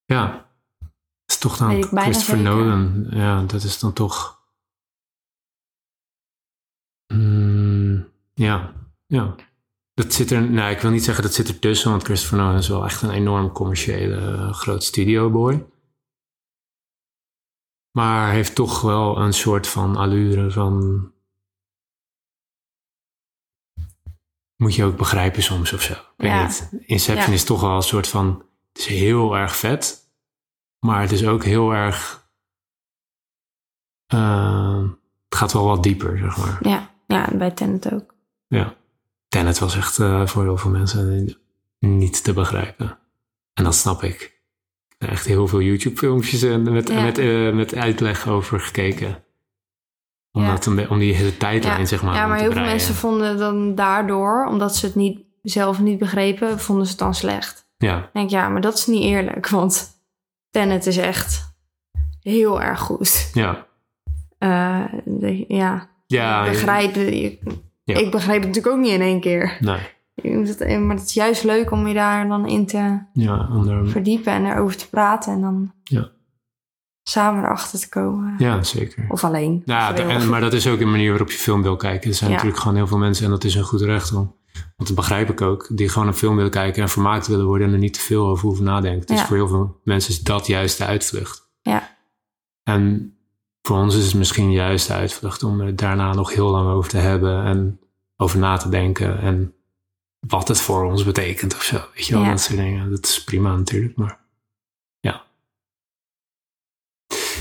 Ja. 0.06 0.48
Het 0.80 1.38
is 1.38 1.38
toch 1.38 1.58
dan 1.58 1.70
Christopher 1.84 2.38
zeker. 2.38 2.38
Nolan. 2.56 3.08
Ja, 3.10 3.42
dat 3.42 3.64
is 3.64 3.80
dan 3.80 3.94
toch... 3.94 4.40
Mm, 7.14 8.08
ja, 8.34 8.74
ja. 9.08 9.36
Dat 9.94 10.14
zit 10.14 10.32
er... 10.32 10.42
Nou, 10.52 10.72
ik 10.72 10.80
wil 10.80 10.92
niet 10.92 11.04
zeggen 11.04 11.24
dat 11.24 11.34
zit 11.34 11.48
er 11.48 11.60
tussen, 11.60 11.92
want 11.92 12.04
Christopher 12.04 12.38
Nolan 12.38 12.56
is 12.58 12.68
wel 12.68 12.86
echt 12.86 13.02
een 13.02 13.10
enorm 13.12 13.52
commerciële 13.52 14.16
uh, 14.22 14.54
groot 14.54 14.84
studioboy. 14.84 15.66
Maar 18.00 18.32
heeft 18.32 18.56
toch 18.56 18.82
wel 18.82 19.18
een 19.18 19.34
soort 19.34 19.68
van 19.68 19.96
allure 19.96 20.52
van... 20.52 21.12
Moet 24.56 24.76
je 24.76 24.84
ook 24.84 24.98
begrijpen 24.98 25.44
soms 25.44 25.74
of 25.74 25.82
zo. 25.82 25.94
Ik 25.94 26.00
weet 26.16 26.30
Ja. 26.32 26.44
niet. 26.46 26.70
Inception 26.86 27.28
Ja. 27.28 27.34
is 27.34 27.44
toch 27.44 27.62
wel 27.62 27.76
een 27.76 27.82
soort 27.82 28.08
van... 28.08 28.46
Het 28.72 28.78
is 28.78 28.86
heel 28.86 29.38
erg 29.38 29.56
vet. 29.56 30.12
Maar 30.80 31.02
het 31.02 31.12
is 31.12 31.26
ook 31.26 31.44
heel 31.44 31.72
erg... 31.74 32.30
eh, 34.06 34.84
het 35.30 35.36
gaat 35.40 35.54
wel 35.54 35.66
wat 35.66 35.84
dieper, 35.84 36.18
zeg 36.18 36.38
maar. 36.38 36.58
ja, 36.68 36.90
ja, 37.08 37.30
en 37.30 37.38
bij 37.38 37.52
Tenet 37.52 37.94
ook. 37.94 38.16
Ja. 38.48 38.76
Tenet 39.28 39.60
was 39.60 39.76
echt 39.76 40.00
eh, 40.00 40.28
voor 40.28 40.44
heel 40.44 40.58
veel 40.58 40.72
mensen 40.72 41.36
niet 41.80 42.24
te 42.24 42.34
begrijpen. 42.34 42.98
En 43.54 43.64
dat 43.64 43.76
snap 43.76 44.04
ik. 44.04 44.39
Echt 45.00 45.26
heel 45.26 45.48
veel 45.48 45.62
YouTube-filmpjes 45.62 46.42
en 46.42 46.72
met, 46.74 46.88
Ja. 46.90 47.02
met, 47.02 47.18
eh, 47.18 47.52
met 47.54 47.76
uitleg 47.76 48.28
over 48.28 48.60
gekeken. 48.60 49.24
Om, 50.32 50.42
Ja. 50.42 50.52
dat, 50.52 50.68
om 50.90 51.00
die 51.00 51.14
hele 51.16 51.38
tijdlijn, 51.38 51.80
Ja, 51.80 51.86
zeg 51.86 52.02
maar, 52.04 52.16
ja, 52.16 52.28
maar 52.28 52.40
heel 52.40 52.52
veel 52.52 52.62
mensen 52.62 52.96
vonden 52.96 53.38
dan 53.38 53.76
daardoor, 53.76 54.46
omdat 54.46 54.76
ze 54.76 54.86
het 54.86 54.96
niet, 54.96 55.20
zelf 55.42 55.80
niet 55.80 55.98
begrepen, 56.00 56.60
vonden 56.60 56.86
ze 56.86 56.92
het 56.92 57.00
dan 57.00 57.16
slecht. 57.16 57.68
Ja, 57.78 57.98
Ik 57.98 58.10
denk, 58.14 58.30
ja, 58.30 58.50
maar 58.50 58.62
dat 58.62 58.74
is 58.78 58.88
niet 58.88 59.04
eerlijk, 59.04 59.50
want 59.50 60.02
Tenet 60.50 60.86
is 60.86 60.98
echt 60.98 61.56
heel 62.22 62.62
erg 62.62 62.80
goed. 62.80 63.30
ja. 63.34 63.68
Eh, 64.38 64.86
de- 65.06 65.46
ja, 65.48 65.90
Ja, 66.08 66.44
ik 66.46 66.52
begrijp, 66.52 66.96
ik, 66.96 67.40
Ja. 67.84 67.96
ik 67.98 68.12
begreep 68.12 68.38
het 68.42 68.48
natuurlijk 68.48 68.76
ook 68.76 68.82
niet 68.82 68.92
in 68.94 69.02
één 69.02 69.20
keer. 69.20 69.58
Nee. 69.60 69.80
Maar 70.80 70.96
het 70.96 71.06
is 71.06 71.14
juist 71.14 71.44
leuk 71.44 71.72
om 71.72 71.88
je 71.88 71.94
daar 71.94 72.28
dan 72.28 72.48
in 72.48 72.66
te 72.66 73.00
Ja, 73.14 73.48
onder, 73.52 73.90
verdiepen 73.90 74.34
en 74.34 74.46
erover 74.46 74.78
te 74.78 74.90
praten 74.90 75.34
en 75.34 75.42
dan 75.42 75.72
Ja. 75.84 76.10
samen 77.04 77.44
erachter 77.44 77.80
te 77.80 77.90
komen. 77.90 78.36
ja 78.38 78.64
zeker. 78.64 79.06
Of 79.10 79.24
alleen. 79.24 79.62
Ja, 79.66 79.92
Of 79.92 79.98
en, 80.00 80.30
maar 80.30 80.42
dat 80.42 80.54
is 80.54 80.68
ook 80.68 80.80
een 80.80 80.92
manier 80.92 81.10
waarop 81.10 81.32
je 81.32 81.38
film 81.38 81.62
wil 81.62 81.76
kijken. 81.76 82.10
Er 82.10 82.16
zijn 82.16 82.30
Ja. 82.30 82.36
natuurlijk 82.36 82.62
gewoon 82.62 82.78
heel 82.78 82.88
veel 82.88 82.98
mensen, 82.98 83.26
en 83.26 83.32
dat 83.32 83.44
is 83.44 83.56
een 83.56 83.64
goed 83.64 83.82
recht 83.82 84.14
om. 84.14 84.38
Want 84.54 84.88
dat 84.90 84.96
begrijp 84.96 85.30
ik 85.30 85.42
ook, 85.42 85.68
die 85.72 85.90
gewoon 85.90 86.08
een 86.08 86.14
film 86.14 86.36
willen 86.36 86.52
kijken 86.52 86.82
en 86.82 86.90
vermaakt 86.90 87.28
willen 87.28 87.46
worden 87.46 87.68
en 87.68 87.74
er 87.74 87.80
niet 87.80 87.94
te 87.94 88.00
veel 88.00 88.28
over 88.28 88.46
hoeven 88.46 88.66
nadenken. 88.66 89.08
Dus 89.08 89.20
Ja. 89.20 89.26
voor 89.26 89.36
heel 89.36 89.48
veel 89.48 89.80
mensen 89.84 90.12
is 90.12 90.20
dat 90.22 90.48
juist 90.48 90.78
de 90.78 90.86
uitvlucht. 90.86 91.50
Ja. 91.62 91.98
En 92.64 93.14
voor 93.62 93.78
ons 93.78 93.96
is 93.98 94.06
het 94.06 94.14
misschien 94.16 94.52
juist 94.52 94.88
de 94.88 94.94
uitvlucht 94.94 95.44
om 95.44 95.62
er 95.62 95.76
daarna 95.76 96.14
nog 96.14 96.34
heel 96.34 96.50
lang 96.50 96.70
over 96.70 96.90
te 96.90 96.98
hebben 96.98 97.44
en 97.44 97.80
over 98.18 98.40
na 98.40 98.58
te 98.58 98.70
denken 98.70 99.20
en 99.20 99.54
wat 100.20 100.48
het 100.48 100.62
voor 100.62 100.84
ons 100.86 101.04
betekent 101.04 101.56
of 101.56 101.64
zo. 101.64 101.88
Weet 101.96 102.06
je 102.06 102.14
wel, 102.14 102.24
Ja. 102.24 102.30
dat 102.30 102.42
soort 102.42 102.58
dingen. 102.58 102.90
Dat 102.90 103.06
is 103.06 103.24
prima 103.24 103.56
natuurlijk, 103.56 103.96
maar 103.96 104.20
ja. 105.00 105.26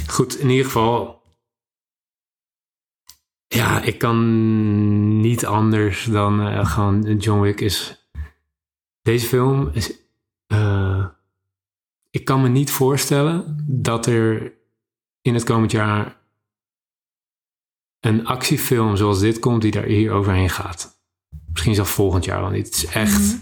Goed, 0.07 0.39
in 0.39 0.49
ieder 0.51 0.65
geval. 0.65 1.17
Ja, 3.47 3.83
ik 3.83 3.99
kan 3.99 5.21
niet 5.21 5.47
anders 5.47 6.05
dan 6.05 6.41
eh, 6.41 6.71
gewoon 6.73 7.17
John 7.17 7.41
Wick 7.41 7.61
is. 7.61 8.09
Deze 9.03 9.27
film 9.27 9.71
is. 9.73 9.93
eh, 10.47 11.07
ik 12.11 12.25
kan 12.25 12.43
me 12.43 12.49
niet 12.49 12.71
voorstellen 12.71 13.65
dat 13.69 14.07
er 14.07 14.53
in 15.21 15.35
het 15.35 15.45
komend 15.45 15.71
jaar 15.71 16.17
een 18.01 18.27
actiefilm 18.27 18.97
zoals 18.97 19.21
dit 19.21 19.39
komt 19.39 19.63
die 19.63 19.71
daar 19.71 19.85
hier 19.85 20.13
overheen 20.13 20.51
gaat. 20.51 20.98
Misschien 21.59 21.77
zelfs 21.77 21.91
volgend 21.93 22.25
jaar 22.25 22.41
wel 22.41 22.51
niet. 22.51 22.67
Het 22.67 22.75
is 22.75 22.85
echt. 22.87 23.21
Mhm. 23.21 23.37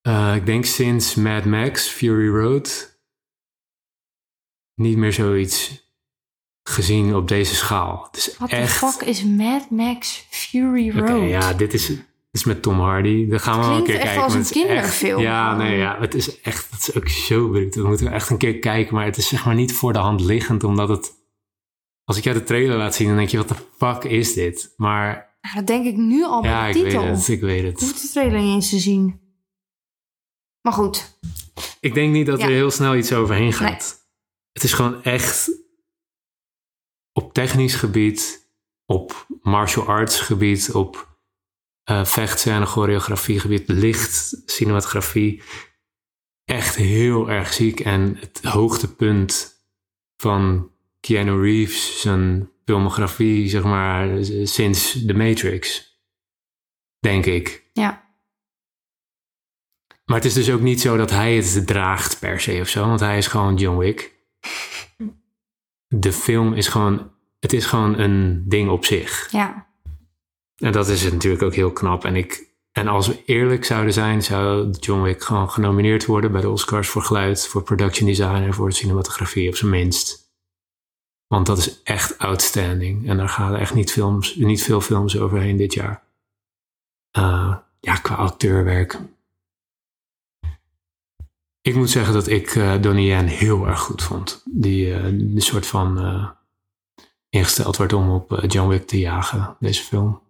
eh, 0.00 0.34
ik 0.36 0.46
denk 0.46 0.64
sinds 0.64 1.14
Mad 1.14 1.44
Max 1.44 1.88
Fury 1.88 2.28
Road 2.28 2.98
niet 4.74 4.96
meer 4.96 5.12
zoiets 5.12 5.82
gezien 6.68 7.14
op 7.14 7.28
deze 7.28 7.54
schaal. 7.54 8.04
Het 8.06 8.16
is 8.16 8.36
What 8.36 8.48
the 8.48 8.56
echt. 8.56 8.72
fuck 8.76 9.08
is 9.08 9.24
Mad 9.24 9.70
Max 9.70 10.26
Fury 10.30 10.98
Road? 10.98 11.28
ja, 11.28 11.52
dit 11.52 11.74
is, 11.74 11.86
dit 11.86 12.04
is 12.30 12.44
met 12.44 12.62
Tom 12.62 12.80
Hardy. 12.80 13.28
Daar 13.28 13.40
gaan 13.40 13.60
we 13.60 13.66
wel 13.66 13.76
een 13.76 13.84
keer 13.84 13.94
echt 13.94 14.04
kijken. 14.04 14.22
als 14.22 14.32
een 14.32 14.38
het 14.38 14.50
is 14.50 14.56
echt- 14.56 14.66
kinderfilm 14.66 15.22
ja, 15.22 15.56
nee, 15.56 15.76
ja, 15.78 16.00
het 16.00 16.14
is 16.14 16.40
echt, 16.40 16.70
het 16.70 16.88
is 16.88 16.94
ook 16.96 17.08
zo 17.08 17.48
bruut. 17.48 17.74
Dat 17.74 17.84
moeten 17.86 18.06
we 18.06 18.12
echt 18.12 18.30
een 18.30 18.38
keer 18.38 18.58
kijken. 18.58 18.94
Maar 18.94 19.04
het 19.04 19.16
is 19.16 19.28
zeg 19.28 19.44
maar 19.44 19.54
niet 19.54 19.72
voor 19.72 19.92
de 19.92 19.98
hand 19.98 20.20
liggend, 20.20 20.64
omdat 20.64 20.88
het... 20.88 21.12
Als 22.04 22.16
ik 22.16 22.24
jou 22.24 22.38
de 22.38 22.44
trailer 22.44 22.76
laat 22.76 22.94
zien, 22.94 23.06
dan 23.06 23.16
denk 23.16 23.28
je, 23.28 23.36
wat 23.36 23.48
de 23.48 23.56
fuck 23.76 24.04
is 24.04 24.32
dit? 24.34 24.74
Maar 24.76 25.32
dat 25.54 25.66
denk 25.66 25.86
ik 25.86 25.96
nu 25.96 26.24
al 26.24 26.44
ja, 26.44 26.60
bij 26.60 26.68
ik 26.68 26.74
de 26.76 26.82
titel. 26.82 27.02
het, 27.04 27.28
ik 27.28 27.40
weet 27.40 27.58
Ik 27.64 27.66
het. 27.70 27.80
hoef 27.80 28.00
de 28.00 28.08
trailer 28.08 28.40
niet 28.40 28.54
eens 28.54 28.70
te 28.70 28.78
zien. 28.78 29.20
Maar 30.60 30.72
goed, 30.72 31.18
Ik 31.80 31.94
denk 31.94 32.12
niet 32.12 32.26
dat 32.26 32.38
Ja. 32.40 32.44
er 32.46 32.52
heel 32.52 32.70
snel 32.70 32.96
iets 32.96 33.12
overheen 33.12 33.52
gaat. 33.52 33.68
Nee. 33.68 34.02
Het 34.52 34.62
is 34.62 34.72
gewoon 34.72 35.02
echt 35.02 35.50
op 37.12 37.32
technisch 37.32 37.74
gebied, 37.74 38.48
op 38.86 39.26
martial 39.42 39.86
arts 39.86 40.20
gebied, 40.20 40.72
op 40.72 41.18
eh 41.84 42.04
vechtscène, 42.04 42.66
choreografie 42.66 43.40
gebied, 43.40 43.68
licht, 43.68 44.42
cinematografie. 44.46 45.42
Echt 46.44 46.74
heel 46.76 47.30
erg 47.30 47.52
ziek. 47.52 47.80
En 47.80 48.16
het 48.16 48.42
hoogtepunt 48.42 49.54
van 50.16 50.70
Keanu 51.00 51.40
Reeves, 51.42 52.00
zijn 52.00 52.50
filmografie, 52.64 53.48
zeg 53.48 53.62
maar, 53.62 54.08
sinds 54.44 55.04
The 55.06 55.14
Matrix. 55.14 55.92
Denk 56.98 57.26
ik. 57.26 57.64
ja. 57.72 58.02
Maar 60.04 60.16
het 60.16 60.24
is 60.24 60.34
dus 60.34 60.50
ook 60.50 60.60
niet 60.60 60.80
zo 60.80 60.96
dat 60.96 61.10
hij 61.10 61.36
het 61.36 61.66
draagt 61.66 62.18
per 62.18 62.40
se 62.40 62.58
of 62.60 62.68
zo, 62.68 62.86
want 62.86 63.00
hij 63.00 63.18
is 63.18 63.26
gewoon 63.26 63.56
John 63.56 63.78
Wick. 63.78 64.12
de 65.88 66.12
film 66.12 66.52
is 66.52 66.68
gewoon, 66.68 67.10
het 67.40 67.52
is 67.52 67.66
gewoon 67.66 67.98
een 67.98 68.44
ding 68.48 68.70
op 68.70 68.84
zich. 68.84 69.28
Ja. 69.30 69.66
En 70.56 70.72
dat 70.72 70.88
is 70.88 71.12
natuurlijk 71.12 71.42
ook 71.42 71.54
heel 71.54 71.72
knap. 71.72 72.04
En, 72.04 72.16
ik, 72.16 72.48
en 72.72 72.88
als 72.88 73.06
we 73.06 73.22
eerlijk 73.24 73.64
zouden 73.64 73.92
zijn, 73.92 74.22
zou 74.22 74.70
John 74.70 75.02
Wick 75.02 75.22
gewoon 75.22 75.50
genomineerd 75.50 76.06
worden 76.06 76.32
bij 76.32 76.40
de 76.40 76.50
Oscars 76.50 76.88
voor 76.88 77.02
geluid, 77.02 77.46
voor 77.48 77.62
production 77.62 78.08
design 78.08 78.42
en 78.42 78.54
voor 78.54 78.72
cinematografie 78.72 79.48
op 79.48 79.56
zijn 79.56 79.70
minst. 79.70 80.23
Want 81.34 81.46
dat 81.46 81.58
is 81.58 81.82
echt 81.82 82.18
outstanding. 82.18 83.08
En 83.08 83.16
daar 83.16 83.28
gaan 83.28 83.56
echt 83.56 83.74
niet, 83.74 83.92
films, 83.92 84.34
niet 84.34 84.62
veel 84.62 84.80
films 84.80 85.18
overheen 85.18 85.56
dit 85.56 85.74
jaar. 85.74 86.02
Uh, 87.18 87.56
ja, 87.80 87.94
qua 87.94 88.14
acteurwerk. 88.14 89.00
Ik 91.60 91.74
moet 91.74 91.90
zeggen 91.90 92.14
dat 92.14 92.26
ik 92.26 92.54
uh, 92.54 92.82
Donnie 92.82 93.06
Yen 93.06 93.26
heel 93.26 93.66
erg 93.66 93.80
goed 93.80 94.02
vond. 94.02 94.42
Die 94.44 94.86
uh, 94.86 95.04
een 95.04 95.34
soort 95.36 95.66
van 95.66 95.98
ingesteld 97.28 97.76
werd 97.76 97.92
om 97.92 98.10
op 98.10 98.44
John 98.46 98.68
Wick 98.68 98.86
te 98.86 98.98
jagen, 98.98 99.56
deze 99.60 99.82
film. 99.82 100.22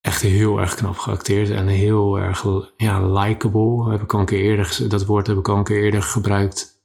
Echt 0.00 0.22
heel 0.22 0.60
erg 0.60 0.74
knap 0.74 0.96
geacteerd 0.96 1.50
en 1.50 1.66
heel 1.66 2.18
erg 2.18 2.44
ja, 2.76 3.08
likable. 3.20 3.90
Heb 3.90 4.02
ik 4.02 4.14
al 4.14 4.28
eerder, 4.28 4.88
dat 4.88 5.06
woord 5.06 5.26
heb 5.26 5.38
ik 5.38 5.48
al 5.48 5.56
een 5.56 5.64
keer 5.64 5.82
eerder 5.82 6.02
gebruikt. 6.02 6.77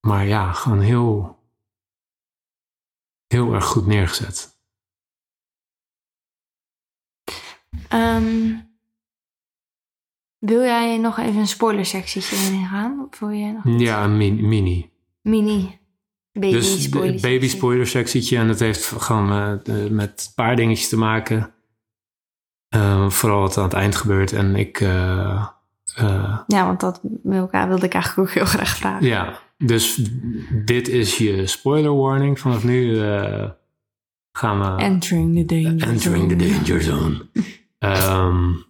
Maar 0.00 0.26
ja, 0.26 0.52
gewoon 0.52 0.80
heel, 0.80 1.38
heel 3.26 3.54
erg 3.54 3.64
goed 3.64 3.86
neergezet. 3.86 4.58
Um, 7.92 8.68
wil 10.38 10.62
jij 10.62 10.98
nog 10.98 11.18
even 11.18 11.40
een 11.40 11.46
spoilersectietje 11.46 12.36
ingaan? 12.36 13.06
Voor 13.10 13.34
je 13.34 13.52
nog 13.52 13.80
ja, 13.80 14.04
een 14.04 14.16
min 14.16 14.48
mini. 14.48 14.92
Mini. 15.22 15.78
Baby 16.32 16.52
dus 16.52 16.82
spoiler 16.82 17.20
baby 17.20 17.48
spoiler 17.48 17.86
sectietje. 17.86 18.36
En 18.36 18.46
dat 18.46 18.58
heeft 18.58 18.86
gewoon 18.86 19.28
met, 19.28 19.90
met 19.90 20.24
een 20.26 20.34
paar 20.34 20.56
dingetjes 20.56 20.88
te 20.88 20.96
maken. 20.96 21.54
Uh, 22.74 23.10
vooral 23.10 23.40
wat 23.40 23.56
aan 23.56 23.64
het 23.64 23.72
eind 23.72 23.96
gebeurt. 23.96 24.32
En 24.32 24.56
ik... 24.56 24.80
Uh, 24.80 25.48
uh, 25.98 26.40
ja, 26.46 26.66
want 26.66 26.80
dat 26.80 27.00
wilde 27.22 27.86
ik 27.86 27.92
eigenlijk 27.92 28.18
ook 28.18 28.34
heel 28.34 28.44
graag 28.44 28.76
vragen. 28.76 29.06
Ja, 29.06 29.38
dus 29.64 30.00
dit 30.64 30.88
is 30.88 31.18
je 31.18 31.46
spoiler 31.46 31.96
warning. 31.96 32.38
Vanaf 32.38 32.64
nu 32.64 32.96
gaan 34.32 34.60
we... 34.60 34.82
Entering 34.82 35.36
the 35.36 35.44
danger 35.44 35.88
Entering 35.88 36.30
zone. 36.30 36.36
the 36.36 36.48
danger 36.48 36.82
zone. 36.82 37.28
um, 37.78 38.64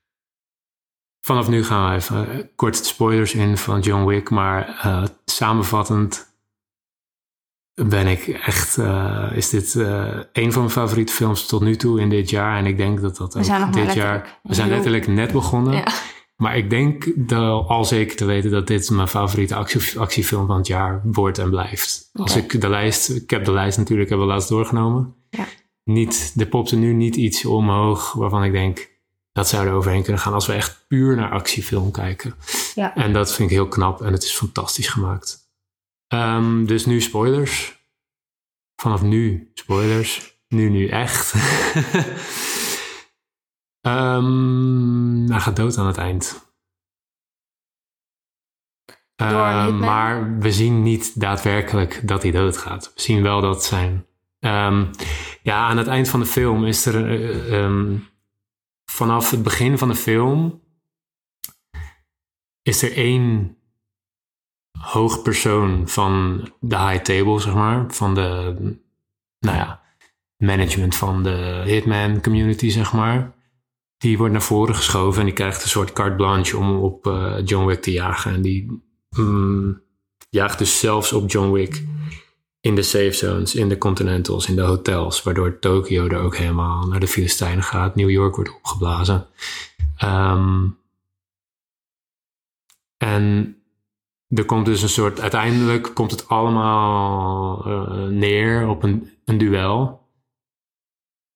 vanaf 1.26 1.48
nu 1.48 1.64
gaan 1.64 1.90
we 1.90 1.96
even 1.96 2.50
kort 2.56 2.76
spoilers 2.76 3.34
in 3.34 3.56
van 3.56 3.80
John 3.80 4.04
Wick. 4.04 4.30
Maar 4.30 4.82
uh, 4.86 5.04
samenvattend 5.24 6.32
ben 7.74 8.06
ik 8.06 8.26
echt... 8.26 8.78
Is 9.34 9.48
dit 9.48 9.74
een 10.32 10.52
van 10.52 10.62
mijn 10.62 10.70
favoriete 10.70 11.12
films 11.12 11.46
tot 11.46 11.62
nu 11.62 11.76
toe 11.76 12.00
in 12.00 12.08
dit 12.08 12.30
jaar. 12.30 12.58
En 12.58 12.66
ik 12.66 12.76
denk 12.76 13.00
dat 13.00 13.16
dat 13.16 13.34
we 13.34 13.44
zijn 13.44 13.62
ook 13.62 13.74
nog 13.74 13.84
dit 13.84 13.94
jaar... 13.94 14.38
We 14.42 14.54
zijn 14.54 14.68
letterlijk 14.68 15.06
net 15.06 15.32
begonnen. 15.32 15.74
Ja. 15.74 15.86
Maar 16.36 16.56
ik 16.56 16.70
denk 16.70 17.12
dat, 17.16 17.68
al 17.68 17.84
zeker 17.84 18.16
te 18.16 18.24
weten 18.24 18.50
dat 18.50 18.66
dit 18.66 18.90
mijn 18.90 19.08
favoriete 19.08 19.54
actie, 19.54 20.00
actiefilm 20.00 20.46
van 20.46 20.56
het 20.56 20.66
jaar 20.66 21.00
wordt 21.04 21.38
en 21.38 21.50
blijft. 21.50 22.10
Als 22.12 22.36
ik 22.36 22.60
de 22.60 22.68
lijst, 22.68 23.10
ik 23.10 23.30
heb 23.30 23.44
de 23.44 23.52
lijst 23.52 23.78
natuurlijk 23.78 24.08
hebben 24.08 24.26
laatst 24.26 24.48
doorgenomen. 24.48 25.14
Ja. 25.30 25.46
Niet, 25.84 26.34
er 26.36 26.46
popt 26.46 26.70
er 26.70 26.76
nu 26.76 26.92
niet 26.92 27.16
iets 27.16 27.44
omhoog 27.44 28.12
waarvan 28.12 28.44
ik 28.44 28.52
denk 28.52 28.92
dat 29.32 29.48
zou 29.48 29.66
er 29.66 29.72
overheen 29.72 30.02
kunnen 30.02 30.20
gaan 30.20 30.32
als 30.32 30.46
we 30.46 30.52
echt 30.52 30.84
puur 30.88 31.16
naar 31.16 31.30
actiefilm 31.30 31.90
kijken. 31.90 32.34
Ja. 32.74 32.94
En 32.94 33.12
dat 33.12 33.34
vind 33.34 33.50
ik 33.50 33.56
heel 33.56 33.68
knap 33.68 34.02
en 34.02 34.12
het 34.12 34.22
is 34.22 34.32
fantastisch 34.32 34.88
gemaakt. 34.88 35.38
Ehm, 36.08 36.64
dus 36.64 36.86
nu 36.86 37.00
spoilers. 37.00 37.82
Vanaf 38.76 39.02
nu 39.02 39.50
spoilers. 39.54 40.38
Nu, 40.48 40.68
nu 40.68 40.88
echt. 40.88 41.34
Ehm 43.84 45.28
hij 45.30 45.40
gaat 45.40 45.56
dood 45.56 45.78
aan 45.78 45.86
het 45.86 45.96
eind. 45.96 46.52
Ehm, 49.16 49.78
maar 49.78 50.38
we 50.38 50.52
zien 50.52 50.82
niet 50.82 51.20
daadwerkelijk 51.20 52.08
dat 52.08 52.22
hij 52.22 52.30
doodgaat. 52.30 52.92
We 52.94 53.00
zien 53.00 53.22
wel 53.22 53.40
dat 53.40 53.64
zijn. 53.64 54.06
ehm, 54.40 54.86
ja, 55.42 55.66
aan 55.68 55.76
het 55.76 55.86
eind 55.86 56.08
van 56.08 56.20
de 56.20 56.26
film 56.26 56.64
is 56.64 56.86
er. 56.86 57.06
eh, 57.10 57.62
ehm, 57.62 57.96
vanaf 58.84 59.30
het 59.30 59.42
begin 59.42 59.78
van 59.78 59.88
de 59.88 59.94
film. 59.94 60.62
is 62.62 62.82
er 62.82 62.96
één 62.96 63.56
hoogpersoon 64.78 65.88
van 65.88 66.42
de 66.60 66.78
high 66.78 67.02
table, 67.02 67.40
zeg 67.40 67.54
maar. 67.54 67.92
Van 67.92 68.14
de. 68.14 68.54
Nou 69.38 69.56
ja, 69.56 69.82
management 70.36 70.96
van 70.96 71.22
de 71.22 71.62
Hitman 71.66 72.20
community, 72.22 72.68
zeg 72.68 72.92
maar. 72.92 73.32
Die 74.04 74.18
wordt 74.18 74.32
naar 74.32 74.42
voren 74.42 74.74
geschoven 74.74 75.20
en 75.20 75.26
die 75.26 75.34
krijgt 75.34 75.62
een 75.62 75.68
soort 75.68 75.92
carte 75.92 76.16
blanche 76.16 76.56
om 76.56 76.78
op 76.78 77.06
eh, 77.06 77.36
John 77.44 77.66
Wick 77.66 77.82
te 77.82 77.92
jagen. 77.92 78.32
En 78.34 78.42
die 78.42 78.82
mm, 79.16 79.82
jaagt 80.30 80.58
dus 80.58 80.78
zelfs 80.78 81.12
op 81.12 81.30
John 81.30 81.52
Wick 81.52 81.84
in 82.60 82.74
de 82.74 82.82
safe 82.82 83.12
zones, 83.12 83.54
in 83.54 83.68
de 83.68 83.78
continentals, 83.78 84.48
in 84.48 84.56
de 84.56 84.62
hotels. 84.62 85.22
Waardoor 85.22 85.58
Tokio 85.58 86.08
er 86.08 86.18
ook 86.18 86.36
helemaal 86.36 86.86
naar 86.86 87.00
de 87.00 87.06
Filistijnen 87.06 87.64
gaat. 87.64 87.94
New 87.94 88.10
York 88.10 88.34
wordt 88.34 88.54
opgeblazen. 88.54 89.26
Ehm, 89.96 90.68
en 92.96 93.56
er 94.28 94.44
komt 94.44 94.66
dus 94.66 94.82
een 94.82 94.88
soort, 94.88 95.20
uiteindelijk 95.20 95.90
komt 95.94 96.10
het 96.10 96.28
allemaal 96.28 97.64
eh, 97.64 98.04
neer 98.04 98.68
op 98.68 98.82
een, 98.82 99.10
een 99.24 99.38
duel. 99.38 100.08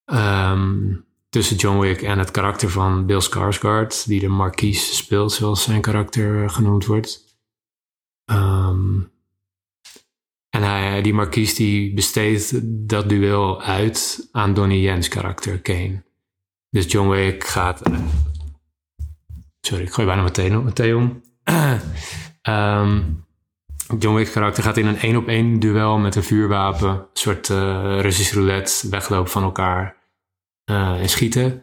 Ehm, 0.05 0.95
tussen 1.29 1.57
John 1.57 1.79
Wick 1.79 2.03
en 2.03 2.19
het 2.19 2.31
karakter 2.31 2.71
van 2.71 3.07
Bill 3.07 3.21
Skarsgård, 3.21 4.05
die 4.07 4.21
de 4.21 4.29
Marquise 4.29 4.95
speelt, 4.95 5.33
zoals 5.33 5.63
zijn 5.63 5.81
karakter 5.81 6.51
genoemd 6.51 6.87
wordt. 6.87 7.37
Ehm, 8.25 9.01
en 10.51 10.63
hij, 10.63 11.03
die 11.03 11.15
Marquise 11.15 11.55
die 11.55 11.95
besteedt 11.95 12.61
dat 12.89 13.09
duel 13.09 13.63
uit 13.63 14.29
aan 14.33 14.55
Donnie 14.55 14.81
Yen's 14.81 15.09
karakter, 15.09 15.61
Kane. 15.61 16.03
Dus 16.71 16.93
John 16.93 17.09
Wick 17.09 17.45
gaat... 17.45 17.83
Sorry, 19.61 19.85
ik 19.85 19.93
gooi 19.93 20.07
bijna 20.07 20.23
meteen 20.23 20.65
meteen 20.65 20.97
om. 20.97 21.21
Ehm, 22.43 23.03
John 23.99 24.15
Wick's 24.17 24.33
karakter 24.33 24.63
gaat 24.63 24.77
in 24.77 24.87
een 24.87 24.99
één 24.99 25.17
op 25.17 25.29
één 25.29 25.59
duel 25.59 25.99
met 25.99 26.15
een 26.15 26.23
vuurwapen, 26.23 26.89
een 26.89 27.07
soort 27.13 27.51
eh, 27.51 27.99
Russisch 28.01 28.35
roulette, 28.35 28.89
weglopen 28.89 29.31
van 29.31 29.43
elkaar 29.43 29.85
eh, 29.85 29.98
en 30.77 31.09
schieten. 31.09 31.63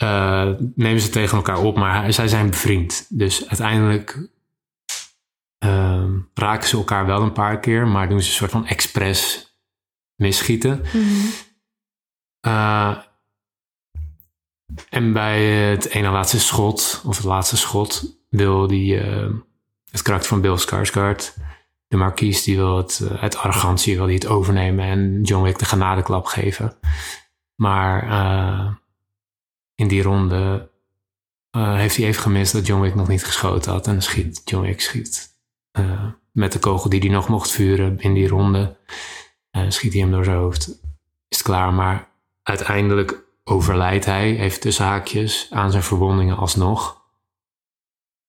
Eh, 0.00 0.50
nemen 0.74 1.00
ze 1.00 1.08
tegen 1.08 1.36
elkaar 1.36 1.58
op, 1.58 1.76
maar 1.76 2.12
zij 2.12 2.28
zijn 2.28 2.50
bevriend. 2.50 3.06
Dus 3.08 3.48
uiteindelijk 3.48 4.28
ehm, 5.58 6.18
raken 6.34 6.68
ze 6.68 6.76
elkaar 6.76 7.06
wel 7.06 7.22
een 7.22 7.32
paar 7.32 7.60
keer, 7.60 7.88
maar 7.88 8.08
doen 8.08 8.20
ze 8.20 8.28
een 8.28 8.34
soort 8.34 8.50
van 8.50 8.66
expres 8.66 9.54
misschieten. 10.16 10.82
Mhm. 10.92 11.26
Uh, 12.46 12.96
en 14.88 15.12
bij 15.12 15.44
het 15.44 15.88
ene 15.88 16.10
laatste 16.10 16.40
schot, 16.40 17.02
of 17.06 17.16
het 17.16 17.26
laatste 17.26 17.56
schot, 17.56 18.18
wil 18.28 18.66
die, 18.66 19.04
uh, 19.04 19.30
het 19.90 20.02
karakter 20.02 20.28
van 20.28 20.40
Bill 20.40 20.58
Skarsgård, 20.58 21.34
de 21.88 21.96
marquise, 21.96 22.44
die 22.44 22.56
wil 22.56 22.76
het 22.76 23.00
uh, 23.02 23.22
uit 23.22 23.36
arrogantie 23.36 23.96
wil 23.96 24.06
die 24.06 24.14
het 24.14 24.26
overnemen 24.26 24.84
en 24.84 25.22
John 25.22 25.42
Wick 25.42 25.58
de 25.58 25.64
genadeklap 25.64 26.26
geven. 26.26 26.76
Maar 27.60 28.04
uh, 28.04 28.72
in 29.74 29.88
die 29.88 30.02
ronde 30.02 30.70
uh, 31.56 31.74
heeft 31.74 31.96
hij 31.96 32.06
even 32.06 32.22
gemist 32.22 32.52
dat 32.52 32.66
John 32.66 32.82
Wick 32.82 32.94
nog 32.94 33.08
niet 33.08 33.24
geschoten 33.24 33.72
had. 33.72 33.86
En 33.86 34.02
schiet 34.02 34.42
John 34.44 34.64
Wick 34.64 34.80
schiet 34.80 35.28
uh, 35.78 36.06
met 36.32 36.52
de 36.52 36.58
kogel 36.58 36.90
die 36.90 37.00
hij 37.00 37.08
nog 37.08 37.28
mocht 37.28 37.50
vuren 37.50 37.98
in 37.98 38.14
die 38.14 38.28
ronde. 38.28 38.76
Schiet 39.68 39.92
hij 39.92 40.02
hem 40.02 40.10
door 40.10 40.24
zijn 40.24 40.36
hoofd. 40.36 40.68
Is 41.28 41.36
het 41.36 41.42
klaar, 41.42 41.72
maar 41.72 42.08
uiteindelijk 42.42 43.22
overlijdt 43.44 44.04
hij, 44.04 44.38
even 44.38 44.60
tussen 44.60 44.84
haakjes, 44.84 45.46
aan 45.50 45.70
zijn 45.70 45.82
verwondingen 45.82 46.36
alsnog. 46.36 47.02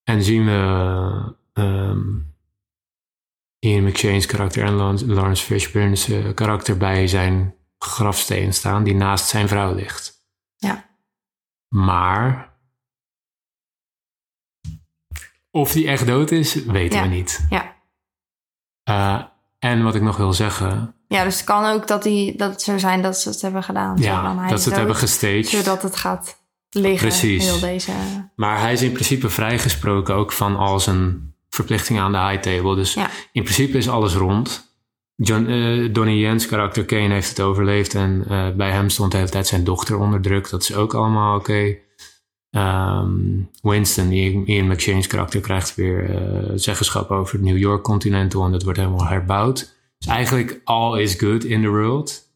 En 0.03 0.23
zien 0.23 0.45
we 0.45 1.34
um, 1.53 2.34
Ian 3.59 3.84
McShane's 3.84 4.25
karakter 4.25 4.63
en 4.63 4.73
Lawrence 5.05 5.45
Fishburne's 5.45 6.09
karakter 6.34 6.77
bij 6.77 7.07
zijn 7.07 7.55
grafsteen 7.86 8.53
staan, 8.53 8.84
die 8.84 8.95
naast 8.95 9.27
zijn 9.27 9.47
vrouw 9.47 9.73
ligt. 9.75 10.13
Ja. 10.57 10.89
Maar 11.67 12.53
of 15.51 15.71
die 15.71 15.88
echt 15.88 16.05
dood 16.07 16.32
is, 16.32 16.53
weten 16.53 16.97
Ja. 16.97 17.03
we 17.03 17.09
niet. 17.15 17.45
Ja. 17.49 17.75
Uh, 18.89 19.23
en 19.59 19.84
wat 19.84 19.95
ik 19.95 20.01
nog 20.01 20.17
wil 20.17 20.34
zeggen, 20.34 20.95
Ja, 21.07 21.23
dus 21.23 21.36
het 21.36 21.43
kan 21.43 21.65
ook 21.65 21.88
dat, 21.88 22.03
die, 22.03 22.38
dat 22.38 22.51
het 22.51 22.61
zo 22.61 22.77
zijn 22.77 23.01
dat 23.01 23.17
ze 23.17 23.29
het 23.29 23.41
hebben 23.41 23.63
gedaan. 23.63 23.97
Ja, 23.97 24.36
hij 24.38 24.49
dat 24.49 24.61
ze 24.61 24.67
het 24.69 24.77
hebben 24.77 24.95
gestaged. 24.95 25.47
Zodat 25.47 25.82
het 25.82 25.95
gaat 25.95 26.41
liggen, 26.69 27.07
Precies. 27.07 27.43
heel 27.45 27.59
deze... 27.59 27.91
Maar 28.36 28.59
hij 28.59 28.73
is 28.73 28.82
in 28.82 28.91
principe 28.91 29.29
vrijgesproken 29.29 30.15
ook 30.15 30.32
van 30.32 30.55
al 30.55 30.79
zijn 30.79 31.34
verplichtingen 31.49 32.03
aan 32.03 32.11
de 32.11 32.17
high 32.17 32.41
table. 32.41 32.75
Dus 32.75 32.93
Ja. 32.93 33.09
in 33.32 33.43
principe 33.43 33.77
is 33.77 33.89
alles 33.89 34.13
rond. 34.13 34.70
John, 35.24 35.45
eh, 35.45 35.93
Donnie 35.93 36.19
Jens 36.19 36.47
karakter 36.47 36.86
Kane 36.86 37.13
heeft 37.13 37.30
het 37.30 37.41
overleefd. 37.41 37.95
En 37.95 38.26
eh, 38.28 38.49
bij 38.51 38.72
hem 38.72 38.89
stond 38.89 39.11
de 39.11 39.17
hele 39.17 39.30
tijd 39.30 39.47
zijn 39.47 39.63
dochter 39.63 39.97
onder 39.97 40.22
druk. 40.22 40.49
Dat 40.49 40.61
is 40.61 40.76
ook 40.76 40.93
allemaal 40.93 41.38
oké. 41.38 41.78
Ehm, 42.49 43.11
Winston, 43.61 44.11
Ian, 44.11 44.45
Ian 44.45 44.67
McShane's 44.67 45.07
karakter, 45.07 45.41
krijgt 45.41 45.76
weer 45.76 46.15
eh, 46.15 46.51
zeggenschap 46.55 47.11
over 47.11 47.34
het 47.34 47.43
New 47.43 47.57
York 47.57 47.84
Continental. 47.84 48.45
En 48.45 48.51
dat 48.51 48.63
wordt 48.63 48.80
helemaal 48.80 49.07
herbouwd. 49.07 49.76
Dus 49.97 50.07
eigenlijk 50.07 50.61
all 50.63 51.01
is 51.01 51.15
good 51.15 51.43
in 51.43 51.61
the 51.61 51.69
world. 51.69 52.30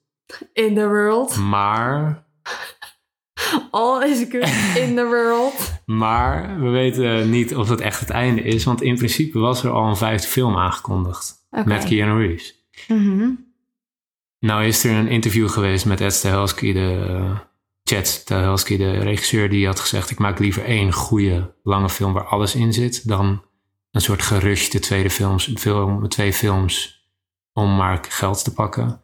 In 0.54 0.76
the 0.76 0.88
world. 0.88 1.38
Maar 1.38 2.24
All 3.72 4.10
is 4.10 4.26
good 4.30 4.76
in 4.76 4.96
the 4.96 5.06
world. 5.06 5.74
Maar 5.86 6.60
we 6.60 6.70
weten 6.70 7.30
niet 7.30 7.56
of 7.56 7.70
het 7.70 7.82
echt 7.82 8.00
het 8.00 8.10
einde 8.10 8.42
is, 8.42 8.64
want 8.64 8.82
in 8.82 8.96
principe 8.96 9.40
was 9.40 9.64
er 9.64 9.72
al 9.72 9.88
een 9.88 9.98
vijfde 9.98 10.28
film 10.28 10.58
aangekondigd 10.58 11.48
met 11.66 11.84
Keanu 11.84 12.28
Reeves. 12.28 12.65
Mhm. 12.88 13.30
Nou 14.40 14.66
is 14.66 14.84
er 14.84 14.96
een 14.96 15.08
interview 15.08 15.50
geweest 15.50 15.86
met 15.86 16.02
Ed 16.02 16.14
Stahelski, 16.14 16.74
de 16.74 17.06
eh, 17.10 17.40
Chad 17.84 18.08
Stahelski, 18.08 18.78
de 18.78 18.92
regisseur, 19.00 19.50
die 19.50 19.66
had 19.66 19.80
gezegd: 19.80 20.10
ik 20.10 20.20
maak 20.20 20.40
liever 20.40 20.66
één 20.66 20.94
goede 20.94 21.54
lange 21.64 21.90
film 21.90 22.14
waar 22.14 22.26
alles 22.26 22.56
in 22.56 22.74
zit 22.74 23.08
dan 23.08 23.44
een 23.92 24.02
soort 24.02 24.22
gerushte 24.22 24.80
tweede 24.80 25.10
films, 25.10 25.52
film, 25.56 26.10
twee 26.10 26.34
films 26.34 27.04
om 27.54 27.76
maar 27.76 28.06
geld 28.10 28.44
te 28.44 28.54
pakken. 28.54 29.02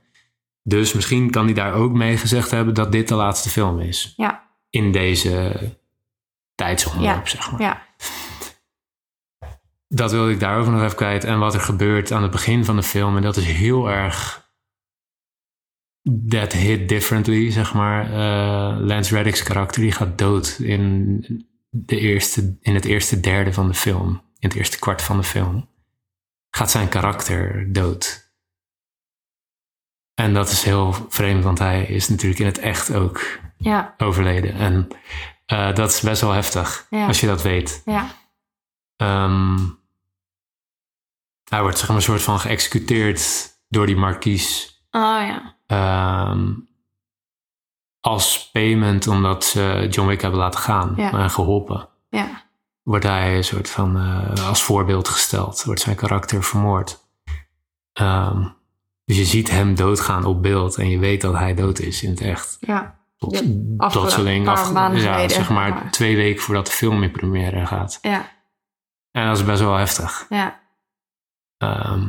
Dus 0.64 0.94
misschien 0.94 1.30
kan 1.32 1.46
hij 1.46 1.54
daar 1.54 1.74
ook 1.74 1.92
mee 1.92 2.18
gezegd 2.18 2.52
hebben 2.52 2.74
dat 2.74 2.92
dit 2.92 3.08
de 3.08 3.16
laatste 3.16 3.50
film 3.50 3.80
is 3.80 4.14
Ja, 4.18 4.50
in 4.70 4.92
deze 4.92 5.60
tijdsomloop, 6.56 7.04
Ja. 7.04 7.26
zeg 7.26 7.52
maar. 7.52 7.62
ja. 7.62 7.86
Dat 9.94 10.12
wilde 10.12 10.32
ik 10.32 10.40
daarover 10.40 10.72
nog 10.72 10.82
even 10.84 10.96
kwijt. 10.96 11.24
En 11.24 11.40
wat 11.40 11.54
er 11.54 11.60
gebeurt 11.60 12.12
aan 12.12 12.22
het 12.22 12.32
begin 12.32 12.66
van 12.66 12.76
de 12.76 12.84
film. 12.84 13.16
En 13.16 13.22
dat 13.22 13.38
is 13.38 13.46
heel 13.46 13.90
erg. 13.90 14.50
That 16.28 16.54
hit 16.54 16.90
differently, 16.90 17.52
zeg 17.52 17.74
maar. 17.74 18.06
Eh, 18.06 18.80
Lance 18.80 19.16
Reddick's 19.16 19.44
karakter 19.44 19.82
die 19.82 19.92
gaat 19.92 20.18
dood 20.18 20.58
in, 20.60 21.48
de 21.70 22.00
eerste, 22.00 22.58
in 22.62 22.74
het 22.76 22.86
eerste 22.86 23.20
derde 23.20 23.54
van 23.54 23.68
de 23.68 23.74
film. 23.74 24.10
In 24.40 24.48
het 24.50 24.58
eerste 24.58 24.80
kwart 24.80 25.02
van 25.02 25.18
de 25.18 25.24
film. 25.24 25.70
Gaat 26.50 26.72
zijn 26.72 26.90
karakter 26.90 27.74
dood. 27.74 28.32
En 30.14 30.34
dat 30.34 30.50
is 30.50 30.64
heel 30.64 30.94
vreemd, 31.10 31.44
want 31.44 31.60
hij 31.60 31.86
is 31.86 32.10
natuurlijk 32.10 32.40
in 32.40 32.46
het 32.46 32.58
echt 32.60 32.94
ook 32.94 33.40
Ja, 33.58 33.94
overleden. 33.98 34.54
En 34.54 34.88
eh, 35.46 35.76
dat 35.76 35.90
is 35.92 36.02
best 36.02 36.22
wel 36.22 36.32
heftig, 36.32 36.88
Ja. 36.90 37.08
als 37.08 37.20
je 37.20 37.28
dat 37.28 37.42
weet. 37.42 37.82
ja. 37.86 38.08
Ehm, 38.96 39.58
hij 41.52 41.62
wordt 41.62 41.78
zeg 41.78 41.88
maar 41.88 41.98
een 41.98 42.04
soort 42.04 42.22
van 42.22 42.40
geëxecuteerd 42.40 43.50
door 43.68 43.86
die 43.86 43.96
markies. 43.98 44.76
Oh 44.92 45.02
ja. 45.02 45.56
ehm, 45.68 46.50
als 48.00 48.50
payment 48.52 49.08
omdat 49.08 49.44
ze 49.46 49.88
John 49.90 50.08
Wick 50.08 50.22
hebben 50.22 50.40
laten 50.40 50.60
gaan 50.60 50.94
Ja. 50.96 51.12
en 51.12 51.30
geholpen. 51.30 51.90
Ja, 52.10 52.44
Wordt 52.84 53.06
hij 53.06 53.36
een 53.38 53.44
soort 53.44 53.70
van 53.70 53.98
eh, 53.98 54.48
als 54.48 54.64
voorbeeld 54.64 55.08
gesteld. 55.08 55.64
Wordt 55.64 55.82
zijn 55.82 55.96
karakter 55.96 56.44
vermoord. 56.44 57.00
Ehm, 57.94 58.48
dus 59.06 59.18
je 59.18 59.26
ziet 59.26 59.50
hem 59.50 59.76
doodgaan 59.76 60.26
op 60.26 60.42
beeld 60.42 60.76
en 60.78 60.90
je 60.90 61.00
weet 61.00 61.22
dat 61.22 61.34
hij 61.34 61.54
dood 61.56 61.80
is 61.80 62.04
in 62.04 62.10
het 62.10 62.22
echt. 62.22 62.58
ja. 62.60 63.00
Tot, 63.18 63.34
Ja, 63.78 63.88
plotseling, 63.88 64.46
maanden 64.46 65.02
ja, 65.02 65.28
zeg 65.30 65.50
maar 65.50 65.70
maar- 65.70 65.92
twee 65.92 66.16
weken 66.16 66.42
voordat 66.42 66.66
de 66.66 66.72
film 66.72 67.04
in 67.04 67.12
première 67.12 67.66
gaat. 67.66 68.00
Ja, 68.02 68.30
En 69.12 69.28
dat 69.28 69.38
is 69.38 69.46
best 69.46 69.62
wel 69.62 69.76
heftig. 69.76 70.26
ja. 70.30 70.60
Ehm, 71.62 72.08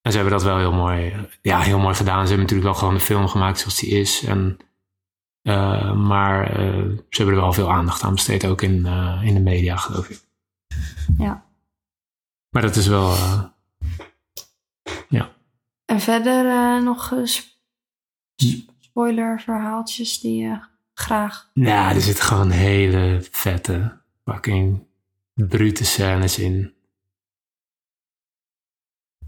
en 0.00 0.10
ze 0.10 0.16
hebben 0.18 0.32
dat 0.32 0.42
wel 0.42 0.58
heel 0.58 0.72
mooi, 0.72 1.26
ja, 1.42 1.60
heel 1.60 1.78
mooi 1.78 1.94
gedaan. 1.94 2.22
Ze 2.22 2.34
hebben 2.34 2.38
natuurlijk 2.38 2.68
wel 2.68 2.78
gewoon 2.78 2.94
de 2.94 3.00
film 3.00 3.28
gemaakt 3.28 3.58
zoals 3.58 3.78
die 3.78 3.90
is. 3.90 4.22
En, 4.24 4.56
eh, 5.42 5.92
maar 5.94 6.50
eh, 6.50 6.82
ze 7.08 7.16
hebben 7.16 7.34
er 7.34 7.40
wel 7.40 7.52
veel 7.52 7.72
aandacht 7.72 8.02
aan 8.02 8.14
besteed, 8.14 8.46
ook 8.46 8.62
in, 8.62 8.86
eh, 8.86 9.20
in 9.24 9.34
de 9.34 9.40
media, 9.40 9.76
geloof 9.76 10.08
ik. 10.08 10.20
Ja. 11.18 11.44
Maar 12.50 12.62
dat 12.62 12.76
is 12.76 12.86
wel, 12.86 13.12
eh, 13.12 13.42
En 15.84 16.00
verder 16.00 16.82
nog 16.82 17.14
sp- 17.24 17.52
spoiler 18.80 19.40
verhaaltjes 19.40 20.20
die 20.20 20.42
je 20.42 20.58
graag... 20.94 21.50
nou, 21.54 21.94
er 21.94 22.00
zitten 22.00 22.24
gewoon 22.24 22.50
hele 22.50 23.26
vette, 23.30 24.00
fucking 24.24 24.86
brute 25.34 25.84
scènes 25.84 26.38
in. 26.38 26.73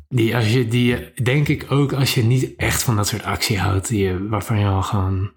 Die, 0.08 0.36
als 0.36 0.52
je, 0.52 0.68
die, 0.68 1.12
denk 1.22 1.48
ik 1.48 1.66
ook 1.70 1.92
als 1.92 2.14
je 2.14 2.22
niet 2.22 2.56
echt 2.56 2.82
van 2.82 2.96
dat 2.96 3.06
soort 3.06 3.24
actie 3.24 3.58
houdt, 3.58 3.88
die, 3.88 4.28
waarvan 4.28 4.58
je 4.58 4.66
al 4.66 4.82
gewoon. 4.82 5.32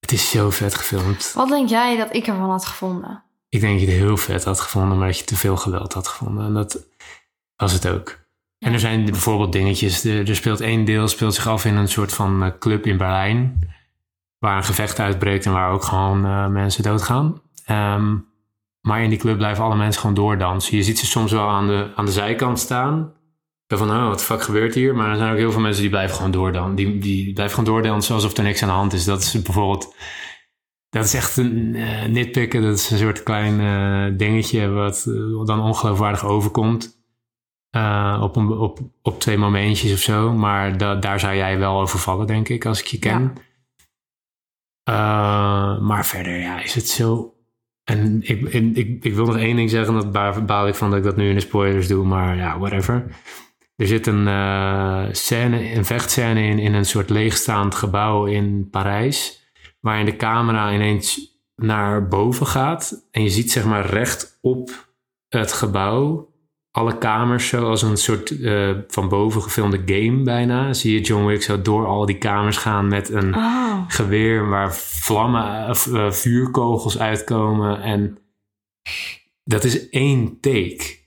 Het 0.00 0.12
is 0.12 0.30
zo 0.30 0.50
vet 0.50 0.74
gefilmd. 0.74 1.32
Wat 1.34 1.48
denk 1.48 1.68
jij 1.68 1.96
dat 1.96 2.14
ik 2.14 2.26
ervan 2.26 2.50
had 2.50 2.66
gevonden? 2.66 3.22
Ik 3.48 3.60
denk 3.60 3.78
dat 3.78 3.88
je 3.88 3.94
het 3.94 4.04
heel 4.04 4.16
vet 4.16 4.44
had 4.44 4.60
gevonden, 4.60 4.98
maar 4.98 5.06
dat 5.06 5.18
je 5.18 5.24
te 5.24 5.36
veel 5.36 5.56
geweld 5.56 5.92
had 5.92 6.08
gevonden. 6.08 6.44
En 6.44 6.54
dat 6.54 6.86
was 7.56 7.72
het 7.72 7.88
ook. 7.88 8.18
En 8.58 8.72
er 8.72 8.80
zijn 8.80 9.04
bijvoorbeeld 9.04 9.52
dingetjes. 9.52 10.04
Er, 10.04 10.28
er 10.28 10.36
speelt 10.36 10.60
één 10.60 10.84
deel 10.84 11.08
speelt 11.08 11.34
zich 11.34 11.46
af 11.46 11.64
in 11.64 11.76
een 11.76 11.88
soort 11.88 12.12
van 12.12 12.42
eh, 12.42 12.50
club 12.58 12.86
in 12.86 12.96
Berlijn. 12.96 13.58
Waar 14.38 14.56
een 14.56 14.64
gevecht 14.64 14.98
uitbreekt 14.98 15.46
en 15.46 15.52
waar 15.52 15.72
ook 15.72 15.84
gewoon 15.84 16.24
eh, 16.24 16.46
mensen 16.46 16.82
doodgaan. 16.82 17.40
Ehm, 17.64 18.16
maar 18.80 19.02
in 19.02 19.10
die 19.10 19.18
club 19.18 19.36
blijven 19.36 19.64
alle 19.64 19.76
mensen 19.76 20.00
gewoon 20.00 20.16
doordansen. 20.16 20.76
Je 20.76 20.82
ziet 20.82 20.98
ze 20.98 21.06
soms 21.06 21.32
wel 21.32 21.48
aan 21.48 21.66
de, 21.66 21.92
aan 21.96 22.04
de 22.04 22.12
zijkant 22.12 22.58
staan. 22.58 23.12
Van, 23.78 23.90
oh, 23.90 24.08
wat 24.08 24.24
fuck 24.24 24.42
gebeurt 24.42 24.74
hier? 24.74 24.94
Maar 24.94 25.10
er 25.10 25.16
zijn 25.16 25.32
ook 25.32 25.38
heel 25.38 25.52
veel 25.52 25.60
mensen 25.60 25.80
die 25.80 25.90
blijven 25.90 26.16
gewoon 26.16 26.30
doordansen. 26.30 26.74
Die, 26.74 26.98
die 26.98 27.32
blijven 27.32 27.54
gewoon 27.58 27.74
doordansen 27.74 28.14
alsof 28.14 28.36
er 28.36 28.42
niks 28.42 28.62
aan 28.62 28.68
de 28.68 28.74
hand 28.74 28.92
is. 28.92 29.04
Dat 29.04 29.20
is 29.22 29.42
bijvoorbeeld... 29.42 29.94
Dat 30.88 31.04
is 31.04 31.14
echt 31.14 31.36
een 31.36 31.74
eh, 31.74 32.04
nitpikken. 32.06 32.62
Dat 32.62 32.74
is 32.78 32.90
een 32.90 32.98
soort 32.98 33.22
klein 33.22 33.60
eh, 33.60 34.18
dingetje 34.18 34.68
wat 34.68 35.06
eh, 35.08 35.44
dan 35.46 35.60
ongeloofwaardig 35.60 36.24
overkomt. 36.24 36.98
Op, 38.20 38.36
een, 38.36 38.48
op, 38.48 38.78
op 39.02 39.20
twee 39.20 39.38
momentjes 39.38 39.92
of 39.92 39.98
zo. 39.98 40.32
Maar 40.32 40.78
da- 40.78 40.94
daar 40.94 41.20
zou 41.20 41.36
jij 41.36 41.58
wel 41.58 41.80
over 41.80 41.98
vallen, 41.98 42.26
denk 42.26 42.48
ik, 42.48 42.66
als 42.66 42.80
ik 42.80 42.86
je 42.86 42.98
ken. 42.98 43.32
Maar 45.80 46.06
verder, 46.06 46.38
ja, 46.38 46.60
is 46.62 46.74
het 46.74 46.88
zo... 46.88 47.34
En 47.84 48.22
ik, 48.22 48.40
ik, 48.40 48.76
ik, 48.76 49.04
ik 49.04 49.14
wil 49.14 49.26
nog 49.26 49.36
één 49.36 49.56
ding 49.56 49.70
zeggen, 49.70 49.94
dat 50.12 50.46
baal 50.46 50.68
ik 50.68 50.74
van 50.74 50.88
dat 50.90 50.98
ik 50.98 51.04
dat 51.04 51.16
nu 51.16 51.28
in 51.28 51.34
de 51.34 51.40
spoilers 51.40 51.88
doe, 51.88 52.04
maar 52.06 52.36
ja, 52.36 52.58
whatever. 52.58 53.06
Er 53.80 53.86
zit 53.86 54.06
een 54.06 54.28
eh, 54.28 55.04
scène, 55.10 55.74
een 55.74 55.84
vechtscène 55.84 56.42
in, 56.42 56.58
in 56.58 56.74
een 56.74 56.84
soort 56.84 57.10
leegstaand 57.10 57.74
gebouw 57.74 58.24
in 58.24 58.68
Parijs, 58.70 59.44
waarin 59.80 60.04
de 60.04 60.16
camera 60.16 60.72
ineens 60.72 61.38
naar 61.56 62.08
boven 62.08 62.46
gaat 62.46 63.08
en 63.10 63.22
je 63.22 63.30
ziet 63.30 63.52
zeg 63.52 63.64
maar 63.64 63.86
recht 63.86 64.38
op 64.40 64.88
het 65.28 65.52
gebouw 65.52 66.28
alle 66.70 66.98
kamers 66.98 67.48
zo 67.48 67.68
als 67.68 67.82
een 67.82 67.96
soort 67.96 68.40
eh, 68.40 68.70
van 68.88 69.08
boven 69.08 69.42
gefilmde 69.42 69.82
game 69.86 70.22
bijna. 70.22 70.72
Zie 70.72 70.92
je 70.92 71.00
John 71.00 71.24
Wick 71.24 71.42
zo 71.42 71.62
door 71.62 71.86
al 71.86 72.06
die 72.06 72.18
kamers 72.18 72.56
gaan 72.56 72.88
met 72.88 73.08
een 73.08 73.34
Oh, 73.34 73.84
geweer 73.88 74.48
waar 74.48 74.74
vlammen 74.74 75.68
eh, 75.68 76.10
vuurkogels 76.10 76.98
uitkomen. 76.98 77.82
En 77.82 78.18
dat 79.44 79.64
is 79.64 79.88
één 79.88 80.40
take. 80.40 80.99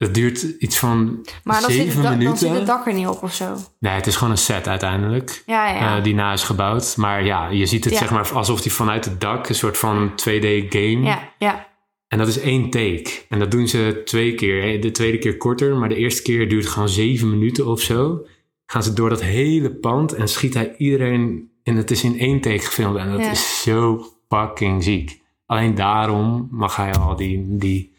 Dat 0.00 0.14
duurt 0.14 0.42
iets 0.42 0.78
van 0.78 1.26
maar 1.44 1.60
dan 1.60 1.70
zit, 1.70 1.80
zeven 1.80 1.86
het 1.86 1.94
dak, 1.94 2.04
dan 2.04 2.18
minuten. 2.18 2.38
zit 2.38 2.50
het 2.52 2.66
dak 2.66 2.86
er 2.86 2.92
niet 2.94 3.06
op 3.06 3.22
of 3.22 3.34
zo. 3.34 3.56
Nee, 3.78 3.92
het 3.92 4.06
is 4.06 4.16
gewoon 4.16 4.30
een 4.32 4.38
set 4.38 4.68
uiteindelijk. 4.68 5.42
Ja, 5.46 5.68
ja. 5.70 5.96
eh, 5.96 6.04
die 6.04 6.14
na 6.14 6.32
is 6.32 6.42
gebouwd. 6.42 6.96
Maar 6.96 7.24
ja, 7.24 7.48
je 7.48 7.66
ziet 7.66 7.84
het 7.84 7.92
Ja. 7.92 7.98
zeg 7.98 8.10
maar 8.10 8.32
alsof 8.32 8.60
die 8.62 8.72
vanuit 8.72 9.04
het 9.04 9.20
dak 9.20 9.48
een 9.48 9.54
soort 9.54 9.78
van 9.78 10.10
2D 10.10 10.46
game. 10.68 11.00
ja, 11.02 11.32
ja. 11.38 11.68
En 12.08 12.18
dat 12.18 12.28
is 12.28 12.38
één 12.40 12.70
take. 12.70 13.10
En 13.28 13.38
dat 13.38 13.50
doen 13.50 13.68
ze 13.68 14.02
twee 14.04 14.34
keer. 14.34 14.80
De 14.80 14.90
tweede 14.90 15.18
keer 15.18 15.36
korter, 15.36 15.76
maar 15.76 15.88
de 15.88 15.96
eerste 15.96 16.22
keer 16.22 16.48
duurt 16.48 16.66
gewoon 16.66 16.88
zeven 16.88 17.30
minuten 17.30 17.66
of 17.66 17.80
zo. 17.80 18.26
Gaan 18.66 18.82
ze 18.82 18.92
door 18.92 19.08
dat 19.08 19.22
hele 19.22 19.70
pand 19.70 20.12
en 20.12 20.28
schiet 20.28 20.54
hij 20.54 20.74
iedereen. 20.76 21.50
En 21.62 21.76
het 21.76 21.90
is 21.90 22.04
in 22.04 22.18
één 22.18 22.40
take 22.40 22.58
gefilmd. 22.58 22.96
En 22.96 23.10
dat 23.10 23.20
Ja. 23.20 23.30
is 23.30 23.62
zo 23.62 24.06
fucking 24.28 24.82
ziek. 24.84 25.20
Alleen 25.46 25.74
daarom 25.74 26.48
mag 26.50 26.76
hij 26.76 26.92
al 26.94 27.16
die, 27.16 27.44
die 27.48 27.92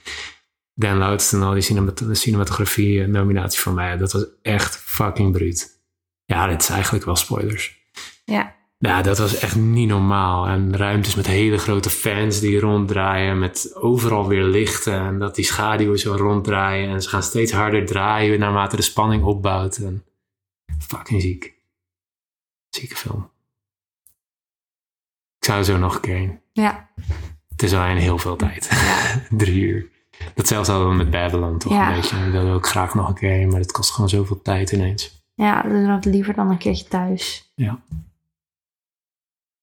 Dan 0.82 0.98
Laudston, 0.98 1.44
al 1.44 1.54
die 1.54 1.62
cinemat 1.62 2.04
cinematografie 2.12 3.08
nominatie 3.08 3.60
voor 3.60 3.74
mij. 3.74 3.98
Dat 3.98 4.12
was 4.12 4.26
echt 4.42 4.78
fucking 4.78 5.32
bruut. 5.32 5.80
Ja, 6.26 6.48
dit 6.48 6.62
is 6.62 6.70
eigenlijk 6.70 7.06
wel 7.06 7.16
spoilers. 7.16 7.80
Ja, 8.26 8.56
Ja, 8.78 9.02
dat 9.02 9.18
was 9.18 9.40
echt 9.40 9.56
niet 9.56 9.88
normaal. 9.88 10.48
En 10.48 10.78
ruimtes 10.78 11.16
met 11.16 11.28
hele 11.28 11.58
grote 11.58 11.90
fans 11.90 12.40
die 12.40 12.60
ronddraaien. 12.60 13.40
Met 13.40 13.72
overal 13.76 14.28
weer 14.28 14.44
lichten. 14.44 15.00
En 15.00 15.20
dat 15.20 15.36
die 15.36 15.46
schaduwen 15.46 16.00
zo 16.00 16.16
ronddraaien. 16.16 16.90
En 16.90 17.02
ze 17.02 17.10
gaan 17.10 17.24
steeds 17.24 17.52
harder 17.52 17.86
draaien 17.86 18.40
naarmate 18.40 18.76
de 18.76 18.82
spanning 18.82 19.24
opbouwt. 19.24 19.78
En 19.78 20.06
fucking 20.80 21.22
ziek. 21.22 21.54
Zieke 22.70 22.96
film. 22.96 23.30
Ik 25.40 25.46
zou 25.46 25.64
zo 25.64 25.78
nog 25.78 25.96
een 25.96 26.02
keer 26.02 26.16
heen. 26.16 26.40
ja. 26.54 26.90
Het 27.50 27.64
is 27.64 27.74
alleen 27.74 27.98
heel 27.98 28.18
veel 28.18 28.36
tijd. 28.36 28.70
Drie 29.30 29.62
uur. 29.62 29.91
Datzelfde 30.36 30.72
hadden 30.72 30.90
we 30.90 30.96
met 30.96 31.10
Babylon 31.12 31.58
toch 31.58 31.72
Ja. 31.72 31.90
een 31.90 31.96
beetje. 31.96 32.24
We 32.24 32.30
wilden 32.32 32.54
ook 32.54 32.68
graag 32.68 32.94
nog 32.94 33.08
een 33.08 33.14
keer 33.16 33.30
heen, 33.30 33.50
maar 33.50 33.60
het 33.60 33.72
kost 33.72 33.92
gewoon 33.92 34.10
zoveel 34.10 34.42
tijd 34.42 34.72
ineens. 34.72 35.20
Ja, 35.34 35.64
we 35.64 35.70
doen 35.70 35.88
dat 35.88 36.06
liever 36.06 36.34
dan 36.34 36.50
een 36.50 36.58
keertje 36.58 36.88
thuis. 36.88 37.52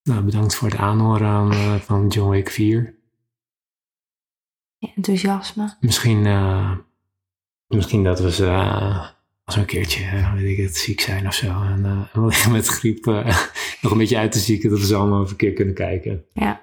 Nou, 0.03 0.23
bedankt 0.23 0.55
voor 0.55 0.69
het 0.69 0.79
aanhoren 0.79 1.29
aan, 1.29 1.53
eh, 1.53 1.75
van 1.75 2.09
John 2.09 2.31
Wick 2.31 2.51
4. 2.51 2.95
Ja, 4.79 4.89
enthousiasme. 4.97 5.77
Misschien, 5.81 6.27
eh, 6.27 6.73
misschien 7.67 8.05
dat 8.05 8.21
we 8.21 8.33
ze 8.33 8.47
eh, 8.47 9.09
als 9.45 9.55
we 9.55 9.61
een 9.61 9.67
keertje, 9.67 10.33
weet 10.35 10.59
ik 10.59 10.65
het, 10.65 10.77
ziek 10.77 11.01
zijn 11.01 11.27
of 11.27 11.35
zo. 11.35 11.47
En 11.63 12.09
liggen 12.13 12.53
met 12.59 12.67
griep 12.67 13.05
nog 13.81 13.93
een 13.93 13.99
beetje 13.99 14.19
uit 14.19 14.33
te 14.33 14.39
zieken, 14.39 14.71
dat 14.71 14.79
we 14.79 14.87
ze 14.87 14.95
allemaal 14.95 15.29
een 15.29 15.37
keer 15.37 15.53
kunnen 15.53 15.75
kijken. 15.75 16.25
Ja. 16.33 16.63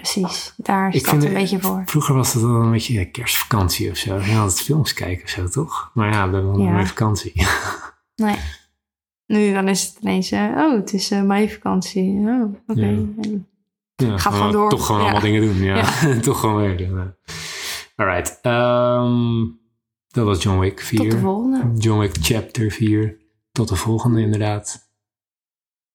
Precies. 0.00 0.54
Daar 0.56 0.94
Ik 0.94 1.00
staat 1.00 1.10
vind 1.10 1.22
een 1.22 1.28
het- 1.28 1.38
beetje 1.38 1.60
voor. 1.60 1.82
Vroeger 1.86 2.14
was 2.14 2.32
dat 2.32 2.42
dan 2.42 2.54
een 2.54 2.70
beetje 2.70 3.10
kerstvakantie 3.10 3.90
of 3.90 3.96
zo. 3.96 4.14
Je 4.16 4.32
had 4.32 4.50
het 4.50 4.60
films 4.60 4.92
kijken 4.92 5.24
of 5.24 5.30
zo, 5.30 5.48
toch? 5.48 5.90
Maar 5.94 6.12
ja, 6.12 6.28
we 6.28 6.34
hebben 6.34 6.58
Ja. 6.62 6.70
meer 6.70 6.86
vakantie. 6.86 7.32
Nee. 8.16 8.36
Nu 9.26 9.52
dan 9.52 9.68
is 9.68 9.82
het 9.86 9.96
ineens, 10.00 10.30
eh, 10.30 10.40
oh, 10.56 10.72
het 10.74 10.92
is 10.92 11.10
eh 11.10 11.22
meivakantie. 11.22 12.18
Oh, 12.18 12.54
oké. 12.66 13.06
Ja. 13.96 14.18
Ga 14.18 14.30
gewoon 14.30 14.52
door. 14.52 14.70
Toch 14.70 14.86
gewoon 14.86 15.00
allemaal 15.00 15.20
dingen 15.20 15.40
doen, 15.42 15.56
ja. 15.62 15.84
toch 16.20 16.40
gewoon 16.40 16.56
werken. 16.56 16.94
ja. 16.96 17.14
Alright. 17.96 18.38
ehm, 18.42 19.44
dat 20.08 20.24
was 20.26 20.42
John 20.42 20.58
Wick 20.58 20.80
4. 20.80 20.98
Tot 21.00 21.10
de 21.10 21.18
volgende. 21.18 21.80
John 21.80 21.98
Wick 22.00 22.16
Chapter 22.20 22.70
4. 22.70 23.16
Tot 23.52 23.68
de 23.68 23.76
volgende, 23.76 24.20
inderdaad. 24.20 24.88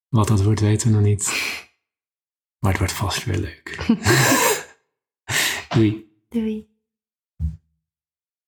Wat 0.09 0.27
dat 0.27 0.43
wordt, 0.43 0.59
weten 0.59 0.87
we 0.87 0.93
nog 0.93 1.03
niet. 1.03 1.33
Maar 2.59 2.71
het 2.71 2.79
wordt 2.79 2.93
vast 2.93 3.23
weer 3.23 3.37
leuk. 3.37 3.85
Doei. 5.73 6.11
Doei. 6.29 6.78